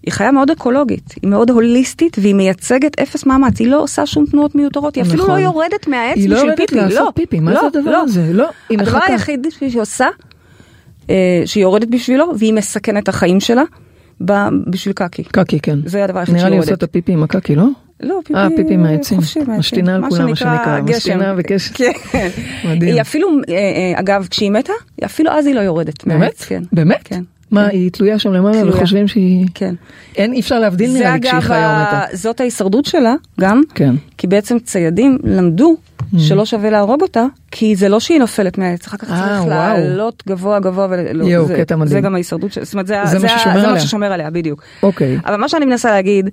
היא 0.03 0.12
חיה 0.12 0.33
מאוד 0.33 0.51
אקולוגית, 0.51 1.15
היא 1.23 1.31
מאוד 1.31 1.51
הוליסטית 1.51 2.17
והיא 2.21 2.35
מייצגת 2.35 3.01
אפס 3.01 3.27
מאמץ, 3.27 3.61
היא 3.61 3.69
לא 3.69 3.83
עושה 3.83 4.07
שום 4.07 4.27
תנועות 4.27 4.55
מיותרות, 4.55 4.95
היא 4.95 5.03
אפילו 5.03 5.25
נכון. 5.25 5.41
לא 5.41 5.45
יורדת 5.45 5.89
מהעץ 5.89 6.17
היא 6.17 6.29
לא 6.29 6.37
בשביל 6.37 6.51
יורדת 6.51 6.71
פיפי, 6.71 6.75
לעשות 6.77 6.99
לא, 6.99 7.11
פיפי, 7.15 7.41
מה 7.41 7.53
לא, 7.53 7.61
זה 7.61 7.67
הדבר 7.67 7.91
לא. 7.91 8.03
הזה? 8.03 8.31
לא, 8.33 8.49
הדבר. 8.71 8.99
היחיד 9.09 9.47
שהיא 9.51 9.81
עושה, 9.81 10.09
שהיא 11.47 11.63
יורדת 11.63 11.89
בשבילו, 11.89 12.33
והיא 12.39 12.55
מסכנת 12.55 13.03
את 13.03 13.09
החיים 13.09 13.41
שלה 13.41 13.63
בשביל 14.67 14.95
קקי. 14.95 15.25
קקי, 15.25 15.61
כן. 15.61 15.79
זה 15.85 16.05
הדבר 16.05 16.19
היחיד 16.19 16.35
נראה 16.35 16.43
שהיא 16.47 16.51
לי 16.51 16.57
עושה 16.59 16.71
יורדת. 16.71 16.79
את 16.79 16.89
הפיפי 16.89 17.13
עם 17.13 17.23
הקקי, 17.23 17.55
לא? 17.55 17.67
לא, 18.01 18.21
פיפי, 18.25 18.39
אה, 18.39 18.49
פיפי 18.57 18.77
מהעצים. 18.77 19.19
חופשי 19.19 19.39
מהעצים. 19.39 19.59
משתינה 19.59 19.95
על 19.95 20.03
כולם, 20.11 20.29
מה 20.31 20.37
שנקרא. 20.37 20.81
משתינה 20.81 21.35
וקשת. 21.37 21.77
כן. 21.77 22.29
מדהים. 22.65 22.95
היא 22.95 23.01
אפילו, 23.01 23.29
אה, 23.49 23.55
אה, 23.55 24.01
אגב, 24.01 24.27
כשהיא 24.31 24.51
מתה, 24.51 24.73
אפילו 25.05 25.31
אז 25.31 25.47
היא 25.47 25.55
לא 25.55 25.61
יורדת 25.61 26.05
באמת? 26.07 26.45
כן. 26.49 26.63
באמת? 26.73 27.01
כן. 27.05 27.23
מה, 27.51 27.65
כן. 27.65 27.71
היא 27.77 27.91
תלויה 27.91 28.19
שם 28.19 28.33
למעלה. 28.33 28.69
וחושבים 28.69 29.09
שהיא... 29.09 29.47
כן. 29.55 29.75
אין, 30.17 30.33
אי 30.33 30.41
אפשר 30.41 30.59
להבדיל 30.59 30.91
זה 30.91 30.99
נראה 30.99 31.15
לי 31.15 31.21
כשהיא 31.21 31.41
חיה 31.41 31.77
או 31.81 31.83
מתה. 31.87 32.17
זאת 32.17 32.41
ההישרדות 32.41 32.85
שלה 32.85 33.15
גם, 33.41 33.63
כן. 33.75 33.95
כי 34.19 34.27
בעצם 34.27 34.59
ציידים 34.59 35.19
למדו 35.25 35.77
שלא 36.19 36.45
שווה 36.45 36.71
להרוג 36.71 37.03
אותה, 37.03 37.25
כי 37.51 37.77
זה 37.77 37.89
לא 37.89 38.01
שהיא 38.01 38.19
נופלת 38.19 38.59
מהעץ, 38.59 38.87
אחר 38.87 38.97
כך 38.97 39.11
אה, 39.11 39.37
צריך. 39.39 39.49
לעלות 39.49 40.23
גבוה 40.29 40.61
גבוה, 40.61 40.87
ולא, 40.91 41.25
יואו, 41.25 41.47
זה, 41.47 41.57
קטע 41.57 41.77
מדהים. 41.77 41.89
זה 41.89 42.01
גם 42.01 42.15
ההישרדות, 42.15 42.53
של- 42.53 42.65
זאת 42.65 42.75
אומרת, 42.75 42.87
זה, 42.87 42.95
זה 43.05 43.19
מה 43.19 43.33
ה- 43.35 43.39
ששומר 43.39 43.61
זה. 43.61 43.67
מה 43.73 43.81
ששומר 43.81 44.13
עליה, 44.13 44.31
בדיוק. 44.31 44.63
אוקיי. 44.83 45.19
אבל 45.27 45.37
מה 45.37 45.49
שאני 45.49 45.65
מנסה 45.67 45.91
להגיד, 45.91 46.29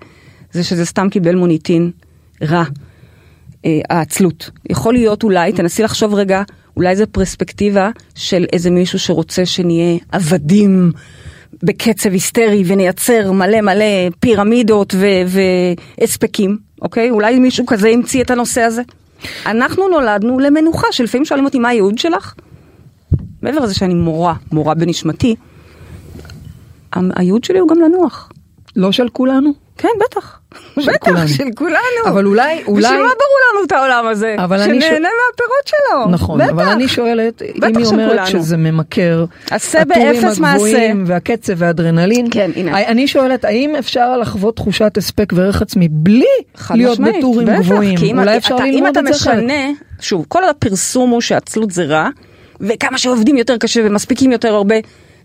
זה 0.52 0.64
שזה 0.64 0.86
סתם 0.86 1.10
קיבל 1.10 1.36
מוניטין 1.36 1.92
רע, 2.50 2.64
אה, 3.66 3.80
העצלות. 3.90 4.50
יכול 4.70 4.94
להיות 4.94 5.24
אולי, 5.24 5.52
תנסי 5.52 5.84
לחשוב 5.84 6.14
רגע, 6.14 6.42
אולי 6.78 6.96
זה 6.96 7.06
פרספקטיבה 7.06 7.90
של 8.16 8.46
איזה 8.54 8.72
מישהו 8.72 9.00
שרוצה 9.00 9.46
שנהיה 9.46 9.98
עבדים 10.12 10.92
בקצב 11.64 12.12
היסטרי 12.12 12.64
ונייצר 12.66 13.32
מלא 13.32 13.62
מלא 13.62 14.10
פירמידות 14.20 14.96
והספקים, 15.28 16.58
אוקיי? 16.82 17.10
אולי 17.10 17.40
מישהו 17.40 17.66
כזה 17.66 17.90
המציא 17.90 18.22
את 18.24 18.32
הנושא 18.32 18.62
הזה. 18.62 18.82
אנחנו 19.46 19.90
נולדנו 19.90 20.40
למנוחה, 20.40 20.88
שלפעמים 20.92 21.26
שואלים 21.26 21.46
אותי 21.46 21.60
מה 21.60 21.70
הייעוד 21.70 21.98
שלך? 21.98 22.34
מעבר 23.42 23.60
לזה 23.60 23.74
שאני 23.74 23.94
מורה, 23.94 24.34
מורה 24.52 24.74
בנשמתי, 24.74 25.36
הייעוד 26.94 27.44
שלי 27.44 27.60
הוא 27.60 27.70
גם 27.70 27.82
לנוח. 27.82 28.32
לא 28.76 28.92
של 28.92 29.10
כולנו? 29.10 29.61
כן, 29.78 29.90
בטח. 30.06 30.40
של 30.80 30.92
בטח, 30.92 30.98
כולנו. 31.12 31.28
של 31.28 31.44
כולנו. 31.56 31.78
אבל 32.08 32.26
אולי, 32.26 32.64
אולי... 32.68 32.84
בשביל 32.84 33.00
מה 33.02 33.08
ברור 33.08 33.38
לנו 33.54 33.66
את 33.68 33.72
העולם 33.72 34.08
הזה? 34.08 34.36
אבל 34.40 34.58
שנהנה 34.64 34.82
שואל- 34.82 34.92
מהפירות 35.02 35.66
שלו. 35.68 36.08
נכון, 36.12 36.40
בטח. 36.42 36.50
אבל 36.50 36.64
אני 36.68 36.88
שואלת, 36.88 37.42
אם 37.42 37.48
בטח 37.62 37.78
היא 37.78 37.86
אומרת 37.86 38.28
שכולנו. 38.28 38.44
שזה 38.44 38.58
ממכר, 38.58 39.26
הטורים 39.52 40.24
הגבוהים. 40.46 41.04
והקצב 41.08 41.54
והאדרנלין, 41.58 42.28
כן, 42.32 42.52
הנה. 42.56 42.78
אני 42.88 43.08
שואלת, 43.08 43.46
האם 43.46 43.76
אפשר 43.76 44.18
לחוות 44.18 44.56
תחושת 44.56 44.98
הספק 44.98 45.34
וערך 45.36 45.62
עצמי 45.62 45.88
בלי 45.92 46.26
להיות 46.72 46.92
משמעית, 47.00 47.16
בטורים 47.18 47.48
בטח, 47.48 47.60
גבוהים? 47.60 47.98
כי 47.98 48.12
אם 48.12 48.20
אולי 48.20 48.30
אתה- 48.30 48.38
אפשר 48.38 48.56
אתה- 48.56 48.64
אם 48.66 48.72
ללמוד 48.74 48.90
אתה 48.90 49.00
את 49.00 49.06
זה 49.06 49.12
אחרת. 49.12 49.38
משנה, 49.44 49.70
שוב, 50.00 50.26
כל 50.28 50.44
הפרסום 50.44 51.10
הוא 51.10 51.22
שעצלות 51.22 51.72
זה 51.72 51.84
רע, 51.86 52.10
וכמה 52.60 52.98
שעובדים 52.98 53.38
יותר 53.38 53.58
קשה 53.58 53.82
ומספיקים 53.84 54.32
יותר 54.32 54.54
הרבה, 54.54 54.76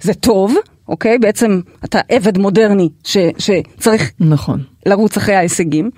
זה 0.00 0.14
טוב, 0.14 0.54
אוקיי? 0.88 1.18
בעצם 1.18 1.60
אתה 1.84 2.00
עבד 2.08 2.38
מודרני 2.38 2.88
ש, 3.04 3.16
שצריך 3.38 4.12
נכון. 4.20 4.62
לרוץ 4.86 5.16
אחרי 5.16 5.34
ההישגים, 5.34 5.90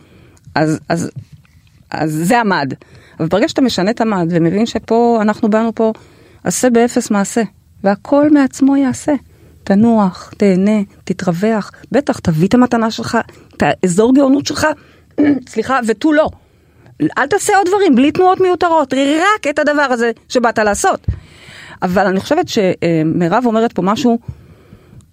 אז, 0.55 0.81
אז, 0.89 1.11
אז 1.91 2.13
זה 2.13 2.41
המד. 2.41 2.75
אבל 3.21 3.29
ברגע 3.29 3.49
שאתה 3.49 3.63
משנה 3.63 3.91
את 3.91 4.01
המד 4.01 4.27
ומבין 4.31 4.67
שפה, 4.67 5.19
אנחנו 5.23 5.51
באנו 5.51 5.75
פה, 5.75 5.93
עשה 6.45 6.71
באפס 6.71 7.11
מעשה, 7.11 7.43
והכל 7.85 8.31
מעצמו 8.31 8.77
יעשה. 8.77 9.15
תנוח, 9.65 10.33
תהנה, 10.37 10.81
תתרווח, 11.05 11.73
בטח, 11.93 12.19
תביא 12.19 12.49
את 12.49 12.55
המתנה 12.55 12.91
שלך, 12.91 13.19
את 13.57 13.63
האזור 13.63 14.15
גאונות 14.15 14.47
שלך, 14.47 14.67
סליחה, 15.49 15.79
ותו 15.87 16.13
לא. 16.13 16.29
אל 17.19 17.27
תעשה 17.27 17.57
עוד 17.57 17.67
דברים, 17.67 17.95
בלי 17.95 18.13
תנועות 18.13 18.41
מיותרות, 18.41 18.95
רק 18.95 19.47
את 19.51 19.59
הדבר 19.59 19.83
הזה 19.91 20.11
שבאת 20.29 20.59
לעשות. 20.59 21.07
אבל 21.83 22.07
אני 22.07 22.21
חושבת 22.21 22.49
שמירב 22.49 23.47
אומרת 23.47 23.73
פה 23.73 23.83
משהו 23.83 24.19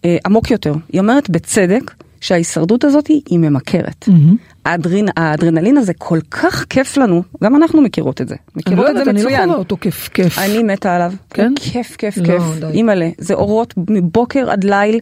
אה, 0.05 0.17
עמוק 0.25 0.51
יותר. 0.51 0.73
היא 0.91 1.01
אומרת 1.01 1.29
בצדק 1.29 1.93
שההישרדות 2.21 2.83
הזאת 2.83 3.07
היא 3.07 3.39
ממכרת. 3.39 4.05
מהמם. 4.07 4.35
האדרין, 4.65 5.07
האדרנלין 5.17 5.77
הזה 5.77 5.93
כל 5.97 6.19
כך 6.31 6.65
כיף 6.69 6.97
לנו, 6.97 7.23
גם 7.43 7.55
אנחנו 7.55 7.81
מכירות 7.81 8.21
את 8.21 8.27
זה. 8.27 8.35
מכירות 8.55 8.85
לא 8.85 8.89
את 8.89 8.95
זה 8.95 8.99
יודעת, 8.99 9.15
אני 9.15 9.23
לא 9.23 9.29
מצוין. 9.29 9.49
חווה 9.49 9.57
אותו 9.57 9.77
כיף 9.81 10.09
כיף. 10.13 10.39
אני 10.39 10.63
מתה 10.63 10.95
עליו. 10.95 11.13
כן? 11.29 11.53
כיף, 11.55 11.95
כיף, 11.95 12.17
לא, 12.17 12.25
כיף. 12.25 12.43
די. 12.59 12.65
אימא'לה, 12.65 13.09
זה 13.17 13.33
אורות 13.33 13.73
מבוקר 13.89 14.51
עד 14.51 14.63
ליל. 14.63 14.99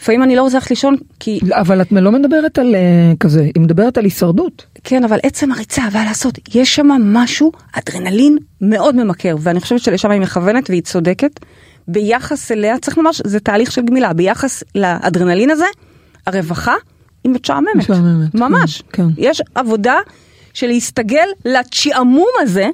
לפעמים 0.00 0.22
אני 0.22 0.36
לא 0.36 0.42
רוצה 0.42 0.56
ללכת 0.56 0.70
לישון, 0.70 0.96
כי... 1.20 1.40
אבל 1.52 1.80
את 1.80 1.92
לא 1.92 2.12
מדברת 2.12 2.58
על 2.58 2.74
אה, 2.74 3.12
כזה, 3.20 3.42
היא 3.42 3.62
מדברת 3.62 3.98
על 3.98 4.04
הישרדות. 4.04 4.66
כן, 4.84 5.04
אבל 5.04 5.18
עצם 5.22 5.52
הריצה 5.52 5.82
והלעשות, 5.92 6.38
יש 6.54 6.74
שם 6.74 6.86
משהו, 6.86 7.52
אדרנלין 7.72 8.38
מאוד 8.60 8.96
ממכר, 8.96 9.36
ואני 9.40 9.60
חושבת 9.60 9.80
שלשם 9.80 10.10
היא 10.10 10.20
מכוונת 10.20 10.70
והיא 10.70 10.82
צודקת. 10.82 11.40
ביחס 11.88 12.52
אליה, 12.52 12.78
צריך 12.78 12.96
לומר 12.96 13.12
שזה 13.12 13.40
תהליך 13.40 13.72
של 13.72 13.82
גמילה, 13.82 14.12
ביחס 14.12 14.62
לאדרנלין 14.74 15.50
הזה, 15.50 15.66
הרווחה 16.26 16.74
היא 17.24 17.32
משעממת. 17.32 17.76
משעממת, 17.76 18.32
כן, 18.32 18.38
ממש. 18.38 18.82
כן. 18.92 19.06
יש 19.18 19.42
עבודה 19.54 19.96
של 20.54 20.66
להסתגל 20.66 21.28
לצ'עמום 21.44 22.28
הזה, 22.40 22.68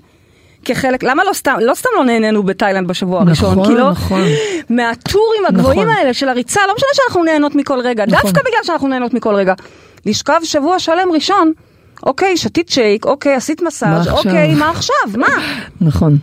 כחלק, 0.65 1.03
למה 1.03 1.25
לא 1.25 1.33
סתם, 1.33 1.57
לא 1.61 1.75
סתם 1.75 1.89
לא 1.97 2.05
נהנינו 2.05 2.43
בתאילנד 2.43 2.89
בשבוע 2.89 3.21
הראשון, 3.21 3.53
נכון, 3.53 3.67
כי 3.67 3.75
לא, 3.75 3.91
נכון. 3.91 4.23
מהטורים 4.77 5.47
הגבוהים 5.49 5.81
נכון. 5.81 5.95
האלה 5.95 6.15
של 6.15 6.29
הריצה, 6.29 6.61
לא 6.69 6.75
משנה 6.77 6.89
שאנחנו 6.93 7.25
נהנות 7.25 7.55
מכל 7.55 7.81
רגע, 7.81 8.07
נכון. 8.07 8.21
דווקא 8.23 8.41
בגלל 8.41 8.61
שאנחנו 8.63 8.89
נהנות 8.89 9.15
מכל 9.15 9.35
רגע. 9.35 9.55
לשכב 10.07 10.41
שבוע 10.45 10.79
שלם 10.79 11.13
ראשון, 11.13 11.53
אוקיי, 12.03 12.37
שתית 12.37 12.69
שייק, 12.69 13.05
אוקיי, 13.05 13.35
עשית 13.35 13.63
מה 13.63 13.69
מסאז', 13.69 14.07
עכשיו? 14.07 14.17
אוקיי, 14.17 14.55
מה 14.55 14.71
עכשיו, 14.71 14.97
מה? 15.17 15.27
נכון. 15.81 16.19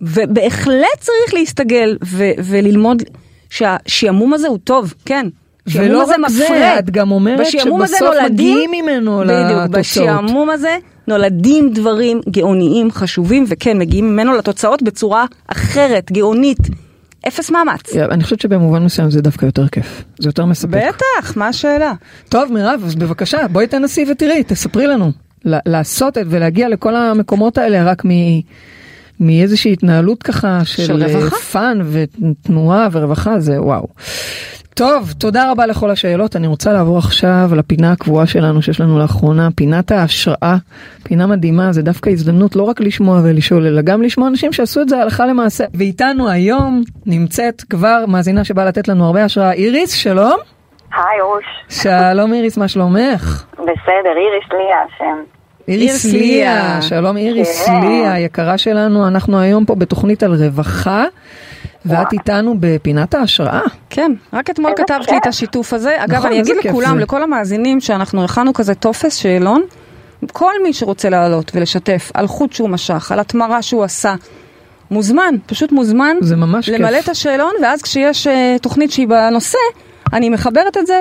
ובהחלט 0.00 0.98
צריך 1.00 1.34
להסתגל 1.34 1.96
ו- 2.04 2.30
וללמוד 2.44 3.02
שהשעמום 3.50 4.34
הזה 4.34 4.48
הוא 4.48 4.58
טוב, 4.64 4.94
כן. 5.04 5.26
ולא 5.66 6.04
רק 6.04 6.16
זה. 6.28 6.78
את 6.78 6.90
גם 6.90 7.10
אומרת 7.10 7.46
שבסוף 7.46 8.14
מגיעים 8.24 8.70
ממנו 8.70 9.18
בדיוק, 9.18 9.34
לתוצאות. 9.34 9.70
בשעמום 9.70 10.50
הזה 10.50 10.76
נולדים 11.08 11.70
דברים 11.72 12.20
גאוניים, 12.30 12.90
חשובים, 12.90 13.44
וכן, 13.48 13.78
מגיעים 13.78 14.12
ממנו 14.12 14.32
לתוצאות 14.32 14.82
בצורה 14.82 15.24
אחרת, 15.46 16.12
גאונית. 16.12 16.58
אפס 17.28 17.50
מאמץ. 17.50 17.96
אני 17.96 18.24
חושבת 18.24 18.40
שבמובן 18.40 18.82
מסוים 18.82 19.10
זה 19.10 19.20
דווקא 19.22 19.46
יותר 19.46 19.68
כיף. 19.68 20.04
זה 20.18 20.28
יותר 20.28 20.44
מספק. 20.44 20.70
בטח, 20.70 21.36
מה 21.36 21.48
השאלה? 21.48 21.92
טוב, 22.28 22.52
מירב, 22.52 22.82
אז 22.86 22.94
בבקשה, 22.94 23.48
בואי 23.48 23.66
תנסי 23.66 24.04
ותראי, 24.10 24.42
תספרי 24.46 24.86
לנו. 24.86 25.12
לעשות 25.44 26.18
את 26.18 26.26
ולהגיע 26.30 26.68
לכל 26.68 26.96
המקומות 26.96 27.58
האלה 27.58 27.84
רק 27.84 28.04
מ... 28.04 28.10
מאיזושהי 29.20 29.72
התנהלות 29.72 30.22
ככה 30.22 30.60
של, 30.64 30.82
של 30.82 31.04
רווחה. 31.04 31.36
fun 31.36 31.78
ותנועה 31.92 32.88
ורווחה, 32.92 33.40
זה 33.40 33.62
וואו. 33.62 33.86
טוב, 34.74 35.12
תודה 35.18 35.50
רבה 35.50 35.66
לכל 35.66 35.90
השאלות. 35.90 36.36
אני 36.36 36.46
רוצה 36.46 36.72
לעבור 36.72 36.98
עכשיו 36.98 37.50
לפינה 37.56 37.92
הקבועה 37.92 38.26
שלנו 38.26 38.62
שיש 38.62 38.80
לנו 38.80 38.98
לאחרונה, 38.98 39.48
פינת 39.56 39.90
ההשראה, 39.90 40.56
פינה 41.02 41.26
מדהימה, 41.26 41.72
זה 41.72 41.82
דווקא 41.82 42.10
הזדמנות 42.10 42.56
לא 42.56 42.62
רק 42.62 42.80
לשמוע 42.80 43.20
ולשאול, 43.24 43.66
אלא 43.66 43.82
גם 43.82 44.02
לשמוע 44.02 44.28
אנשים 44.28 44.52
שעשו 44.52 44.80
את 44.80 44.88
זה 44.88 45.02
הלכה 45.02 45.26
למעשה. 45.26 45.64
ואיתנו 45.74 46.28
היום 46.28 46.82
נמצאת 47.06 47.62
כבר 47.70 48.04
מאזינה 48.08 48.44
שבאה 48.44 48.64
לתת 48.64 48.88
לנו 48.88 49.06
הרבה 49.06 49.24
השראה, 49.24 49.52
איריס, 49.52 49.92
שלום. 49.92 50.36
היי 50.92 51.20
רוש, 51.20 51.44
שלום 51.68 52.32
איריס, 52.32 52.58
מה 52.58 52.68
שלומך? 52.68 53.44
בסדר, 53.52 54.14
איריס 54.16 54.48
ליה 54.52 54.82
השם. 54.86 55.37
איריס 55.68 56.04
ליה. 56.04 56.82
שלום 56.82 57.16
איריס 57.16 57.66
כן. 57.66 57.80
ליה, 57.80 58.18
יקרה 58.18 58.58
שלנו, 58.58 59.08
אנחנו 59.08 59.40
היום 59.40 59.64
פה 59.64 59.74
בתוכנית 59.74 60.22
על 60.22 60.34
רווחה, 60.34 61.04
ואת 61.86 62.12
איתנו 62.12 62.54
בפינת 62.60 63.14
ההשראה. 63.14 63.60
כן, 63.90 64.12
רק 64.32 64.50
אתמול 64.50 64.70
איזה 64.70 64.82
כתבת 64.82 65.00
כיף. 65.00 65.10
לי 65.10 65.18
את 65.18 65.26
השיתוף 65.26 65.72
הזה. 65.72 66.04
אגב, 66.04 66.14
נכון, 66.14 66.30
אני 66.30 66.40
אגיד 66.40 66.56
לכולם. 66.64 66.98
לכל 66.98 67.22
המאזינים, 67.22 67.80
שאנחנו 67.80 68.24
הכנו 68.24 68.52
כזה 68.52 68.74
טופס 68.74 69.16
שאלון, 69.16 69.62
כל 70.32 70.52
מי 70.62 70.72
שרוצה 70.72 71.08
לעלות 71.08 71.52
ולשתף 71.54 72.10
על 72.14 72.26
חוט 72.26 72.52
שהוא 72.52 72.68
משך, 72.68 73.12
על 73.12 73.20
התמרה 73.20 73.62
שהוא 73.62 73.84
עשה, 73.84 74.14
מוזמן, 74.90 75.34
פשוט 75.46 75.72
מוזמן. 75.72 76.16
זה 76.20 76.36
ממש 76.36 76.70
כיף. 76.70 76.80
למלא 76.80 76.98
את 76.98 77.08
השאלון, 77.08 77.52
ואז 77.62 77.82
כשיש 77.82 78.26
אה, 78.26 78.56
תוכנית 78.62 78.92
שהיא 78.92 79.08
בנושא, 79.08 79.58
אני 80.12 80.28
מחברת 80.28 80.76
את 80.76 80.86
זה 80.86 81.00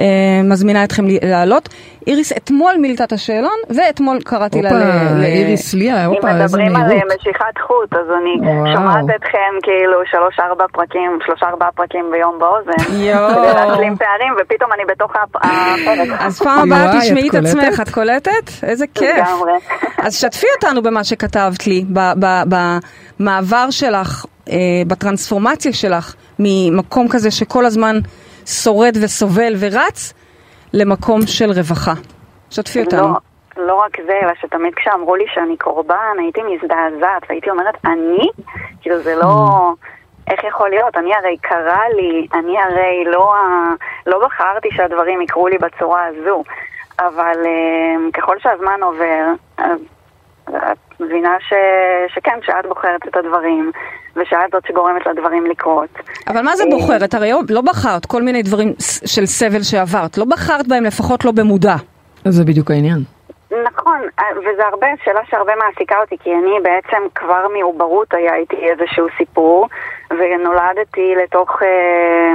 ומזמינה 0.00 0.84
אתכם 0.84 1.06
ל- 1.06 1.18
לעלות. 1.30 1.68
איריס 2.06 2.32
אתמול 2.32 2.72
מילתה 2.80 3.04
את 3.04 3.12
השאלון, 3.12 3.58
ואתמול 3.76 4.18
קראתי 4.24 4.62
לה 4.62 4.70
ל... 4.70 4.74
הופה, 4.74 5.14
ל- 5.18 5.24
איריס 5.24 5.74
ליה, 5.74 6.06
אם 6.06 6.10
הופה, 6.10 6.28
איזה 6.30 6.42
מדברים 6.44 6.76
על 6.76 6.82
מהירות. 6.82 6.92
אה, 7.10 7.16
משיכת 7.20 7.58
חוט, 7.66 7.92
אז 7.92 8.06
אני 8.20 8.50
וואו. 8.50 8.74
שומעת 8.76 9.04
אתכם 9.16 9.38
כאילו 9.62 9.98
שלוש 10.10 10.36
ארבע 10.40 10.64
פרקים, 10.72 11.18
שלושה 11.26 11.46
ארבעה 11.46 11.68
פרקים 11.72 12.04
ביום 12.12 12.38
באוזן. 12.38 12.92
יואו. 13.02 13.30
כדי 13.30 13.54
להשלים 13.54 13.96
פערים, 13.96 14.32
ופתאום 14.42 14.70
אני 14.72 14.82
בתוך 14.88 15.12
הפ- 15.22 15.36
הפרק. 15.36 16.20
אז 16.20 16.38
פעם 16.42 16.72
הבאה 16.72 17.00
תשמעי 17.00 17.28
את 17.28 17.34
עצמך? 17.34 17.80
את 17.80 17.88
קולטת? 17.90 18.30
איזה 18.62 18.84
כיף. 18.94 19.16
לגמרי. 19.16 19.52
אז 19.98 20.16
שתפי 20.20 20.46
אותנו 20.56 20.82
במה 20.82 21.04
שכתבת 21.04 21.66
לי, 21.66 21.84
ב- 21.92 22.12
ב- 22.24 22.42
במעבר 23.20 23.70
שלך, 23.70 24.24
אה, 24.50 24.54
בטרנספורמציה 24.86 25.72
שלך, 25.72 26.14
ממקום 26.38 27.08
כזה 27.08 27.30
שכל 27.30 27.64
הזמן 27.66 27.98
שורד 28.46 28.96
וסובל 29.02 29.54
ורץ, 29.60 30.12
למקום 30.72 31.20
של 31.26 31.50
רווחה. 31.50 31.92
שתפי 32.50 32.80
אותנו. 32.84 33.02
לא, 33.02 33.66
לא 33.66 33.74
רק 33.74 33.96
זה, 34.06 34.18
אלא 34.22 34.32
שתמיד 34.40 34.74
כשאמרו 34.74 35.16
לי 35.16 35.24
שאני 35.34 35.56
קורבן, 35.56 36.16
הייתי 36.18 36.40
מזדעזעת, 36.42 37.22
והייתי 37.28 37.50
אומרת, 37.50 37.74
אני? 37.84 38.28
כאילו 38.80 39.02
זה 39.02 39.14
לא... 39.14 39.72
איך 40.30 40.44
יכול 40.44 40.70
להיות? 40.70 40.96
אני 40.96 41.14
הרי 41.14 41.36
קרה 41.40 41.88
לי, 41.96 42.26
אני 42.34 42.58
הרי 42.58 43.04
לא, 43.06 43.34
לא 44.06 44.26
בחרתי 44.26 44.68
שהדברים 44.72 45.22
יקרו 45.22 45.48
לי 45.48 45.58
בצורה 45.58 46.06
הזו, 46.06 46.42
אבל 46.98 47.36
אה, 47.46 48.10
ככל 48.12 48.36
שהזמן 48.38 48.80
עובר, 48.82 49.24
אז 49.58 49.78
את 50.48 51.00
מבינה 51.00 51.36
ש, 51.40 51.52
שכן, 52.14 52.38
שאת 52.42 52.66
בוחרת 52.68 53.08
את 53.08 53.16
הדברים, 53.16 53.72
ושאת 54.16 54.50
זאת 54.52 54.66
שגורמת 54.68 55.06
לדברים 55.06 55.46
לקרות. 55.46 55.88
אבל 56.28 56.42
מה 56.42 56.56
זה 56.56 56.64
אה, 56.64 56.70
בוחרת? 56.70 57.14
הרי 57.14 57.32
לא 57.48 57.60
בחרת 57.60 58.06
כל 58.06 58.22
מיני 58.22 58.42
דברים 58.42 58.72
של 59.06 59.26
סבל 59.26 59.62
שעברת. 59.62 60.18
לא 60.18 60.24
בחרת 60.24 60.68
בהם, 60.68 60.84
לפחות 60.84 61.24
לא 61.24 61.32
במודע. 61.32 61.74
זה 62.24 62.44
בדיוק 62.44 62.70
העניין. 62.70 62.98
נכון, 63.64 64.00
וזה 64.38 64.62
הרבה, 64.66 64.86
שאלה 65.04 65.20
שהרבה 65.30 65.52
מעסיקה 65.56 66.00
אותי, 66.00 66.16
כי 66.22 66.30
אני 66.34 66.54
בעצם 66.62 67.02
כבר 67.14 67.46
מעוברות 67.58 68.14
היה 68.14 68.36
איתי 68.36 68.56
איזשהו 68.56 69.06
סיפור, 69.18 69.68
ונולדתי 70.10 71.14
לתוך 71.22 71.62
אה, 71.62 72.34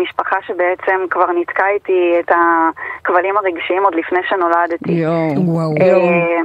משפחה 0.00 0.36
שבעצם 0.46 1.00
כבר 1.10 1.32
ניתקה 1.32 1.68
איתי 1.68 2.16
את 2.20 2.32
הכבלים 2.32 3.36
הרגשיים 3.36 3.84
עוד 3.84 3.94
לפני 3.94 4.20
שנולדתי. 4.28 4.92
יואו. 4.92 5.48
וואו. 5.48 5.74
אה, 5.80 6.40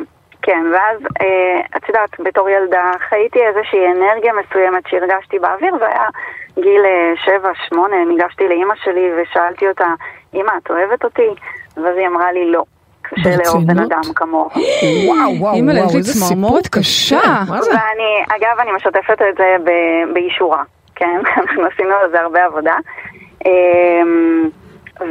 כן, 0.47 0.65
ואז 0.73 0.99
אה, 1.21 1.59
את 1.77 1.89
יודעת, 1.89 2.19
בתור 2.19 2.49
ילדה 2.49 2.91
חייתי 3.09 3.39
איזושהי 3.47 3.87
אנרגיה 3.91 4.33
מסוימת 4.33 4.83
שהרגשתי 4.87 5.39
באוויר, 5.39 5.75
והיה 5.81 6.07
גיל 6.55 6.81
אה, 6.85 7.13
שבע, 7.25 7.49
שמונה, 7.69 7.95
ניגשתי 8.05 8.47
לאימא 8.47 8.73
שלי 8.83 9.09
ושאלתי 9.17 9.67
אותה, 9.67 9.87
אמא, 10.33 10.51
את 10.63 10.69
אוהבת 10.69 11.03
אותי? 11.03 11.29
ואז 11.77 11.97
היא 11.97 12.07
אמרה 12.07 12.31
לי, 12.31 12.51
לא. 12.51 12.63
קשה 13.01 13.29
לאהוב 13.37 13.67
בן? 13.67 13.79
אדם 13.79 14.01
כמוך. 14.15 14.57
וואו, 15.07 15.39
וואו, 15.39 15.55
וואו, 15.65 15.97
איזה 15.97 16.13
צמרמורת 16.13 16.67
קשה. 16.67 17.19
זה? 17.45 17.71
ואני, 17.71 18.37
אגב, 18.37 18.59
אני 18.59 18.71
משתפת 18.71 19.21
את 19.29 19.37
זה 19.37 19.55
באישורה, 20.13 20.63
כן? 20.95 21.19
אנחנו 21.37 21.65
עשינו 21.65 21.93
על 21.93 22.11
זה 22.11 22.21
הרבה 22.21 22.45
עבודה. 22.45 22.75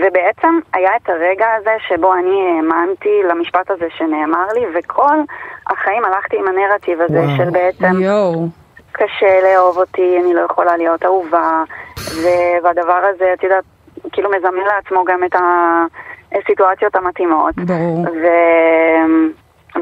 ובעצם 0.06 0.58
היה 0.74 0.90
את 0.96 1.08
הרגע 1.08 1.46
הזה 1.58 1.76
שבו 1.88 2.14
אני 2.14 2.56
האמנתי 2.56 3.22
למשפט 3.28 3.70
הזה 3.70 3.86
שנאמר 3.96 4.46
לי, 4.54 4.66
וכל 4.74 5.16
החיים 5.66 6.04
הלכתי 6.04 6.38
עם 6.38 6.48
הנרטיב 6.48 7.00
הזה 7.00 7.18
וואו. 7.18 7.36
של 7.36 7.50
בעצם 7.50 8.00
יואו. 8.00 8.48
קשה 8.92 9.40
לאהוב 9.42 9.78
אותי, 9.78 10.18
אני 10.24 10.34
לא 10.34 10.40
יכולה 10.40 10.76
להיות 10.76 11.02
אהובה, 11.02 11.64
והדבר 12.62 13.00
הזה, 13.14 13.32
את 13.32 13.42
יודעת, 13.42 13.64
כאילו 14.12 14.30
מזמן 14.30 14.64
לעצמו 14.66 15.04
גם 15.04 15.24
את 15.24 15.36
הסיטואציות 16.32 16.96
המתאימות. 16.96 17.54
ברור. 17.56 18.06
ו... 18.22 18.26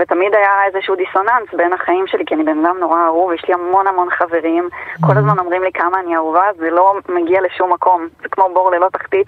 ותמיד 0.00 0.34
היה 0.34 0.64
איזשהו 0.66 0.96
דיסוננס 0.96 1.54
בין 1.56 1.72
החיים 1.72 2.06
שלי, 2.06 2.24
כי 2.26 2.34
אני 2.34 2.44
בן 2.44 2.66
אדם 2.66 2.76
נורא 2.80 3.04
אהוב, 3.06 3.32
יש 3.32 3.44
לי 3.48 3.54
המון 3.54 3.86
המון 3.86 4.10
חברים, 4.10 4.68
כל 5.00 5.18
הזמן 5.18 5.38
אומרים 5.38 5.62
לי 5.62 5.72
כמה 5.72 6.00
אני 6.00 6.16
אהובה, 6.16 6.44
זה 6.56 6.70
לא 6.70 6.94
מגיע 7.08 7.40
לשום 7.40 7.72
מקום. 7.72 8.08
זה 8.22 8.28
כמו 8.28 8.48
בור 8.54 8.70
ללא 8.70 8.88
תחתית, 8.92 9.26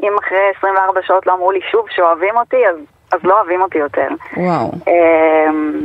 שאם 0.00 0.16
אחרי 0.24 0.38
24 0.58 1.00
שעות 1.02 1.26
לא 1.26 1.32
אמרו 1.32 1.52
לי 1.52 1.60
שוב 1.70 1.86
שאוהבים 1.90 2.36
אותי, 2.36 2.68
אז, 2.68 2.76
אז 3.12 3.20
לא 3.24 3.34
אוהבים 3.34 3.62
אותי 3.62 3.78
יותר. 3.78 4.08
וואו. 4.36 4.70
אמ, 4.86 5.80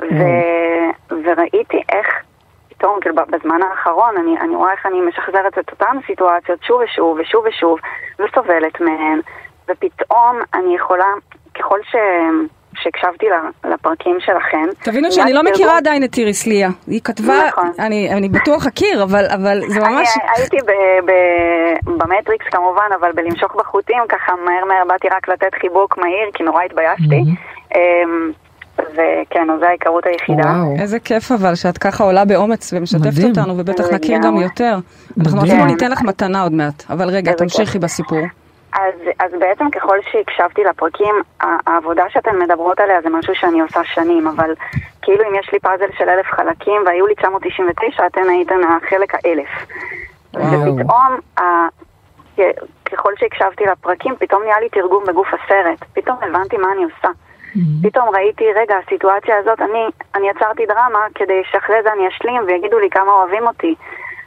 ו... 0.00 0.22
וראיתי 1.24 1.82
איך 1.88 2.06
פתאום, 2.68 3.00
כאילו 3.00 3.14
בזמן 3.14 3.62
האחרון, 3.62 4.16
אני, 4.16 4.40
אני 4.40 4.56
רואה 4.56 4.72
איך 4.72 4.86
אני 4.86 5.00
משחזרת 5.00 5.58
את 5.58 5.70
אותן 5.70 5.96
סיטואציות 6.06 6.62
שוב 6.62 6.80
ושוב 6.80 7.18
ושוב 7.20 7.44
ושוב, 7.46 7.78
וסובלת 8.18 8.80
מהן, 8.80 9.20
ופתאום 9.68 10.40
אני 10.54 10.76
יכולה, 10.76 11.12
ככל 11.54 11.78
ש... 11.82 11.96
שהקשבתי 12.82 13.26
לפרקים 13.70 14.16
שלכם, 14.20 14.82
תבינו 14.84 15.12
שאני 15.12 15.32
לא 15.32 15.42
מכירה 15.42 15.76
עדיין 15.76 16.04
את 16.04 16.18
איריס 16.18 16.46
ליה. 16.46 16.70
היא 16.86 17.00
כתבה, 17.04 17.34
נכון. 17.48 17.70
אני 17.78 18.10
אני 18.12 18.28
בטוח 18.28 18.66
אכיר, 18.66 19.02
אבל 19.02 19.26
אבל 19.34 19.60
זה 19.68 19.80
ממש... 19.80 20.08
אני 20.16 20.30
הייתי 20.36 20.56
ב- 20.56 21.10
ב- 21.10 21.90
במטריקס 22.02 22.46
כמובן, 22.50 22.88
אבל 23.00 23.12
בלמשוך 23.14 23.54
בחוטים, 23.56 24.02
ככה 24.08 24.32
מהר 24.44 24.64
מהר 24.68 24.84
באתי 24.88 25.08
רק 25.08 25.28
לתת 25.28 25.54
חיבוק 25.60 25.98
מהיר, 25.98 26.30
כי 26.34 26.42
נורא 26.42 26.62
התביישתי. 26.62 27.22
אמ, 27.74 28.30
וכן, 28.78 29.50
אז 29.54 29.60
זו 29.60 29.66
ההיכרות 29.66 30.06
היחידה. 30.06 30.42
וואו. 30.42 30.74
איזה 30.80 30.98
כיף 31.00 31.32
אבל 31.32 31.54
שאת 31.54 31.78
ככה 31.78 32.04
עולה 32.04 32.24
באומץ 32.24 32.72
ומשתפת 32.76 33.00
מדהים. 33.06 33.28
אותנו, 33.28 33.58
ובטח 33.58 33.84
נכיר 33.92 34.18
גם. 34.22 34.36
יותר. 34.36 34.76
אנחנו. 35.20 35.42
אפילו 35.42 35.64
ניתן 35.64 35.90
לך 35.90 36.02
מתנה 36.02 36.42
עוד 36.42 36.52
מעט, 36.52 36.84
אבל 36.90 37.08
רגע, 37.08 37.32
תמשיכי. 37.32 37.78
בסיפור. 37.78 38.18
אז, 38.72 38.94
אז 39.18 39.32
בעצם 39.38 39.70
ככל 39.70 39.98
שהקשבתי 40.12 40.64
לפרקים, 40.64 41.14
העבודה 41.40 42.04
שאתן 42.10 42.38
מדברות 42.38 42.80
עליה 42.80 43.02
זה 43.02 43.08
משהו 43.10 43.34
שאני 43.34 43.60
עושה 43.60 43.84
שנים, 43.84 44.26
אבל 44.28 44.54
כאילו 45.02 45.24
אם 45.28 45.34
יש 45.34 45.52
לי 45.52 45.58
פאזל 45.60 45.86
של 45.98 46.08
אלף 46.08 46.26
חלקים 46.26 46.82
והיו 46.86 47.06
לי 47.06 47.14
999, 47.14 48.06
אתן 48.06 48.28
הייתן 48.28 48.60
החלק 48.64 49.14
האלף. 49.14 49.48
ופתאום, 50.34 51.18
ה- 51.38 51.68
ככל 52.92 53.12
שהקשבתי 53.16 53.64
לפרקים, 53.64 54.14
פתאום 54.18 54.42
נהיה 54.42 54.60
לי 54.60 54.68
תרגום 54.68 55.04
בגוף 55.06 55.28
הסרט. 55.34 55.78
פתאום 55.94 56.16
הבנתי 56.22 56.56
מה 56.56 56.72
אני 56.72 56.84
עושה. 56.84 57.08
פתאום 57.82 58.08
ראיתי, 58.08 58.44
רגע, 58.52 58.74
הסיטואציה 58.86 59.38
הזאת, 59.38 59.60
אני, 59.60 59.84
אני 60.14 60.28
יצרתי 60.30 60.66
דרמה 60.66 61.06
כדי 61.14 61.42
שאחרי 61.50 61.82
זה 61.82 61.92
אני 61.92 62.08
אשלים 62.08 62.42
ויגידו 62.46 62.78
לי 62.78 62.90
כמה 62.90 63.12
אוהבים 63.12 63.46
אותי. 63.46 63.74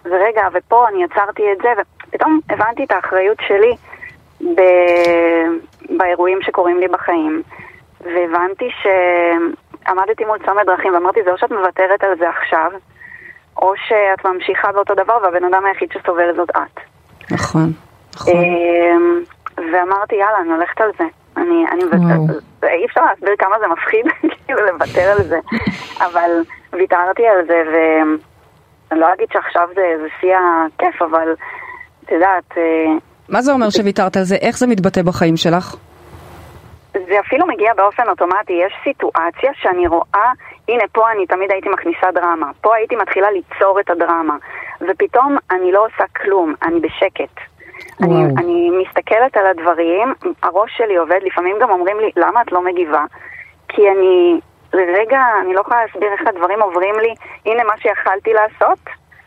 ורגע, 0.05 0.47
ופה 0.53 0.87
אני 0.87 1.03
יצרתי 1.03 1.43
את 1.51 1.57
זה, 1.61 1.69
ופתאום 2.07 2.39
הבנתי 2.49 2.83
את 2.83 2.91
האחריות 2.91 3.37
שלי 3.47 3.75
ב... 4.55 4.61
באירועים 5.97 6.39
שקורים 6.41 6.79
לי 6.79 6.87
בחיים. 6.87 7.43
והבנתי 8.01 8.69
שעמדתי 8.81 10.25
מול 10.25 10.37
צומת 10.45 10.65
דרכים 10.65 10.93
ואמרתי, 10.93 11.23
זה 11.23 11.31
או 11.31 11.37
שאת 11.37 11.51
מוותרת 11.51 12.03
על 12.03 12.17
זה 12.17 12.29
עכשיו, 12.29 12.71
או 13.57 13.73
שאת 13.75 14.25
ממשיכה 14.25 14.71
באותו 14.71 14.95
דבר 14.95 15.17
והבן 15.23 15.43
אדם 15.43 15.65
היחיד 15.65 15.89
שסובל 15.91 16.35
זאת 16.35 16.49
את. 16.49 16.79
נכון, 17.31 17.71
נכון. 18.15 18.33
אמ, 18.33 19.21
ואמרתי, 19.57 20.15
יאללה, 20.15 20.39
אני 20.41 20.51
הולכת 20.51 20.81
על 20.81 20.91
זה. 20.97 21.03
אני, 21.37 21.65
אני 21.71 21.83
מוותרת, 21.83 22.43
אי 22.63 22.85
אפשר 22.85 23.01
להסביר 23.05 23.35
כמה 23.39 23.59
זה 23.59 23.67
מפחיד, 23.67 24.05
כאילו 24.45 24.59
לוותר 24.65 25.11
על 25.17 25.23
זה, 25.23 25.39
אבל 25.97 26.31
ויתרתי 26.73 27.27
על 27.27 27.45
זה, 27.47 27.63
ואני 27.71 29.01
לא 29.01 29.13
אגיד 29.13 29.27
שעכשיו 29.33 29.67
זה, 29.75 29.95
זה 30.01 30.07
שיא 30.19 30.35
הכיף, 30.37 31.01
אבל 31.01 31.33
את 32.05 32.11
יודעת... 32.11 32.57
מה 33.29 33.41
זה 33.41 33.51
אומר 33.51 33.69
שוויתרת 33.69 34.17
על 34.17 34.23
זה? 34.23 34.35
איך 34.35 34.57
זה 34.57 34.67
מתבטא 34.67 35.01
בחיים 35.01 35.37
שלך? 35.37 35.75
זה 36.93 37.19
אפילו 37.19 37.47
מגיע 37.47 37.73
באופן 37.73 38.09
אוטומטי, 38.09 38.53
יש 38.53 38.73
סיטואציה 38.83 39.51
שאני 39.61 39.87
רואה, 39.87 40.31
הנה 40.67 40.83
פה 40.91 41.11
אני 41.11 41.25
תמיד 41.25 41.51
הייתי 41.51 41.69
מכניסה 41.69 42.11
דרמה, 42.13 42.51
פה 42.61 42.75
הייתי 42.75 42.95
מתחילה 42.95 43.27
ליצור 43.31 43.79
את 43.79 43.89
הדרמה, 43.89 44.37
ופתאום 44.81 45.37
אני 45.51 45.71
לא 45.71 45.85
עושה 45.85 46.03
כלום, 46.21 46.53
אני 46.63 46.79
בשקט. 46.79 47.35
אני, 48.03 48.25
אני 48.37 48.69
מסתכלת 48.81 49.37
על 49.37 49.45
הדברים, 49.47 50.13
הראש 50.43 50.71
שלי 50.77 50.95
עובד, 50.95 51.19
לפעמים 51.23 51.55
גם 51.61 51.69
אומרים 51.69 51.99
לי, 51.99 52.11
למה 52.15 52.41
את 52.41 52.51
לא 52.51 52.61
מגיבה? 52.61 53.05
כי 53.69 53.81
אני, 53.89 54.39
לרגע, 54.73 55.21
אני 55.41 55.53
לא 55.53 55.61
יכולה 55.61 55.85
להסביר 55.85 56.11
איך 56.11 56.27
הדברים 56.27 56.61
עוברים 56.61 56.95
לי, 56.99 57.13
הנה 57.45 57.63
מה 57.63 57.73
שיכלתי 57.77 58.33
לעשות, 58.33 58.79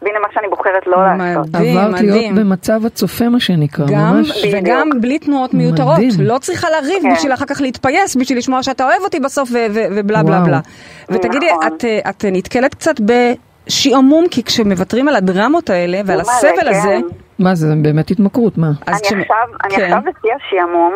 והנה 0.07 0.19
מה 0.19 0.29
שאני 0.35 0.49
בוחרת 0.49 0.87
לא 0.87 0.97
לעשות. 1.19 1.47
מדהים, 1.49 1.79
עברת 1.79 2.01
להיות 2.01 2.35
במצב 2.35 2.87
הצופה 2.87 3.29
מה 3.29 3.41
שנקרא, 3.41 3.87
גם, 3.87 4.17
ממש. 4.17 4.45
וגם 4.53 4.91
בלי 5.01 5.19
תנועות 5.19 5.55
מיותרות, 5.55 5.99
מדהים. 5.99 6.11
לא 6.19 6.39
צריכה 6.39 6.69
לריב 6.71 7.03
כן. 7.03 7.15
בשביל 7.15 7.33
אחר 7.35 7.45
כך 7.47 7.61
להתפייס, 7.61 8.17
בשביל 8.17 8.39
לשמוע 8.39 8.63
שאתה 8.63 8.85
אוהב 8.85 9.03
אותי 9.03 9.21
בסוף 9.21 9.51
ובלה 9.53 10.23
בלה. 10.23 10.41
בלה. 10.41 10.61
ותגידי, 11.09 11.47
נכון. 11.53 11.67
את, 11.67 11.85
אה, 11.85 12.11
את 12.11 12.25
נתקלת 12.33 12.75
קצת 12.75 12.95
בשעמום, 13.01 14.25
כי 14.31 14.43
כשמוותרים 14.43 15.09
על 15.09 15.17
הדרמות 15.17 15.71
האלה 15.71 16.01
ועל 16.07 16.21
הסבל 16.21 16.49
כן. 16.61 16.69
הזה, 16.69 16.99
מה 17.39 17.55
זה 17.55 17.67
באמת 17.83 18.11
התמכרות, 18.11 18.59
מה? 18.59 18.71
אני 18.89 18.97
כש- 18.97 19.13
עכשיו, 19.13 19.37
אני 19.65 19.77
כן. 19.77 19.83
עכשיו 19.83 20.01
בשיא 20.03 20.31
השעמום, 20.47 20.93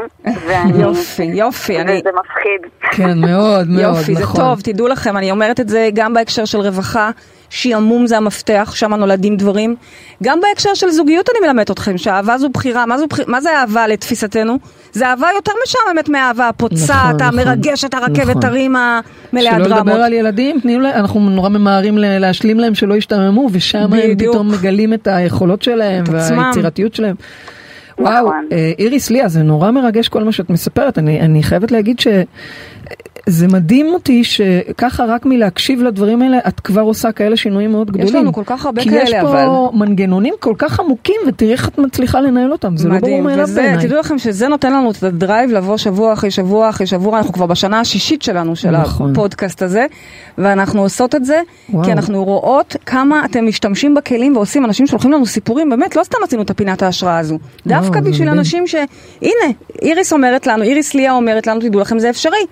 ואני... 0.47 0.83
יופי, 0.83 1.23
יופי, 1.25 1.81
אני... 1.81 1.93
וזה 2.01 2.11
מפחיד. 2.21 2.91
כן, 2.97 3.19
מאוד 3.19 3.69
מאוד, 3.69 3.83
יופי, 3.97 4.15
זה 4.15 4.23
נכון. 4.23 4.41
טוב, 4.41 4.61
תדעו 4.61 4.89
לכם, 4.89 5.17
אני 5.17 5.31
אומרת 5.31 5.61
את 5.61 5.69
זה 5.69 5.89
גם 5.95 6.15
בהקשר 6.15 6.45
של 6.45 6.59
רווחה, 6.59 7.11
שעמום 7.51 8.07
זה 8.07 8.17
המפתח, 8.17 8.73
שם 8.75 8.95
נולדים 8.95 9.37
דברים. 9.37 9.77
גם 10.23 10.41
בהקשר 10.41 10.75
של 10.75 10.91
זוגיות 10.91 11.29
אני 11.31 11.47
מלמדת 11.47 11.71
אתכם, 11.71 11.99
שהאהבה 11.99 12.39
זו 12.39 12.49
בחירה. 12.49 12.87
מה, 12.87 12.99
זו 12.99 13.07
בחיר... 13.07 13.25
מה 13.29 13.41
זה 13.41 13.51
אהבה 13.57 13.87
לתפיסתנו? 13.87 14.59
זה 14.93 15.07
אהבה 15.07 15.29
יותר 15.35 15.53
משעממת 15.65 16.09
מהאהבה 16.09 16.49
הפוצעת, 16.49 16.91
נכון, 16.91 17.15
נכון, 17.15 17.39
המרגשת, 17.39 17.95
הרכבת 17.95 18.37
נכון. 18.37 18.45
הרים 18.45 18.77
המלאה 18.77 19.53
שלא 19.55 19.69
דרמות. 19.69 19.87
לדבר 19.87 20.03
על 20.03 20.13
ילדים, 20.13 20.61
תנו 20.61 20.81
להם, 20.81 20.95
אנחנו 20.97 21.31
נורא 21.31 21.49
ממהרים 21.49 21.99
להשלים 21.99 22.61
להם 22.61 22.75
שלא 22.75 22.95
ישתעממו, 22.95 23.49
ושם 23.53 23.79
הם. 23.79 24.17
פתאום 24.19 24.51
מגלים 24.51 24.95
את 24.95 25.07
היכולות 25.07 25.63
שלהם 25.63 26.05
את. 26.05 26.09
והיצירתיות 26.09 26.95
שלהם. 26.95 27.15
וואו, 27.99 28.27
נכון. 28.27 28.49
אה, 28.53 28.73
איריס 28.79 29.11
ליה, 29.11 29.29
זה 29.29 29.43
נורא 29.43 29.71
מרגש 29.71 30.09
כל 30.09 30.25
מה 30.25 30.33
שאת 30.33 30.51
מספרת. 30.51 30.99
אני, 30.99 31.21
אני 31.21 31.43
חייבת 31.43 31.73
להגיד 31.73 32.01
שזה 33.29 33.49
מדהים 33.49 33.87
אותי 33.87 34.25
שככה 34.25 35.05
רק 35.05 35.27
מלהקשיב 35.27 35.83
לדברים 35.83 36.23
האלה, 36.23 36.39
את 36.49 36.61
כבר 36.61 36.81
עושה 36.81 37.13
כאלה 37.13 37.37
שינויים 37.37 37.71
מאוד 37.71 37.91
גדולים. 37.91 38.15
לנו 38.15 38.33
כל 38.33 38.43
כך 38.47 38.67
הרבה 38.67 38.83
כי 38.83 38.91
כאלה, 38.91 39.03
יש 39.03 39.15
פה 39.21 39.21
אבל. 39.21 39.79
מנגנונים 39.79 40.35
כל 40.41 40.55
כך 40.59 40.81
עמוקים, 40.81 41.17
ותראי 41.29 41.53
איך 41.53 41.69
את 41.69 41.79
מצליחה 41.79 42.21
לנהל 42.21 42.53
אותם, 42.53 42.77
זה 42.77 42.89
לא 42.89 42.99
ברור 42.99 43.03
מדהים, 43.03 43.25
מאליו 43.25 43.47
בעיניי. 43.55 43.87
תדעו 43.87 44.01
לכם 44.01 44.19
שזה 44.19 44.49
נותן 44.49 44.73
לנו 44.73 44.91
את 44.91 45.03
הדרייב 45.03 45.51
לבוא 45.51 45.77
שבוע 45.77 46.13
אחרי 46.13 46.31
שבוע 46.31 46.69
אחרי 46.69 46.87
שבוע, 46.87 47.19
אנחנו 47.19 47.33
כבר 47.33 47.47
בשנה 47.47 47.81
השישית 47.81 48.23
שלנו 48.23 48.57
של 48.57 48.71
נכון. 48.71 49.11
הפודקאסט 49.11 49.63
הזה, 49.63 49.87
ואנחנו 50.39 50.83
עושות 50.83 51.15
את 51.15 51.25
זה, 51.25 51.41
וואו. 51.71 51.85
כי 51.85 51.93
אנחנו 51.93 52.25
רואות 52.25 52.77
כמה 52.87 53.25
אתם 53.25 53.47
משתמשים 53.47 53.95
בכלים 53.95 54.37
ועושים, 54.37 54.65
אנשים 54.65 54.87
שולחים 54.87 55.13
לנו 55.13 55.27
סיפורים, 55.27 55.71
באמת, 55.71 55.97
לא 55.97 56.05
סתם 56.05 56.19
עשינו 56.25 56.43
את 56.43 56.51
הפינת 56.51 56.83
ההשראה 56.83 57.19
הזו, 57.19 57.39
דווקא 57.67 58.01
זה 58.01 58.11
בשביל 58.11 58.29
מדהים. 58.29 58.39
אנשים 58.39 58.67
ש... 58.67 58.75
הנה, 59.23 59.53
איריס 59.83 60.13
אומרת 60.13 60.47
לנו, 60.47 60.63
איריס 60.63 60.95
ליה 60.95 61.13
אומרת 61.13 61.47
לנו, 61.47 61.61
תדעו 61.61 61.81
לכם, 61.81 61.99
זה 61.99 62.11
אפשרי. 62.11 62.47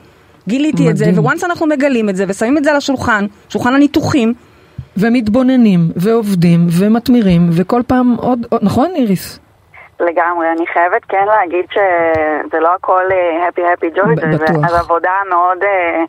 גיליתי 0.49 0.91
את 0.91 0.97
זה, 0.97 1.07
מדהים. 1.07 1.25
וואנס 1.25 1.45
אנחנו 1.45 1.67
מגלים 1.67 2.09
את 2.09 2.17
זה, 2.17 2.25
ושמים 2.29 2.59
את 2.59 2.65
זה 2.65 2.71
על 2.71 2.77
השולחן, 2.77 3.27
שולחן 3.49 3.75
הניתוחים, 3.75 4.35
ומתבוננים, 4.97 5.81
ועובדים, 5.97 6.61
ומתמירים, 6.81 7.43
וכל 7.53 7.83
פעם 7.87 8.15
עוד, 8.19 8.47
עוד 8.51 8.61
נכון 8.65 8.91
איריס? 8.95 9.39
לגמרי, 10.01 10.47
אני 10.57 10.67
חייבת 10.73 11.05
כן 11.09 11.25
להגיד 11.27 11.65
שזה 11.73 12.61
לא 12.61 12.75
הכל 12.75 13.03
אה, 13.13 13.49
happy 13.49 13.61
happy 13.61 13.99
joy, 13.99 14.15
ב- 14.17 14.37
זה. 14.37 14.47
זה 14.69 14.79
עבודה 14.79 15.11
מאוד 15.31 15.59
אה, 15.63 16.05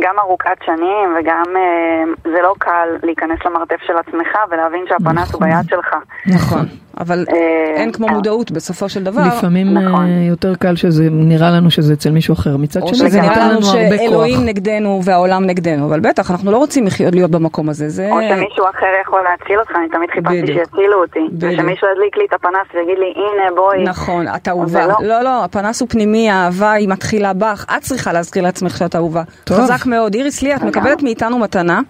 גם 0.00 0.14
ארוכת 0.18 0.56
שנים 0.64 1.16
וגם 1.20 1.44
אה, 1.56 2.04
זה 2.24 2.38
לא 2.42 2.54
קל 2.58 2.88
להיכנס 3.02 3.38
למרתף 3.44 3.80
של 3.86 3.96
עצמך 3.96 4.28
ולהבין 4.50 4.84
שהפנס 4.88 5.32
הוא 5.32 5.40
ביד 5.40 5.68
שלך. 5.68 5.96
נכון, 6.26 6.66
אבל 7.00 7.24
אה, 7.32 7.36
אין 7.74 7.92
כמו 7.92 8.08
אה. 8.08 8.12
מודעות 8.12 8.50
בסופו 8.50 8.88
של 8.88 9.04
דבר. 9.04 9.22
לפעמים 9.26 9.78
נכון. 9.78 10.06
אה, 10.06 10.26
יותר 10.28 10.54
קל 10.54 10.76
שזה 10.76 11.08
נראה 11.10 11.50
לנו 11.50 11.70
שזה 11.70 11.92
אצל 11.92 12.10
מישהו 12.10 12.34
אחר. 12.34 12.56
מצד 12.56 12.80
או 12.82 12.88
שני 12.88 12.96
שזה 12.96 13.08
זה 13.08 13.20
נראה 13.20 13.28
נותן 13.28 13.48
לנו 13.48 13.60
לנו 13.60 13.66
הרבה 13.66 13.98
שאלוהים 13.98 14.36
כוח. 14.36 14.44
נגדנו 14.46 15.00
והעולם 15.04 15.44
נגדנו, 15.44 15.86
אבל 15.86 16.00
בטח, 16.00 16.30
אנחנו 16.30 16.52
לא 16.52 16.56
רוצים 16.56 16.84
להיות 17.12 17.30
במקום 17.30 17.68
הזה, 17.68 17.88
זה... 17.88 18.08
או 18.10 18.16
שמישהו 18.28 18.64
אחר 18.76 18.86
יכול 19.02 19.20
להציל 19.22 19.58
אותך, 19.58 19.70
אני 19.76 19.88
תמיד 19.88 20.10
חיפשתי. 20.10 20.46
שיצילו 20.46 21.02
אותי. 21.02 21.28
ושמישהו 21.38 21.88
ידליק 21.92 22.16
לי 22.16 22.24
את 22.28 22.32
הפנס 22.32 22.74
ויגיד 22.74 22.98
לי, 22.98 23.14
הנה 23.16 23.56
בואי. 23.56 23.84
נכון, 23.84 24.26
את 24.28 24.48
אהובה. 24.48 24.86
לא. 24.86 24.94
לא, 25.02 25.22
לא, 25.22 25.44
הפנס 25.44 25.80
הוא 25.80 25.88
פנימי, 25.88 26.30
האהבה 26.30 26.72
היא 26.72 26.88
מתחילה 26.88 27.32
בך, 27.32 27.66
את 27.76 27.82
צריכה 27.82 28.12
להזכיר 28.12 28.42
לעצמך 28.42 28.76
שאת 28.76 28.96
אהובה. 28.96 29.22
טוב. 29.44 29.58
חזק 29.60 29.86
מאוד. 29.86 30.14
איריס 30.14 30.42
לי, 30.42 30.56
את 30.56 30.62
מקבלת 30.62 31.02
מאיתנו 31.02 31.38
מתנה, 31.38 31.80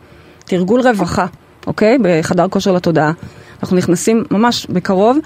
תרגול 0.47 0.81
רווחה, 0.81 1.27
אוקיי? 1.67 1.99
בחדר 2.03 2.49
כושר 2.49 2.73
לתודעה. 2.73 3.13
אנחנו 3.65 3.77
נכנסים 3.77 4.25
ממש 4.31 4.67
בקרוב 4.67 5.19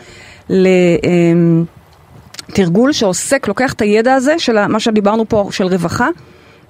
לתרגול 2.49 2.93
שעוסק, 2.93 3.49
לוקח 3.49 3.73
את 3.73 3.81
הידע 3.81 4.15
הזה 4.15 4.39
של 4.39 4.67
מה 4.67 4.81
שדיברנו 4.81 5.29
פה, 5.29 5.49
של 5.51 5.65
רווחה. 5.67 6.09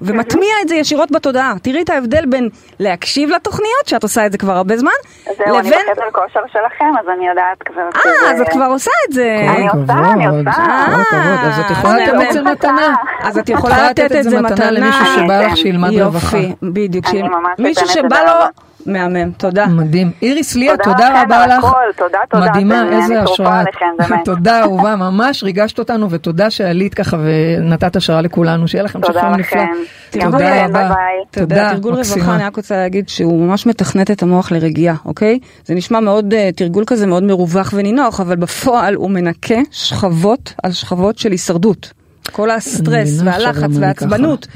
ומטמיע 0.02 0.54
את 0.62 0.68
זה 0.68 0.74
ישירות 0.74 1.10
בתודעה. 1.10 1.54
תראי 1.62 1.82
את 1.82 1.90
ההבדל 1.90 2.26
בין 2.26 2.48
להקשיב 2.80 3.30
לתוכניות, 3.30 3.86
שאת 3.86 4.02
עושה 4.02 4.26
את 4.26 4.32
זה 4.32 4.38
כבר 4.38 4.52
הרבה 4.52 4.76
זמן, 4.76 4.90
זהו, 5.24 5.58
אני 5.58 5.68
בחדר 5.70 6.10
כושר 6.12 6.40
שלכם, 6.52 6.84
אז 7.00 7.06
אני 7.16 7.28
יודעת 7.28 7.62
כבר 7.64 7.82
אה, 7.82 8.30
אז 8.34 8.40
את 8.40 8.48
כבר 8.48 8.64
עושה 8.64 8.90
את 9.08 9.12
זה. 9.12 9.46
אני 9.56 9.68
עושה, 9.68 9.92
אני 10.12 10.26
עושה. 10.26 10.52
כל 10.86 11.00
הכבוד. 11.00 11.38
אז 11.44 11.58
את 11.60 11.70
יכולה 11.70 11.94
אה, 11.94 12.00
לתת 12.12 12.28
את 12.28 12.32
זה. 12.32 12.42
מתנה. 12.42 12.94
אז 13.22 13.38
את 13.38 13.48
יכולה 13.48 13.90
לתת 13.90 14.12
את 14.12 14.22
זה 14.22 14.40
מתנה 14.40 14.70
למישהו 14.70 15.04
שבא 15.06 15.46
לך 15.46 15.56
שילמד 15.56 16.00
רווחה. 16.00 16.36
יופי, 16.38 16.54
בדיוק. 16.62 17.06
אני 17.06 17.18
ש- 17.18 17.22
ממש 17.22 17.58
מישהו 17.58 17.88
שבא 17.88 18.18
לו. 18.26 18.67
מהמם, 18.86 19.30
תודה. 19.30 19.66
מדהים. 19.66 20.10
איריס 20.22 20.56
ליה, 20.56 20.76
תודה 20.76 20.92
תודה 20.92 21.08
לכם 21.08 21.18
רבה 21.24 21.44
על 21.44 21.58
לך. 21.58 21.64
הכל, 21.64 21.76
תודה, 21.96 22.18
תודה. 22.30 22.50
מדהימה, 22.50 22.84
איזה 22.92 23.22
השראה. 23.22 23.62
תודה 24.24 24.60
אהובה, 24.60 24.96
ממש 24.96 25.42
ריגשת 25.42 25.78
אותנו, 25.78 26.10
ותודה 26.10 26.50
שעלית 26.50 26.94
ככה 26.94 27.16
ונתת 27.20 27.96
השראה 27.96 28.20
לכולנו. 28.20 28.68
שיהיה 28.68 28.84
לכם 28.84 29.00
תודה 29.00 29.20
שחרור 29.20 29.36
לכם. 29.36 29.66
נפלא. 30.12 30.30
תודה 30.30 30.64
רבה. 30.64 30.88
ביי. 30.88 31.24
תודה, 31.30 31.70
תרגול 31.72 31.94
רווחה. 31.94 32.34
אני 32.34 32.44
רק 32.44 32.56
רוצה 32.56 32.76
להגיד 32.76 33.08
שהוא 33.08 33.46
ממש 33.46 33.66
מתכנת 33.66 34.10
את 34.10 34.22
המוח 34.22 34.52
לרגיעה, 34.52 34.94
אוקיי? 35.04 35.38
זה 35.64 35.74
נשמע 35.74 36.00
מאוד, 36.00 36.34
אה, 36.34 36.50
תרגול 36.56 36.84
כזה 36.86 37.06
מאוד 37.06 37.22
מרווח 37.22 37.72
ונינוח, 37.76 38.20
אבל 38.20 38.36
בפועל 38.36 38.94
הוא 38.94 39.10
מנקה 39.10 39.58
שכבות 39.70 40.54
על 40.62 40.72
שכבות 40.72 41.18
של 41.18 41.30
הישרדות. 41.30 41.92
כל 42.32 42.50
הסטרס 42.50 43.20
והלחץ 43.24 43.70
והעצבנות, 43.80 44.46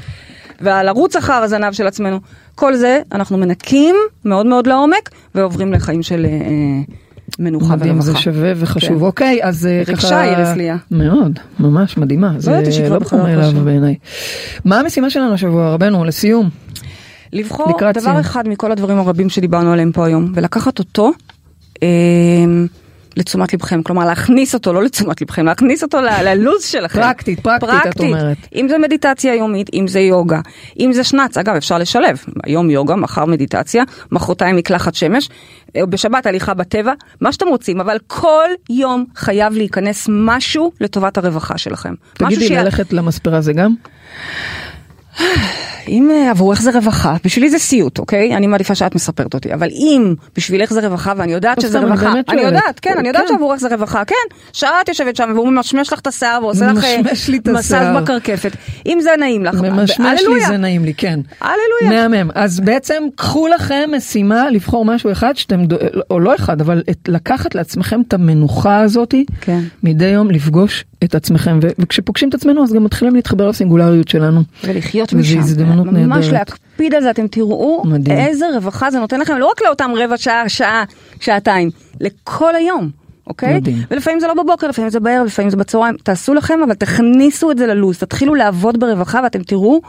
והלרוץ 0.61 1.15
אחר 1.15 1.33
הזנב 1.33 1.73
של 1.73 1.87
עצמנו, 1.87 2.19
כל 2.55 2.75
זה 2.75 3.01
אנחנו 3.11 3.37
מנקים 3.37 3.95
מאוד 4.25 4.45
מאוד 4.45 4.67
לעומק, 4.67 5.09
ועוברים 5.35 5.73
לחיים 5.73 6.03
של 6.03 6.25
אה, 6.25 6.93
מנוחה 7.39 7.75
מדהים, 7.75 7.95
ורווחה. 7.95 8.11
זה 8.11 8.17
שווה 8.17 8.53
וחשוב. 8.55 8.99
כן. 8.99 9.05
אוקיי, 9.05 9.39
אז 9.43 9.65
אה, 9.65 9.83
ריגשה 9.87 10.07
ככה... 10.07 10.23
איריס 10.23 10.57
ליה. 10.57 10.77
מאוד, 10.91 11.39
ממש 11.59 11.97
מדהימה. 11.97 12.33
זה 12.37 12.51
לא 12.51 12.87
ברור 12.89 12.99
בחדר 12.99 13.23
מאליו 13.23 13.43
כושר. 13.51 13.63
בעיניי. 13.63 13.95
מה 14.65 14.79
המשימה 14.79 15.09
שלנו 15.09 15.33
השבוע, 15.33 15.73
רבנו, 15.73 16.05
לסיום? 16.05 16.49
לבחור 17.33 17.79
דבר 17.79 18.01
סיום. 18.01 18.17
אחד 18.17 18.47
מכל 18.47 18.71
הדברים 18.71 18.97
הרבים 18.97 19.29
שדיברנו 19.29 19.73
עליהם 19.73 19.91
פה 19.91 20.05
היום, 20.05 20.31
ולקחת 20.35 20.79
אותו 20.79 21.11
אה, 21.83 21.87
לתשומת 23.17 23.53
לבכם, 23.53 23.83
כלומר 23.83 24.05
להכניס 24.05 24.53
אותו, 24.53 24.73
לא 24.73 24.83
לתשומת 24.83 25.21
לבכם, 25.21 25.45
להכניס 25.45 25.83
אותו 25.83 25.97
ללוז 26.01 26.63
שלכם. 26.63 27.01
פרקטית, 27.01 27.39
פרקטית, 27.39 27.91
את 27.95 27.99
אומרת. 27.99 28.37
אם 28.55 28.67
זה 28.69 28.77
מדיטציה 28.77 29.35
יומית, 29.35 29.69
אם 29.73 29.87
זה 29.87 29.99
יוגה, 29.99 30.39
אם 30.79 30.93
זה 30.93 31.03
שנץ, 31.03 31.37
אגב 31.37 31.55
אפשר 31.55 31.77
לשלב, 31.77 32.17
היום 32.43 32.69
יוגה, 32.69 32.95
מחר 32.95 33.25
מדיטציה, 33.25 33.83
מחרתיים 34.11 34.55
מקלחת 34.55 34.95
שמש, 34.95 35.29
אה, 35.75 35.85
בשבת 35.85 36.25
הליכה 36.25 36.53
בטבע, 36.53 36.93
מה 37.21 37.31
שאתם 37.31 37.47
רוצים, 37.47 37.81
אבל 37.81 37.97
כל 38.07 38.47
יום 38.69 39.05
חייב 39.15 39.53
להיכנס 39.53 40.07
משהו 40.09 40.71
לטובת 40.81 41.17
הרווחה 41.17 41.57
שלכם. 41.57 41.93
תגידי, 42.13 42.47
שיה- 42.47 42.63
ללכת 42.63 42.93
למספרה 42.93 43.41
זה 43.41 43.53
גם? 43.53 43.73
אם 45.87 46.11
אה, 46.11 46.31
עבורך 46.31 46.61
זה 46.61 46.71
רווחה, 46.71 47.15
בשבילי 47.25 47.49
זה 47.49 47.59
סיוט, 47.59 47.99
אוקיי? 47.99 48.35
אני 48.35 48.47
מעדיפה 48.47 48.75
שאת 48.75 48.95
מספרת 48.95 49.33
אותי, 49.33 49.53
אבל 49.53 49.67
אם 49.71 50.13
בשבילך 50.35 50.73
זה 50.73 50.87
רווחה, 50.87 51.13
ואני 51.17 51.33
יודעת 51.33 51.57
לא, 51.57 51.63
שזה 51.63 51.79
רווחה, 51.79 52.13
אני. 52.29 52.41
יודעת, 52.41 52.79
כן, 52.79 52.95
אני 52.97 53.07
יודעת 53.07 53.23
כן. 53.27 53.33
שעבורך 53.33 53.59
זה 53.59 53.67
רווחה, 53.67 54.05
כן, 54.05 54.15
שעה 54.53 54.81
את 54.81 54.89
יושבת 54.89 55.15
שם 55.15 55.31
והוא 55.35 55.47
ממשמש 55.49 55.93
לך 55.93 55.99
את 55.99 56.07
השיער 56.07 56.39
ועושה 56.43 56.71
לך 56.71 56.83
אה, 56.83 57.01
מסז'. 57.53 57.73
בקרקפת, 58.01 58.51
אם 58.85 58.97
זה 59.01 59.09
נעים 59.19 59.45
לך, 59.45 59.55
ממשמש 59.55 60.21
לי. 60.27 60.45
זה 60.47 60.57
נעים 60.57 60.85
לי, 60.85 60.93
כן. 60.93 61.19
הללויה. 61.41 62.07
מהמם. 62.07 62.31
אז 62.35 62.59
בעצם 62.59 63.03
קחו 63.15 63.47
לכם 63.47 63.89
משימה 63.97 64.49
לבחור 64.49 64.85
משהו 64.85 65.11
אחד 65.11 65.37
שאתם, 65.37 65.65
דו- 65.65 65.77
או 66.11 66.19
לא 66.19 66.35
אחד, 66.35 66.61
אבל 66.61 66.83
לקחת 67.07 67.55
לעצמכם 67.55 68.01
את 68.07 68.13
המנוחה 68.13 68.79
הזאתי, 68.81 69.25
כן. 69.41 69.59
מדי 69.83 70.05
יום 70.07 70.31
לפגוש 70.31 70.85
את 71.03 71.15
עצמכם, 71.15 71.59
וכשפוגשים 71.79 72.29
את 72.29 72.33
עצמנו 72.33 72.63
אז 72.63 72.73
גם 72.73 72.83
מתחילים 72.83 73.15
להתחבר 73.15 73.47
לסינגולריות 73.49 74.07
שלנו. 74.07 74.41
ולחיות 74.63 75.13
וזו 75.13 75.21
משם, 75.21 75.39
הזדמנות 75.39 75.85
ממש 75.85 76.25
נהדרת. 76.25 76.33
להקפיד 76.33 76.93
על 76.93 77.01
זה, 77.03 77.09
אתם 77.09 77.27
תראו 77.27 77.83
מדהים. 77.85 78.17
איזה 78.17 78.45
רווחה 78.53 78.91
זה 78.91 78.99
נותן 78.99 79.19
לכם, 79.19 79.37
לא 79.37 79.45
רק 79.45 79.61
לאותם 79.61 79.91
רבע 79.97 80.17
שעה, 80.17 80.49
שעה, 80.49 80.83
שעתיים, 81.19 81.69
לכל 82.01 82.55
היום. 82.55 82.89
אוקיי? 83.27 83.55
מדהים. 83.55 83.77
ולפעמים 83.91 84.19
זה 84.19 84.27
לא 84.27 84.43
בבוקר, 84.43 84.67
לפעמים 84.67 84.91
זה 84.91 84.99
בערב, 84.99 85.25
לפעמים 85.25 85.49
זה 85.51 85.57
בצהריים, 85.57 85.95
תעשו 86.03 86.33
לכם, 86.33 86.59
אבל 86.65 86.73
תכניסו 86.73 87.51
את 87.51 87.57
זה 87.57 87.67
ללו"ז, 87.67 87.97
תתחילו 87.97 88.35
לעבוד 88.35 88.79
ברווחה 88.79 89.19
ואתם 89.23 89.43
תראו 89.43 89.81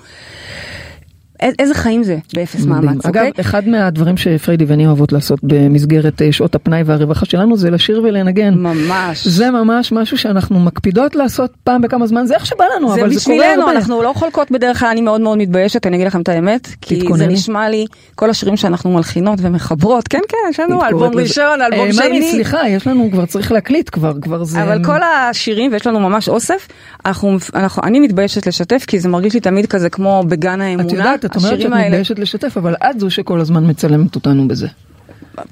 איזה 1.42 1.74
חיים 1.74 2.02
זה 2.02 2.18
באפס. 2.34 2.64
מאמץ, 2.64 3.06
אגב, 3.06 3.24
אוקיי? 3.24 3.32
אחד 3.40 3.68
מהדברים 3.68 4.16
שפריידי 4.16 4.64
ואני 4.64 4.86
אוהבות 4.86 5.12
לעשות 5.12 5.38
במסגרת 5.42 6.22
אה, 6.22 6.32
שעות 6.32 6.54
הפנאי 6.54 6.82
והרווחה 6.82 7.26
שלנו 7.26 7.56
זה 7.56 7.70
לשיר 7.70 8.02
ולנגן. 8.04 8.54
ממש. 8.54 9.26
זה 9.26 9.50
ממש 9.50 9.92
משהו 9.92 10.18
שאנחנו 10.18 10.60
מקפידות 10.60 11.14
לעשות 11.14 11.50
פעם 11.64 11.82
בכמה 11.82 12.06
זמן, 12.06 12.26
זה 12.26 12.34
איך 12.34 12.46
שבא 12.46 12.64
לנו, 12.76 12.94
זה 12.94 13.00
אבל 13.00 13.14
זה 13.14 13.20
קורה 13.24 13.36
בשבילנו, 13.36 13.62
הרבה. 13.62 13.72
אנחנו 13.72 14.02
לא 14.02 14.12
חולקות 14.16 14.50
בדרך 14.50 14.80
כלל, 14.80 14.88
אני 14.88 15.00
מאוד 15.00 15.20
מאוד 15.20 15.38
מתביישת, 15.38 15.86
אני 15.86 15.96
אגיד 15.96 16.06
לכם 16.06 16.20
את 16.20 16.28
האמת, 16.28 16.68
כי 16.80 17.00
זה. 17.14 17.26
נשמע 17.26 17.68
לי, 17.68 17.86
כל 18.14 18.30
השירים 18.30 18.56
שאנחנו 18.56 18.92
מלחינות 18.92 19.38
ומחברות, 19.42 20.08
כן 20.08 20.20
כן, 20.28 20.36
יש 20.50 20.60
לנו 20.60 20.84
אלבום 20.84 21.14
ראשון, 21.14 21.62
אלבום 21.62 21.86
אה, 21.86 21.92
שני, 21.92 22.30
סליחה, 22.30 22.68
יש 22.68 22.86
לנו, 22.86 23.08
כבר 23.12 23.26
צריך 23.26 23.52
להקליט 23.52 23.90
כבר, 23.92 24.12
כבר 24.20 24.44
זה... 24.44 24.62
אבל 24.62 24.84
כל 24.84 25.00
השירים, 25.02 25.72
ויש 25.72 25.86
לנו 25.86 26.00
ממש 26.00 26.28
אוסף, 26.28 26.68
אנחנו, 27.06 27.36
אנחנו, 27.54 27.82
אני 27.82 28.00
מתביישת 28.00 28.46
לשתף, 28.46 28.84
כי 28.86 28.98
זה 28.98 29.08
מרגיש 29.08 29.34
לי 29.34 29.40
תמיד 29.40 29.66
כזה 29.66 29.90
כמו 29.90 30.22
בגן 30.28 30.60
האמונה, 30.60 31.14
את 31.14 31.23
יודעת, 31.24 31.36
את 31.36 31.44
אומרת 31.44 31.60
שאת. 31.60 31.70
מתביישת 31.86 32.18
לשתף, 32.18 32.56
אבל 32.56 32.74
את 32.74 33.00
זו 33.00 33.10
שכל 33.10 33.40
הזמן 33.40 33.70
מצלמת 33.70 34.14
אותנו 34.14 34.48
בזה. 34.48 34.66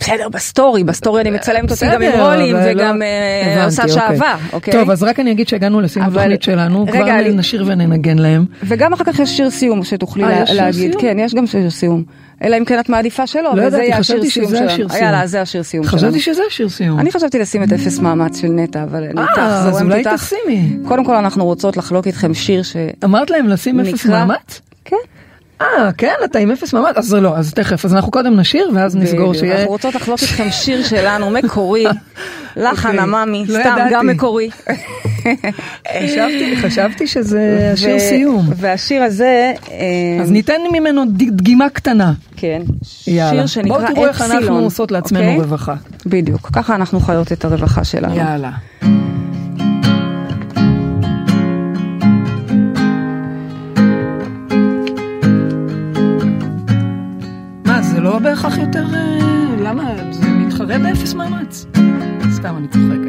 בסדר, 0.01 0.29
ב 0.28 0.37
story, 0.37 0.85
ב 0.85 0.91
story 0.91 1.20
אני 1.20 1.31
מצלמת 1.31 1.70
אותי 1.70 1.87
גם 1.93 2.03
עם 2.03 2.20
רולים, 2.20 2.57
אבל 2.57 2.70
וגם 2.77 2.99
לא- 2.99 3.05
אה, 3.05 3.64
עושה 3.64 3.83
אוקיי. 3.83 3.95
שעווה, 3.95 4.37
אוקיי? 4.53 4.73
טוב, 4.75 4.91
אז 4.91 5.03
רק 5.03 5.20
אני 5.20 5.33
אגיד 5.33 5.49
שהגענו 5.49 5.81
לסיום 5.81 6.07
אבל- 6.07 6.18
התוכנית 6.20 6.43
שלנו, 6.43 6.87
כבר 6.87 7.05
נשיר 7.35 7.64
וננגן 7.66 8.18
להם. 8.18 8.45
וגם 8.64 8.93
אחר 8.93 9.05
כך 9.05 9.18
יש 9.18 9.37
שיר 9.37 9.51
סיום 9.51 9.85
שתוכלי 9.85 10.25
אה, 10.25 10.45
להגיד? 10.55 10.95
כן, 10.99 11.16
יש 11.20 11.35
גם 11.35 11.47
שיר 11.47 11.70
סיום. 11.70 12.05
אלא 12.45 12.59
אם 12.59 12.64
כן 12.64 12.81
את 12.81 12.89
מעדיפה 12.89 13.27
שלא, 13.27 13.43
לא 13.43 13.51
וזה 13.51 13.62
ידעתי, 13.66 13.83
יהיה 13.85 13.99
השיר 13.99 14.16
חשבתי 14.16 14.31
סיום 14.31 14.47
שזה 14.47 14.57
שלנו. 14.57 14.70
השיר 14.70 14.89
סיום. 14.89 15.05
יאללה, 15.05 15.27
זה 15.27 15.41
השיר 15.43 15.62
סיום 15.62 15.85
שלנו. 15.85 15.97
חשבתי 15.99 16.20
שזה 16.20 16.43
השיר 16.49 16.68
סיום. 16.68 16.99
אני 17.01 17.12
חשבתי 17.12 17.39
לשים 17.39 17.62
את 17.62 17.73
אפס 17.73 17.99
מאמץ 17.99 18.41
של 18.41 18.49
נטע, 18.49 18.83
אבל 18.83 19.03
אני 19.03 19.20
איתך, 19.23 19.39
אה, 19.39 19.59
אז 19.59 19.73
זורמת 19.73 19.83
אולי 19.83 19.99
איתך. 19.99 20.11
תשימי. 20.25 20.77
קודם 20.89 21.05
כל 21.05 21.14
אנחנו 21.14 21.45
רוצות 21.45 21.77
לחלוק 21.77 22.07
איתכם 22.07 22.35
שיר 22.35 22.62
ש... 22.62 22.77
אמרת 23.05 23.31
להם 23.31 23.49
לשים 23.49 23.81
אפס 23.81 24.07
מאמץ? 24.07 24.61
כן. 24.85 24.97
אה, 25.79 25.93
כן, 25.93 26.15
אתה 26.25 26.39
עם 26.39 26.51
אפס 26.51 26.73
מאמץ? 26.75 26.97
אז 26.97 27.15
לא, 27.15 27.37
אז 27.37 27.53
תכף, 27.55 27.85
אז 27.85 27.95
אנחנו 27.95 28.11
קודם 28.11 28.37
נשיר 28.41 28.71
ואז 28.75 28.97
נסגור. 28.97 29.35
שיהיה... 29.35 29.55
אנחנו 29.57 29.71
רוצות 29.71 29.95
לחלוק 29.95 30.21
איתכם 30.23 30.51
שיר 30.51 30.83
שלנו, 30.85 31.31
מקורי, 31.31 31.85
לחן 32.57 32.89
אוקיי. 32.89 33.01
עממי, 33.01 33.45
לא 33.49 33.61
סתם. 33.61 33.77
גם 33.93 34.07
מקורי. 34.07 34.51
חשבתי- 36.63 37.07
שזה 37.07 37.71
השיר 37.75 37.99
סיום. 37.99 38.49
והשיר 38.57 39.03
הזה, 39.03 39.53
אה, 39.71 39.77
אז 40.23 40.31
ניתן 40.31 40.61
ממנו 40.73 41.03
דגימה 41.09 41.69
קטנה. 41.69 42.13
כן. 42.37 42.63
שיר 42.83 43.47
שנקרא 43.47 43.79
בואו 43.79 43.95
תראו 43.95 44.07
איך 44.07 44.23
אנחנו 44.23 44.59
עושות 44.59 44.93
לעצמנו 44.93 45.23
אוקיי? 45.25 45.37
רווחה. 45.37 45.75
בדיוק, 46.07 46.51
ככה 46.53 46.75
אנחנו 46.75 47.01
חיות 47.01 47.33
את 47.33 47.45
הרווחה 47.45 47.85
שלנו. 47.85 48.17
יאללה. 48.17 48.51
לא 58.13 58.19
בהכרח 58.19 58.59
יותר... 58.59 58.85
אה, 58.95 59.57
למה? 59.63 59.95
זה 60.11 60.29
מתחרה 60.29 60.79
באפס 60.79 61.15
מאמץ. 61.15 61.67
סתם, 62.31 62.57
אני 62.57 62.69
צוחקת. 62.69 63.01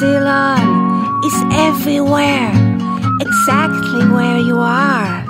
Epsilon 0.00 1.20
is 1.28 1.36
everywhere, 1.68 2.52
exactly 3.20 4.02
where 4.08 4.38
you 4.38 4.56
are. 4.58 5.24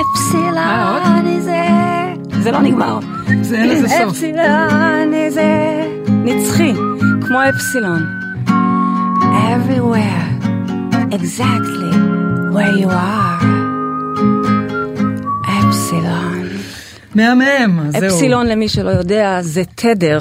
Epsilon 0.00 1.26
is 1.36 1.44
there. 1.46 2.42
זה 2.42 2.50
לא 2.50 2.60
נגמר. 2.62 2.98
זה 3.42 3.56
אין 3.56 3.68
לזה 3.68 3.88
סוף. 3.88 4.16
Epsilon 4.16 5.12
is 5.12 5.36
there. 5.36 6.10
נצחי, 6.10 6.74
כמו 7.26 7.38
אפסילון. 7.48 8.02
everywhere, 9.54 10.26
exactly 11.12 11.92
where 12.54 12.74
you 12.82 12.88
are. 12.88 13.42
Epsilon. 15.46 16.46
מהמם, 17.14 17.90
זהו. 17.90 18.06
אפסילון 18.06 18.46
למי 18.46 18.68
שלא 18.68 18.90
יודע 18.90 19.38
זה 19.40 19.62
תדר, 19.74 20.18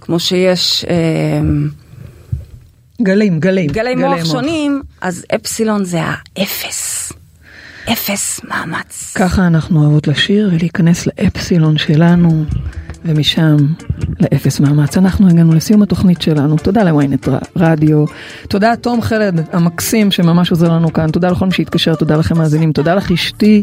כמו 0.00 0.20
שיש 0.20 0.84
אה, 0.84 1.40
גלים, 3.02 3.40
גלים. 3.40 3.70
גלי 3.70 3.94
מוח 3.94 4.24
שונים, 4.24 4.82
אז 5.00 5.24
אפסילון 5.34 5.84
זה 5.84 6.00
האפס. 6.02 7.12
אפס 7.92 8.40
מאמץ. 8.48 9.12
ככה 9.16 9.46
אנחנו 9.46 9.80
אוהבות 9.80 10.08
לשיר 10.08 10.50
ולהיכנס 10.52 11.06
לאפסילון 11.06 11.78
שלנו, 11.78 12.44
ומשם 13.04 13.56
לאפס 14.20 14.60
מאמץ. 14.60 14.96
אנחנו 14.96 15.28
הגענו 15.28 15.54
לסיום 15.54 15.82
התוכנית 15.82 16.22
שלנו, 16.22 16.56
תודה 16.56 16.84
לוויינט 16.84 17.28
רדיו, 17.56 18.04
תודה 18.48 18.76
תום 18.76 19.02
חלד 19.02 19.40
המקסים 19.52 20.10
שממש 20.10 20.50
עוזר 20.50 20.68
לנו 20.68 20.92
כאן, 20.92 21.10
תודה 21.10 21.30
לכל 21.30 21.46
מי 21.46 21.52
שהתקשר, 21.52 21.94
תודה 21.94 22.16
לכם 22.16 22.38
מאזינים, 22.38 22.72
תודה 22.72 22.94
לך 22.94 23.12
אשתי, 23.12 23.62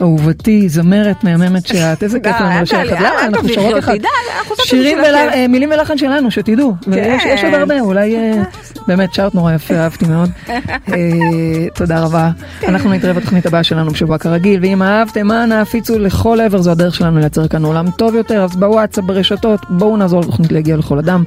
אהובתי, 0.00 0.68
זמרת 0.68 1.24
מהממת 1.24 1.66
שאת, 1.66 2.02
איזה 2.02 2.20
כיף 2.20 2.36
לנו 2.40 2.62
אחד, 2.62 2.84
למה? 2.90 3.26
אנחנו 3.26 3.48
שרות 3.48 3.78
אחד, 3.78 3.94
שירים 4.62 4.98
ומילים 5.36 5.70
ולחן 5.70 5.98
שלנו, 5.98 6.30
שתדעו, 6.30 6.74
ויש 6.86 7.44
עוד 7.44 7.54
הרבה, 7.54 7.80
אולי 7.80 8.16
באמת 8.88 9.14
שרת 9.14 9.34
נורא 9.34 9.52
יפה, 9.52 9.74
אהבתי 9.74 10.06
מאוד, 10.06 10.30
תודה 11.78 12.00
רבה, 12.00 12.30
אנחנו 12.68 12.90
נתראה 12.90 13.12
בתוכנית 13.12 13.46
הבאה 13.46 13.64
שלנו 13.64 13.90
בשבוע 13.90 14.18
כרגיל, 14.18 14.60
ואם 14.62 14.82
אהבתם, 14.82 15.32
אנא 15.32 15.54
הפיצו 15.54 15.98
לכל 15.98 16.40
עבר, 16.40 16.62
זו 16.62 16.70
הדרך 16.70 16.94
שלנו 16.94 17.18
לייצר 17.18 17.48
כאן 17.48 17.64
עולם 17.64 17.90
טוב 17.90 18.14
יותר, 18.14 18.44
אז 18.44 18.56
בוואטסאפ, 18.78 19.04
ברשתות, 19.04 19.60
בואו 19.68 19.96
נעזור 19.96 20.20
לתוכנית 20.20 20.52
להגיע 20.52 20.76
לכל 20.76 20.98
אדם. 20.98 21.24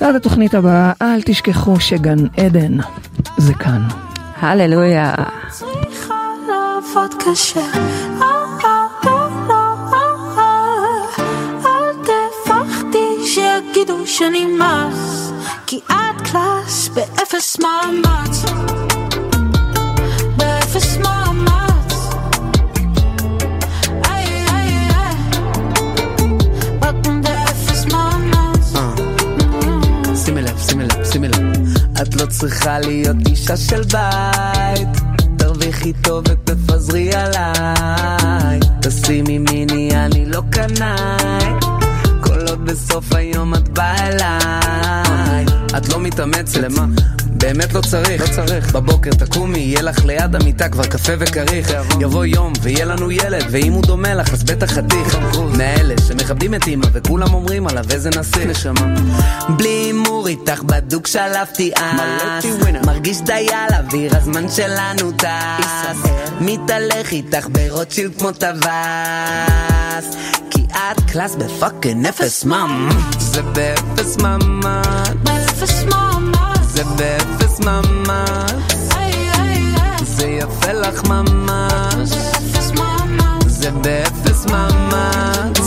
ועד 0.00 0.14
התוכנית 0.14 0.54
הבאה, 0.54 0.92
אל 1.02 1.22
תשכחו 1.22 1.80
שגן 1.80 2.18
עדן 2.36 2.76
זה 3.36 3.54
כאן. 3.54 3.82
הללויה. 4.40 5.14
צריכה 5.50 6.14
לעבוד 6.48 7.14
קשה. 7.22 7.60
אה, 7.60 8.26
אה, 8.64 8.86
אה, 9.06 9.24
שיגידו 13.24 14.06
שאני 14.06 14.46
mess, 14.46 15.32
כי 15.66 15.80
את 15.86 16.30
class 16.30 16.88
באפס 16.88 17.58
מאמץ. 17.58 18.44
באפס 20.36 20.96
מאמץ. 20.96 21.57
שימי 30.70 30.84
לב, 30.84 31.04
שימי 31.12 31.28
לב. 31.28 31.36
את 32.02 32.16
לא 32.16 32.26
צריכה 32.26 32.78
להיות 32.78 33.16
אישה 33.28 33.56
של 33.56 33.82
בית. 33.82 34.88
תרוויחי 35.38 35.92
טוב 35.92 36.24
ותפזרי 36.28 37.10
עליי. 37.12 38.60
תשימי 38.82 39.38
מיני, 39.38 39.90
אני 39.94 40.26
לא 40.26 40.42
קנאי. 40.50 41.52
כל 42.20 42.40
עוד 42.48 42.64
בסוף 42.64 43.12
היום 43.12 43.54
את 43.54 43.68
באה 43.68 44.08
אליי. 44.08 45.46
את 45.76 45.88
לא 45.88 46.00
מתאמצת. 46.00 46.56
למה? 46.56 46.86
באמת 47.38 47.72
לא 47.74 47.80
צריך, 47.80 48.22
לא 48.22 48.26
צריך. 48.26 48.72
בבוקר 48.72 49.10
תקומי, 49.10 49.58
יהיה 49.58 49.82
לך 49.82 50.04
ליד 50.04 50.34
המיטה 50.34 50.68
כבר 50.68 50.84
קפה 50.84 51.12
וכריך. 51.18 51.72
יבוא 52.00 52.24
יום 52.24 52.52
ויהיה 52.62 52.84
לנו 52.84 53.10
ילד, 53.10 53.44
ואם 53.50 53.72
הוא 53.72 53.82
דומה 53.82 54.14
לך 54.14 54.32
אז 54.32 54.44
בטח 54.44 54.72
חתיך. 54.72 55.18
מאלה 55.58 55.94
שמכבדים 56.08 56.54
את 56.54 56.68
אמא 56.68 56.86
וכולם 56.92 57.34
אומרים 57.34 57.66
עליו 57.66 57.84
איזה 57.90 58.10
נסיך. 58.10 58.46
נשמה. 58.46 58.94
בלי 59.48 59.68
הימור 59.68 60.28
איתך 60.28 60.62
בדוק 60.62 61.06
שלפתי 61.06 61.70
אס. 61.74 62.44
מרגיש 62.86 63.20
די 63.20 63.48
על 63.52 63.84
אוויר, 63.84 64.16
הזמן 64.16 64.48
שלנו 64.48 65.12
טס. 65.12 66.10
מתהלך 66.40 67.12
איתך 67.12 67.46
ברוטשילד 67.52 68.18
כמו 68.18 68.32
טווס. 68.32 70.16
כי 70.50 70.66
את 70.72 71.10
קלאס 71.12 71.34
בפאקינג 71.34 72.06
אפס 72.06 72.44
מאם. 72.44 72.88
זה 73.18 73.42
באפס 73.42 74.16
ממש. 74.16 75.08
באפס 75.22 75.84
מאמץ. 75.84 76.17
זה 76.78 76.84
באפס 76.84 77.60
ממש. 77.60 78.50
איי, 78.96 79.12
איי, 79.12 79.74
איי. 79.74 80.04
זה 80.04 80.26
יפה 80.26 80.72
לך 80.72 81.04
ממש. 81.04 82.10
באפס 82.10 82.70
מאמץ. 82.70 83.44
זה 83.46 83.70
באפס 83.70 84.46
ממש. 84.46 85.58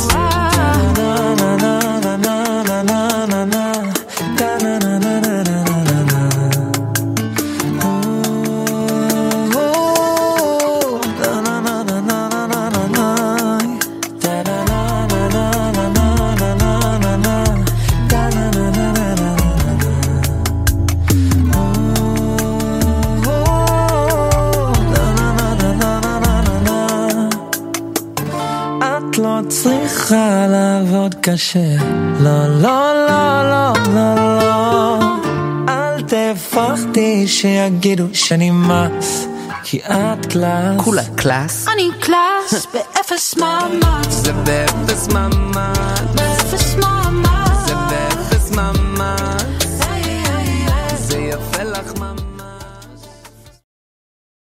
צריכה 30.12 30.48
לעבוד 30.48 31.16
קשה. 31.22 31.76
לא, 32.20 32.48
לא, 32.48 33.06
לא, 33.08 33.50
לא, 33.50 33.74
לא, 33.94 34.16
לא. 34.38 35.00
אל 35.70 36.02
תפחדי 36.02 37.28
שיגידו 37.28 38.04
שאני 38.14 38.52
mess, 38.52 39.28
כי 39.64 39.80
את 39.80 40.26
class. 40.26 40.82
כולה 40.84 41.02
class. 41.16 41.68
אני 41.74 41.90
class 42.00 42.66
באפס 42.74 43.36
מאמץ. 43.38 44.08
זה 44.10 44.34
באפס 44.34 45.08
ממש. 45.08 46.11